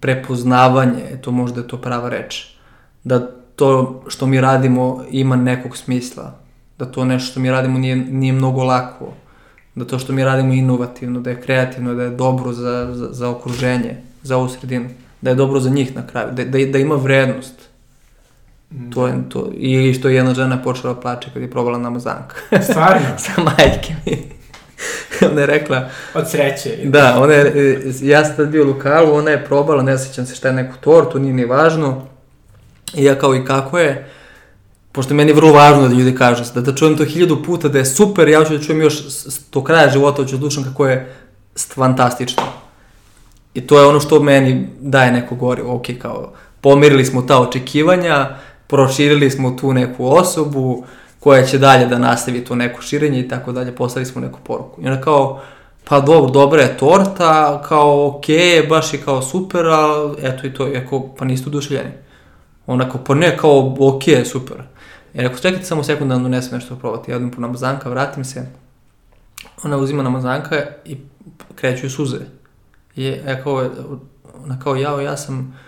prepoznavanje, 0.01 1.19
to 1.21 1.31
možda 1.31 1.61
je 1.61 1.69
to 1.69 1.77
prava 1.77 2.09
reč, 2.09 2.47
da 3.05 3.31
to 3.57 4.03
što 4.09 4.27
mi 4.27 4.41
radimo 4.41 5.05
ima 5.11 5.37
nekog 5.37 5.77
smisla, 5.77 6.39
da 6.79 6.85
to 6.85 7.05
nešto 7.05 7.31
što 7.31 7.41
mi 7.41 7.51
radimo 7.51 7.79
nije, 7.79 7.97
nije 7.97 8.33
mnogo 8.33 8.65
lako, 8.65 9.13
da 9.75 9.85
to 9.85 9.99
što 9.99 10.13
mi 10.13 10.25
radimo 10.25 10.53
inovativno, 10.53 11.21
da 11.21 11.31
je 11.31 11.41
kreativno, 11.41 11.95
da 11.95 12.03
je 12.03 12.11
dobro 12.11 12.53
za, 12.53 12.95
za, 12.95 13.09
za 13.13 13.31
okruženje, 13.31 13.97
za 14.23 14.37
ovu 14.37 14.49
sredinu, 14.49 14.89
da 15.21 15.31
je 15.31 15.37
dobro 15.37 15.61
za 15.61 15.71
njih 15.71 15.97
na 15.97 16.07
kraju, 16.07 16.33
da, 16.33 16.45
da, 16.45 16.59
da 16.73 16.79
ima 16.79 16.95
vrednost 16.95 17.72
To 18.95 19.07
je 19.07 19.15
to. 19.29 19.51
I 19.57 19.95
što 19.95 20.09
je 20.09 20.15
jedna 20.15 20.35
žena 20.35 20.63
počela 20.63 21.01
plače 21.01 21.31
kad 21.33 21.43
je 21.43 21.51
probala 21.51 21.79
namazanka. 21.79 22.37
Stvarno? 22.71 23.07
Sa 23.19 23.33
majke 23.43 23.95
mi. 24.07 24.33
ona 25.31 25.41
je 25.41 25.47
rekla... 25.47 25.89
Od 26.15 26.31
sreće. 26.31 26.79
Da, 26.85 27.21
ona 27.21 27.33
je, 27.33 27.83
ja 28.03 28.25
sam 28.25 28.37
tad 28.37 28.49
bio 28.49 28.65
u 28.65 28.69
lokalu, 28.69 29.15
ona 29.15 29.31
je 29.31 29.45
probala, 29.45 29.83
ne 29.83 29.99
sećam 29.99 30.27
se 30.27 30.35
šta 30.35 30.49
je 30.49 30.55
neku 30.55 30.75
tortu, 30.81 31.19
nije 31.19 31.35
ni 31.35 31.45
važno. 31.45 32.07
I 32.95 33.05
ja 33.05 33.19
kao 33.19 33.35
i 33.37 33.45
kako 33.45 33.79
je, 33.79 34.11
pošto 34.93 35.15
meni 35.15 35.31
je 35.31 35.35
vrlo 35.35 35.53
važno 35.53 35.89
da 35.89 35.95
ljudi 35.95 36.15
kažu, 36.15 36.45
da, 36.55 36.61
da 36.61 36.75
čujem 36.75 36.97
to 36.97 37.05
hiljadu 37.05 37.43
puta, 37.43 37.69
da 37.69 37.79
je 37.79 37.85
super, 37.85 38.29
ja 38.29 38.45
ću 38.45 38.57
da 38.57 38.65
čujem 38.65 38.81
još 38.81 39.03
do 39.53 39.65
kraja 39.65 39.91
života, 39.91 40.27
ću 40.27 40.37
da 40.37 40.41
slušam 40.41 40.65
kako 40.65 40.87
je 40.87 41.15
fantastično. 41.75 42.43
I 43.55 43.61
to 43.61 43.81
je 43.81 43.87
ono 43.87 44.01
što 44.01 44.23
meni 44.23 44.69
daje 44.81 45.13
neko 45.13 45.35
gori, 45.35 45.63
ok, 45.63 45.87
kao 46.03 46.33
pomirili 46.61 47.05
smo 47.05 47.23
ta 47.23 47.41
očekivanja, 47.41 48.29
proširili 48.73 49.31
smo 49.31 49.51
tu 49.51 49.73
neku 49.73 50.07
osobu 50.07 50.85
koja 51.21 51.47
će 51.47 51.59
dalje 51.59 51.87
da 51.87 51.99
nastavi 51.99 52.45
to 52.45 52.55
neko 52.55 52.83
širenje 52.83 53.21
i 53.21 53.29
tako 53.29 53.53
dalje, 53.53 53.77
poslali 53.77 54.07
smo 54.07 54.21
neku 54.21 54.39
poruku. 54.45 54.83
I 54.83 54.87
ona 54.87 55.01
kao, 55.01 55.41
pa 55.85 56.01
dobro, 56.01 56.31
dobra 56.31 56.63
je 56.63 56.77
torta, 56.77 57.63
kao 57.69 58.07
ok, 58.07 58.25
baš 58.69 58.95
je 58.95 59.01
kao 59.01 59.23
super, 59.23 59.67
a 59.67 60.15
eto 60.23 60.47
i 60.47 60.55
to, 60.55 60.67
je 60.67 60.87
kao, 60.89 61.15
pa 61.19 61.25
niste 61.25 61.49
oduševljeni. 61.49 61.91
Ona 62.67 62.89
kao, 62.91 63.01
pa 63.05 63.15
ne, 63.15 63.37
kao 63.37 63.77
ok, 63.79 64.03
super. 64.25 64.57
Jer 65.15 65.27
ako 65.27 65.37
čekajte 65.37 65.65
samo 65.65 65.83
sekund 65.83 66.11
da 66.11 66.19
donesem 66.19 66.59
nešto 66.59 66.77
probati, 66.77 67.11
ja 67.11 67.17
odem 67.17 67.31
po 67.31 67.41
namazanka, 67.41 67.91
vratim 67.91 68.25
se, 68.25 68.47
ona 69.65 69.77
uzima 69.77 70.03
namazanka 70.03 70.57
i 70.85 70.97
kreću 71.55 71.91
suze. 71.91 72.19
I 72.97 73.05
ja 73.05 73.43
kao, 73.43 73.71
ona 74.45 74.59
kao, 74.59 74.77
jao, 74.77 75.01
ja 75.01 75.17
sam, 75.17 75.59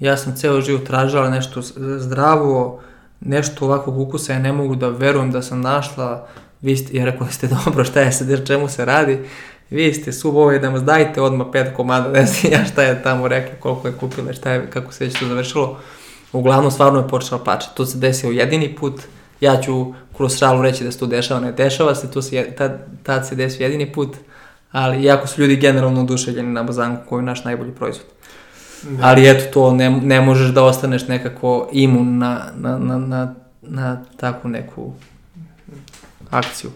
Ja 0.00 0.16
sam 0.16 0.36
ceo 0.36 0.60
život 0.60 0.86
tražila 0.86 1.30
nešto 1.30 1.62
zdravo, 1.98 2.80
nešto 3.20 3.64
ovakvog 3.64 3.98
ukusa, 3.98 4.32
ja 4.32 4.38
ne 4.38 4.52
mogu 4.52 4.76
da 4.76 4.88
verujem 4.88 5.30
da 5.30 5.42
sam 5.42 5.60
našla, 5.60 6.26
vi 6.62 6.76
ste, 6.76 6.96
ja 6.96 7.04
rekao 7.04 7.28
ste 7.36 7.48
dobro, 7.48 7.84
šta 7.84 8.00
je 8.00 8.12
sad, 8.12 8.46
čemu 8.46 8.68
se 8.68 8.84
radi, 8.84 9.18
vi 9.70 9.94
ste 9.94 10.12
sub 10.12 10.36
ovaj 10.36 10.58
da 10.58 10.68
vas 10.68 10.82
dajte 10.82 11.20
odmah 11.20 11.46
pet 11.52 11.76
komada, 11.76 12.08
ne 12.18 12.26
znam 12.26 12.52
ja 12.52 12.64
šta 12.64 12.82
je 12.82 13.02
tamo 13.02 13.28
rekla, 13.28 13.54
koliko 13.60 13.88
je 13.88 13.94
kupila, 14.00 14.32
šta 14.32 14.50
je, 14.50 14.70
kako 14.70 14.92
se 14.92 15.04
već 15.04 15.18
to 15.18 15.26
završilo. 15.26 15.78
Uglavnom, 16.32 16.70
stvarno 16.70 16.98
je 16.98 17.08
počela 17.08 17.44
plaćati. 17.44 17.76
To 17.76 17.86
se 17.86 17.98
desio 17.98 18.30
jedini 18.30 18.76
put, 18.76 19.00
ja 19.40 19.60
ću 19.60 19.94
kroz 20.16 20.36
šalu 20.38 20.62
reći 20.62 20.84
da 20.84 20.92
se 20.92 20.98
to 20.98 21.06
dešava, 21.06 21.40
ne 21.40 21.52
dešava 21.52 21.94
se, 21.94 22.10
to 22.10 22.22
se, 22.22 22.54
tad, 22.58 22.86
tad 23.02 23.28
se 23.28 23.34
desio 23.34 23.64
jedini 23.64 23.92
put, 23.92 24.16
ali 24.72 25.04
jako 25.04 25.26
su 25.26 25.40
ljudi 25.40 25.56
generalno 25.56 26.00
oduševljeni 26.00 26.52
na 26.52 26.62
bazanku 26.62 27.02
koji 27.08 27.20
je 27.20 27.24
naš 27.24 27.44
najbolji 27.44 27.72
proizvod. 27.72 28.06
Da. 28.82 29.06
Ali 29.06 29.30
eto 29.30 29.44
to, 29.52 29.72
ne, 29.72 29.90
ne 29.90 30.20
možeš 30.20 30.48
da 30.48 30.64
ostaneš 30.64 31.08
nekako 31.08 31.68
imun 31.72 32.18
na, 32.18 32.52
na, 32.56 32.78
na, 32.78 32.98
na, 32.98 33.34
na 33.62 34.04
takvu 34.16 34.50
neku 34.50 34.92
akciju. 36.30 36.70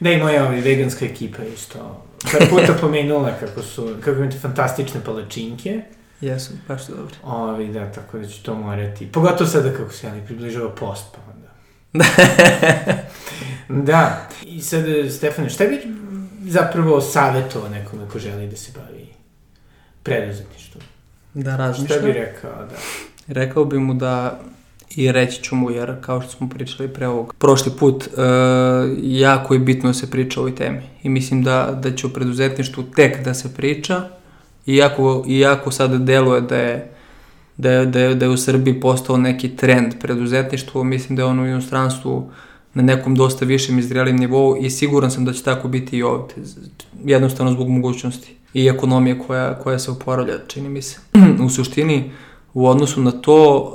Da 0.00 0.10
i 0.10 0.22
moja 0.22 0.44
ovaj, 0.44 0.60
veganska 0.60 1.04
ekipa 1.04 1.42
isto 1.42 2.06
par 2.32 2.48
puta 2.50 2.74
pomenula 2.80 3.32
kako 3.40 3.62
su, 3.62 3.96
kako 4.04 4.20
imate 4.20 4.38
fantastične 4.38 5.00
palačinke. 5.04 5.80
Jesu, 6.20 6.52
baš 6.68 6.86
su 6.86 6.94
dobri. 6.94 7.14
Ovi, 7.22 7.68
da, 7.68 7.92
tako 7.92 8.18
da 8.18 8.28
ću 8.28 8.42
to 8.42 8.54
morati. 8.54 9.06
Pogotovo 9.12 9.50
sada 9.50 9.72
kako 9.72 9.92
se 9.92 10.08
ali 10.08 10.24
približava 10.26 10.70
post, 10.74 11.04
pa 11.12 11.18
onda. 11.32 11.48
da. 13.92 14.28
I 14.42 14.62
sad, 14.62 14.84
Stefane, 15.16 15.50
šta 15.50 15.64
bi 15.64 15.80
zapravo 16.44 17.00
savjetovao 17.00 17.68
nekome 17.68 18.08
ko 18.12 18.18
želi 18.18 18.48
da 18.48 18.56
se 18.56 18.72
bavi 18.74 19.06
preduzetništvom? 20.02 20.82
Da 21.36 21.56
razmišlja. 21.56 21.96
Šta 21.96 22.06
bi 22.06 22.12
rekao, 22.12 22.50
da? 22.50 22.76
Rekao 23.34 23.64
bi 23.64 23.78
mu 23.78 23.94
da 23.94 24.40
i 24.96 25.12
reći 25.12 25.42
ću 25.42 25.56
mu, 25.56 25.70
jer 25.70 25.94
kao 26.00 26.20
što 26.20 26.30
smo 26.30 26.48
pričali 26.48 26.88
pre 26.88 27.06
ovog 27.06 27.34
prošli 27.38 27.72
put, 27.78 28.06
uh, 28.06 28.22
jako 29.02 29.54
je 29.54 29.60
bitno 29.60 29.90
da 29.90 29.94
se 29.94 30.10
priča 30.10 30.40
o 30.40 30.42
ovoj 30.42 30.54
temi. 30.54 30.82
I 31.02 31.08
mislim 31.08 31.42
da, 31.42 31.78
da 31.82 31.96
će 31.96 32.06
u 32.06 32.10
preduzetništvu 32.10 32.84
tek 32.96 33.24
da 33.24 33.34
se 33.34 33.54
priča, 33.54 34.02
iako, 34.66 35.24
iako 35.28 35.70
sad 35.70 36.02
deluje 36.02 36.40
da 36.40 36.56
je 36.56 36.92
da 37.56 37.70
je, 37.70 37.86
da, 37.86 38.00
je, 38.00 38.14
da 38.14 38.24
je 38.24 38.30
u 38.30 38.36
Srbiji 38.36 38.80
postao 38.80 39.16
neki 39.16 39.56
trend 39.56 39.94
preduzetništvo, 40.00 40.84
mislim 40.84 41.16
da 41.16 41.22
je 41.22 41.26
ono 41.26 41.42
u 41.42 41.46
inostranstvu 41.46 42.30
na 42.76 42.82
nekom 42.82 43.14
dosta 43.14 43.44
višem 43.44 43.78
izgrelim 43.78 44.16
nivou 44.16 44.56
i 44.60 44.70
siguran 44.70 45.10
sam 45.10 45.24
da 45.24 45.32
će 45.32 45.42
tako 45.42 45.68
biti 45.68 45.98
i 45.98 46.02
ovde. 46.02 46.34
Jednostavno 47.04 47.52
zbog 47.52 47.68
mogućnosti 47.68 48.34
i 48.54 48.68
ekonomije 48.68 49.18
koja, 49.26 49.58
koja 49.58 49.78
se 49.78 49.90
oporavlja, 49.90 50.34
čini 50.46 50.68
mi 50.68 50.82
se. 50.82 50.98
u 51.44 51.48
suštini, 51.48 52.10
u 52.54 52.66
odnosu 52.66 53.00
na 53.00 53.10
to, 53.10 53.72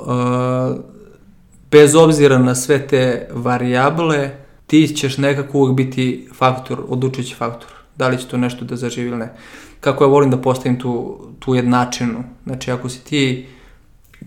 bez 1.70 1.94
obzira 1.94 2.38
na 2.38 2.54
sve 2.54 2.86
te 2.86 3.28
variable, 3.32 4.30
ti 4.66 4.88
ćeš 4.96 5.18
nekako 5.18 5.58
uvek 5.58 5.76
biti 5.76 6.28
faktor, 6.34 6.84
odlučujući 6.88 7.34
faktor. 7.34 7.70
Da 7.96 8.08
li 8.08 8.18
će 8.18 8.26
to 8.26 8.36
nešto 8.36 8.64
da 8.64 8.76
zaživi 8.76 9.08
ili 9.08 9.18
ne. 9.18 9.32
Kako 9.80 10.04
ja 10.04 10.08
volim 10.08 10.30
da 10.30 10.36
postavim 10.36 10.78
tu, 10.78 11.20
tu 11.38 11.54
jednačinu. 11.54 12.24
Znači, 12.44 12.70
ako 12.70 12.88
si 12.88 13.04
ti 13.04 13.46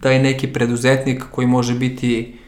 taj 0.01 0.19
neki 0.19 0.47
preduzetnik 0.47 1.23
koji 1.31 1.47
može 1.47 1.75
biti 1.75 2.39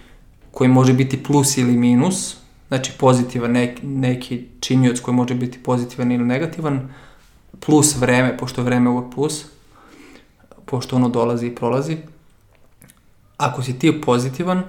koji 0.58 0.70
može 0.70 0.94
biti 0.94 1.24
plus 1.24 1.58
ili 1.58 1.78
minus, 1.78 2.36
znači 2.68 2.92
pozitivan 3.00 3.52
neki, 3.52 3.86
neki 3.86 4.46
činioc 4.60 5.00
koji 5.00 5.16
može 5.16 5.36
biti 5.36 5.60
pozitivan 5.64 6.12
ili 6.12 6.26
negativan, 6.26 6.90
plus 7.66 7.96
vreme, 7.96 8.38
pošto 8.38 8.64
vreme 8.64 8.90
uvek 8.90 9.14
plus, 9.16 9.46
pošto 10.66 10.96
ono 10.96 11.10
dolazi 11.10 11.48
i 11.48 11.56
prolazi. 11.56 11.98
Ako 13.38 13.64
si 13.64 13.80
ti 13.80 14.02
pozitivan, 14.02 14.64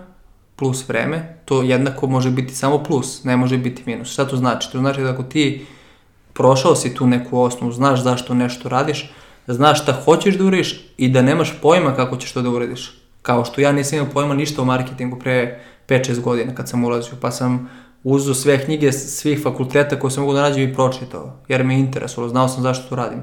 plus 0.56 0.88
vreme, 0.88 1.38
to 1.44 1.62
jednako 1.62 2.06
može 2.06 2.30
biti 2.30 2.54
samo 2.54 2.82
plus, 2.84 3.24
ne 3.24 3.36
može 3.36 3.58
biti 3.58 3.82
minus. 3.86 4.12
Šta 4.12 4.28
to 4.28 4.36
znači? 4.36 4.72
To 4.72 4.78
znači 4.78 5.00
da 5.00 5.10
ako 5.10 5.22
ti 5.22 5.66
prošao 6.32 6.76
si 6.76 6.94
tu 6.94 7.06
neku 7.06 7.40
osnovu, 7.40 7.72
znaš 7.72 8.02
zašto 8.02 8.34
nešto 8.34 8.68
radiš, 8.68 9.10
znaš 9.46 9.82
šta 9.82 9.92
hoćeš 10.04 10.34
da 10.34 10.44
uradiš 10.44 10.80
i 10.96 11.08
da 11.08 11.22
nemaš 11.22 11.54
pojma 11.62 11.94
kako 11.94 12.16
ćeš 12.16 12.32
to 12.32 12.42
da 12.42 12.50
uradiš. 12.50 12.92
Kao 13.22 13.44
što 13.44 13.60
ja 13.60 13.72
nisam 13.72 13.98
imao 13.98 14.12
pojma 14.12 14.34
ništa 14.34 14.62
o 14.62 14.64
marketingu 14.64 15.18
pre 15.18 15.60
5-6 15.88 16.20
godina 16.20 16.54
kad 16.54 16.68
sam 16.68 16.84
ulazio, 16.84 17.14
pa 17.20 17.30
sam 17.30 17.70
uzo 18.04 18.34
sve 18.34 18.64
knjige 18.64 18.92
svih 18.92 19.42
fakulteta 19.42 19.98
koje 20.00 20.10
sam 20.10 20.22
mogu 20.22 20.34
da 20.34 20.42
nađem 20.42 20.62
i 20.62 20.74
pročitao, 20.74 21.32
jer 21.48 21.64
me 21.64 21.78
interesovalo, 21.78 22.30
znao 22.30 22.48
sam 22.48 22.62
zašto 22.62 22.88
to 22.88 22.96
radim. 22.96 23.22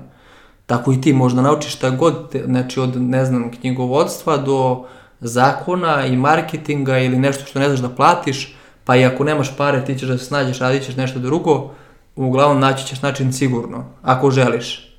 Tako 0.66 0.93
i 0.93 1.01
ti 1.01 1.13
možda 1.13 1.41
naučiš 1.41 1.76
šta 1.76 1.89
god, 1.89 2.32
te, 2.32 2.43
znači 2.45 2.80
od, 2.80 3.01
ne 3.01 3.26
znam, 3.26 3.51
knjigovodstva 3.51 4.38
do 4.38 4.86
zakona 5.20 6.05
i 6.05 6.18
marketinga 6.18 6.99
ili 6.99 7.18
nešto 7.18 7.45
što 7.45 7.59
ne 7.59 7.68
znaš 7.68 7.80
da 7.80 7.89
platiš, 7.89 8.55
pa 8.86 8.95
i 8.95 9.05
ako 9.05 9.24
nemaš 9.24 9.57
pare 9.57 9.86
ti 9.86 9.99
ćeš 9.99 10.07
da 10.07 10.18
se 10.18 10.26
snađeš, 10.26 10.59
radit 10.59 10.84
ćeš 10.84 10.95
nešto 10.95 11.20
drugo, 11.20 11.72
uglavnom 12.16 12.59
naći 12.59 12.88
ćeš 12.88 13.01
način 13.01 13.34
sigurno, 13.34 13.86
ako 14.01 14.32
želiš. 14.32 14.97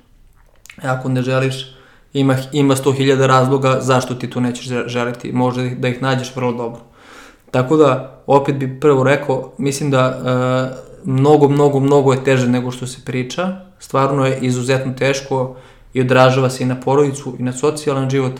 Ako 0.83 1.09
ne 1.09 1.21
želiš, 1.21 1.75
ima, 2.13 2.35
ima 2.51 2.75
100.000 2.75 3.25
razloga 3.25 3.77
zašto 3.81 4.15
ti 4.15 4.29
to 4.29 4.39
nećeš 4.39 4.65
želiti, 4.85 5.31
možda 5.31 5.63
da 5.63 5.87
ih 5.87 6.01
nađeš 6.01 6.35
vrlo 6.35 6.51
dobro. 6.51 6.81
Tako 7.51 7.77
da, 7.77 8.21
opet 8.27 8.55
bi 8.55 8.79
prvo 8.79 9.03
rekao, 9.03 9.51
mislim 9.57 9.91
da 9.91 10.03
e, 10.05 10.87
mnogo, 11.05 11.49
mnogo, 11.49 11.79
mnogo 11.79 12.13
je 12.13 12.23
teže 12.23 12.47
nego 12.47 12.71
što 12.71 12.87
se 12.87 13.01
priča, 13.05 13.55
stvarno 13.79 14.25
je 14.25 14.39
izuzetno 14.41 14.93
teško 14.93 15.55
i 15.93 16.01
odražava 16.01 16.49
se 16.49 16.63
i 16.63 16.67
na 16.67 16.79
porodicu 16.79 17.35
i 17.39 17.43
na 17.43 17.53
socijalan 17.53 18.09
život 18.09 18.33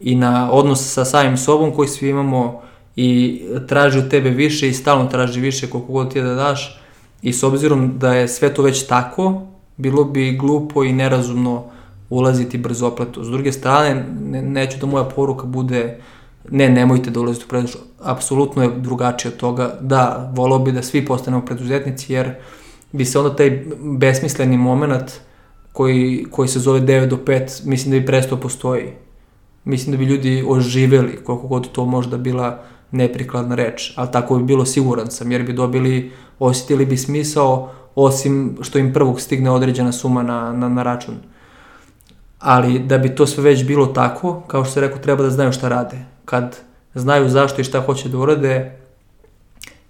i 0.00 0.14
na 0.14 0.52
odnos 0.52 0.92
sa 0.92 1.04
samim 1.04 1.36
sobom 1.36 1.74
koji 1.74 1.88
svi 1.88 2.08
imamo 2.08 2.62
i 2.96 3.42
traži 3.68 3.98
od 3.98 4.10
tebe 4.10 4.30
više 4.30 4.68
i 4.68 4.72
stalno 4.72 5.06
traži 5.06 5.40
više 5.40 5.70
koliko 5.70 5.92
god 5.92 6.12
ti 6.12 6.22
da 6.22 6.34
daš 6.34 6.80
i 7.22 7.32
s 7.32 7.42
obzirom 7.42 7.98
da 7.98 8.14
je 8.14 8.28
sve 8.28 8.54
to 8.54 8.62
već 8.62 8.86
tako, 8.86 9.42
bilo 9.76 10.04
bi 10.04 10.36
glupo 10.36 10.84
i 10.84 10.92
nerazumno 10.92 11.64
ulaziti 12.10 12.58
brzopleto. 12.58 13.24
S 13.24 13.28
druge 13.28 13.52
strane, 13.52 14.06
ne, 14.20 14.42
neću 14.42 14.78
da 14.80 14.86
moja 14.86 15.04
poruka 15.04 15.46
bude 15.46 16.00
ne, 16.50 16.68
nemojte 16.68 17.10
da 17.10 17.20
ulazite 17.20 17.44
u 17.44 17.48
preduzetništvo. 17.48 17.88
Apsolutno 18.02 18.62
je 18.62 18.70
drugačije 18.76 19.32
od 19.32 19.38
toga. 19.38 19.78
Da, 19.80 20.32
volao 20.34 20.58
bi 20.58 20.72
da 20.72 20.82
svi 20.82 21.06
postanemo 21.06 21.44
preduzetnici, 21.44 22.12
jer 22.12 22.34
bi 22.92 23.04
se 23.04 23.18
onda 23.18 23.36
taj 23.36 23.64
besmisleni 23.80 24.56
moment 24.56 25.12
koji, 25.72 26.26
koji 26.30 26.48
se 26.48 26.58
zove 26.58 26.80
9 26.80 27.06
do 27.06 27.16
5, 27.16 27.66
mislim 27.66 27.92
da 27.92 28.00
bi 28.00 28.06
prestao 28.06 28.40
postoji. 28.40 28.92
Mislim 29.64 29.92
da 29.92 29.98
bi 29.98 30.04
ljudi 30.04 30.44
oživeli, 30.48 31.24
koliko 31.24 31.46
god 31.46 31.72
to 31.72 31.84
možda 31.84 32.16
bila 32.16 32.62
neprikladna 32.90 33.54
reč, 33.54 33.92
ali 33.96 34.12
tako 34.12 34.38
bi 34.38 34.44
bilo 34.44 34.64
siguran 34.64 35.10
sam, 35.10 35.32
jer 35.32 35.42
bi 35.42 35.52
dobili, 35.52 36.12
osjetili 36.38 36.86
bi 36.86 36.96
smisao, 36.96 37.70
osim 37.94 38.58
što 38.60 38.78
im 38.78 38.92
prvog 38.92 39.20
stigne 39.20 39.50
određena 39.50 39.92
suma 39.92 40.22
na, 40.22 40.52
na, 40.52 40.68
na 40.68 40.82
račun. 40.82 41.14
Ali 42.38 42.78
da 42.78 42.98
bi 42.98 43.14
to 43.14 43.26
sve 43.26 43.44
već 43.44 43.64
bilo 43.66 43.86
tako, 43.86 44.40
kao 44.46 44.64
što 44.64 44.74
se 44.74 44.80
rekao, 44.80 44.98
treba 44.98 45.22
da 45.22 45.30
znaju 45.30 45.52
šta 45.52 45.68
rade. 45.68 45.98
Kad 46.28 46.56
znaju 46.94 47.28
zašto 47.28 47.60
i 47.60 47.64
šta 47.64 47.80
hoće 47.80 48.08
da 48.08 48.18
urade, 48.18 48.78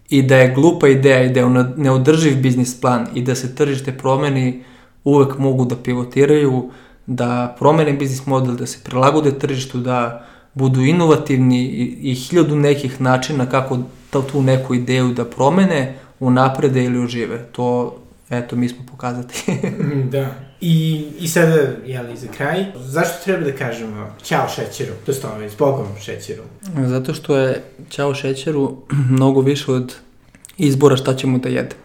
i 0.09 0.23
da 0.23 0.37
je 0.37 0.55
glupa 0.55 0.89
ideja 0.89 1.23
i 1.23 1.33
da 1.33 1.41
je 1.41 1.49
neodrživ 1.77 2.37
biznis 2.43 2.81
plan 2.81 3.07
i 3.15 3.23
da 3.23 3.35
se 3.35 3.55
tržište 3.55 3.93
promeni, 3.99 4.63
uvek 5.05 5.39
mogu 5.39 5.65
da 5.65 5.77
pivotiraju, 5.77 6.71
da 7.07 7.57
promene 7.59 7.93
biznis 7.93 8.27
model, 8.27 8.55
da 8.55 8.67
se 8.67 8.79
prilagode 8.85 9.39
tržištu, 9.39 9.79
da 9.79 10.27
budu 10.55 10.81
inovativni 10.81 11.65
i, 11.65 12.11
i 12.11 12.15
hiljadu 12.15 12.57
nekih 12.57 13.01
načina 13.01 13.47
kako 13.47 13.79
ta, 14.11 14.23
tu 14.23 14.43
neku 14.43 14.75
ideju 14.75 15.13
da 15.13 15.25
promene, 15.25 15.95
unaprede 16.21 16.85
ili 16.85 16.99
ožive. 16.99 17.45
To, 17.53 17.99
eto, 18.31 18.57
mi 18.57 18.69
smo 18.69 18.87
pokazati. 18.91 19.45
Da. 20.13 20.48
I, 20.61 21.07
I 21.21 21.29
sada, 21.29 21.57
jeli, 21.87 22.17
za 22.17 22.27
kraj, 22.37 22.65
zašto 22.77 23.25
treba 23.25 23.45
da 23.45 23.53
kažemo 23.53 24.07
ćao 24.23 24.49
šećeru, 24.49 24.93
to 25.07 25.13
stoje, 25.13 25.51
s 25.51 25.57
Bogom 25.57 25.87
šećeru? 26.01 26.43
Zato 26.87 27.15
što 27.15 27.37
je 27.37 27.63
ćao 27.91 28.15
šećeru 28.15 28.77
mnogo 29.17 29.41
više 29.41 29.73
od 29.73 29.95
izbora 30.57 30.97
šta 30.97 31.17
ćemo 31.17 31.39
da 31.39 31.49
jedemo. 31.49 31.83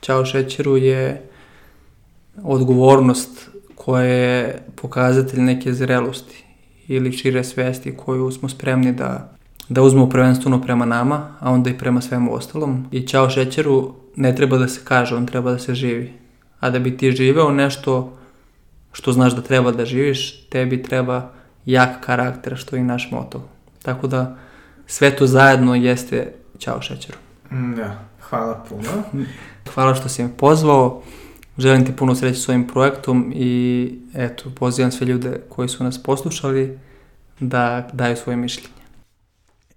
Ćao 0.00 0.24
šećeru 0.24 0.76
je 0.76 1.22
odgovornost 2.42 3.48
koja 3.74 4.04
je 4.04 4.62
pokazatelj 4.74 5.40
neke 5.40 5.72
zrelosti 5.74 6.44
ili 6.88 7.12
šire 7.12 7.44
svesti 7.44 7.96
koju 7.96 8.30
smo 8.30 8.48
spremni 8.48 8.92
da, 8.92 9.32
da 9.68 9.82
uzmemo 9.82 10.08
prvenstveno 10.08 10.62
prema 10.62 10.84
nama, 10.84 11.36
a 11.40 11.50
onda 11.50 11.70
i 11.70 11.78
prema 11.78 12.00
svemu 12.00 12.34
ostalom. 12.34 12.86
I 12.90 13.06
ćao 13.06 13.30
šećeru 13.30 13.94
ne 14.16 14.36
treba 14.36 14.58
da 14.58 14.68
se 14.68 14.80
kaže, 14.84 15.16
on 15.16 15.26
treba 15.26 15.52
da 15.52 15.58
se 15.58 15.74
živi. 15.74 16.25
A 16.66 16.70
da 16.70 16.78
bi 16.78 16.96
ti 16.96 17.12
živeo 17.12 17.50
nešto 17.50 18.16
što 18.92 19.12
znaš 19.12 19.32
da 19.32 19.42
treba 19.42 19.72
da 19.72 19.84
živiš, 19.84 20.48
tebi 20.48 20.82
treba 20.82 21.30
jak 21.66 22.00
karakter, 22.04 22.56
što 22.56 22.76
je 22.76 22.80
i 22.80 22.84
naš 22.84 23.08
moto. 23.10 23.48
Tako 23.82 24.06
da 24.06 24.36
sve 24.86 25.16
to 25.16 25.26
zajedno 25.26 25.74
jeste 25.74 26.32
ćao 26.58 26.82
šećeru. 26.82 27.18
Da, 27.50 27.98
hvala 28.20 28.64
puno. 28.68 28.88
Hvala 29.74 29.94
što 29.94 30.08
si 30.08 30.22
me 30.22 30.36
pozvao. 30.36 31.02
Želim 31.58 31.86
ti 31.86 31.96
puno 31.96 32.14
sreće 32.14 32.40
s 32.40 32.48
ovim 32.48 32.66
projektom 32.66 33.32
i 33.34 33.92
eto, 34.14 34.50
pozivam 34.54 34.92
sve 34.92 35.06
ljude 35.06 35.40
koji 35.48 35.68
su 35.68 35.84
nas 35.84 36.02
poslušali 36.02 36.78
da 37.40 37.88
daju 37.92 38.16
svoje 38.16 38.36
mišljenje. 38.36 38.85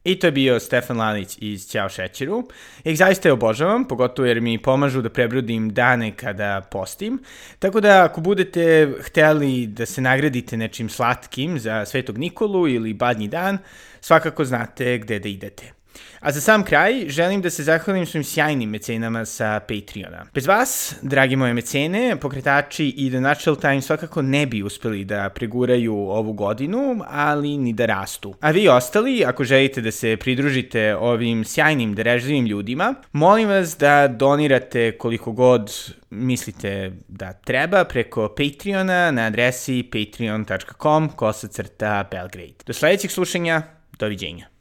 I 0.04 0.20
to 0.20 0.28
je 0.28 0.32
bio 0.32 0.60
Stefan 0.60 0.98
Lanić 0.98 1.38
iz 1.42 1.68
Ćao 1.68 1.90
šećeru. 1.90 2.44
Ja 2.84 2.92
ih 2.92 2.98
zaista 2.98 3.30
je 3.30 3.34
obožavam, 3.34 3.86
pogotovo 3.86 4.26
jer 4.28 4.42
mi 4.42 4.58
pomažu 4.58 5.02
da 5.02 5.10
prebrodim 5.10 5.74
dane 5.74 6.12
kada 6.16 6.62
postim. 6.72 7.20
Tako 7.60 7.82
da 7.82 8.04
ako 8.04 8.22
budete 8.22 8.94
hteli 9.02 9.68
da 9.68 9.86
se 9.86 10.02
nagradite 10.02 10.58
nečim 10.58 10.90
slatkim 10.90 11.60
za 11.60 11.86
Svetog 11.86 12.18
Nikolu 12.18 12.68
ili 12.68 12.94
Badnji 12.94 13.28
dan, 13.28 13.58
svakako 14.02 14.46
znate 14.46 14.98
gde 14.98 15.20
da 15.20 15.30
idete. 15.30 15.79
A 16.20 16.32
za 16.32 16.42
sam 16.42 16.64
kraj, 16.64 17.06
želim 17.08 17.42
da 17.42 17.50
se 17.50 17.64
zahvalim 17.64 18.06
svojim 18.06 18.24
sjajnim 18.24 18.70
mecenama 18.70 19.26
sa 19.26 19.60
Patreona. 19.60 20.26
Bez 20.34 20.48
vas, 20.48 20.96
dragi 21.02 21.36
moje 21.36 21.54
mecene, 21.54 22.16
pokretači 22.22 22.88
i 22.88 23.10
The 23.10 23.20
Natural 23.20 23.56
Time 23.56 23.82
svakako 23.82 24.22
ne 24.22 24.46
bi 24.46 24.64
uspeli 24.64 25.06
da 25.06 25.30
preguraju 25.30 25.96
ovu 25.96 26.34
godinu, 26.34 27.02
ali 27.08 27.58
ni 27.58 27.74
da 27.74 27.86
rastu. 27.86 28.36
A 28.42 28.52
vi 28.52 28.68
ostali, 28.68 29.24
ako 29.26 29.44
želite 29.44 29.82
da 29.82 29.92
se 29.92 30.18
pridružite 30.18 30.96
ovim 30.96 31.46
sjajnim, 31.46 31.96
darežljivim 31.96 32.46
ljudima, 32.46 32.94
molim 33.12 33.50
vas 33.50 33.78
da 33.78 34.08
donirate 34.08 34.92
koliko 34.98 35.32
god 35.32 35.72
mislite 36.10 36.92
da 37.08 37.34
treba 37.34 37.84
preko 37.84 38.36
Patreona 38.38 39.12
na 39.12 39.22
adresi 39.22 39.84
patreon.com 39.92 41.10
kosacrta 41.10 42.08
Belgrade. 42.12 42.54
Do 42.66 42.74
sledećeg 42.74 43.12
slušanja, 43.12 43.62
doviđenja. 44.00 44.50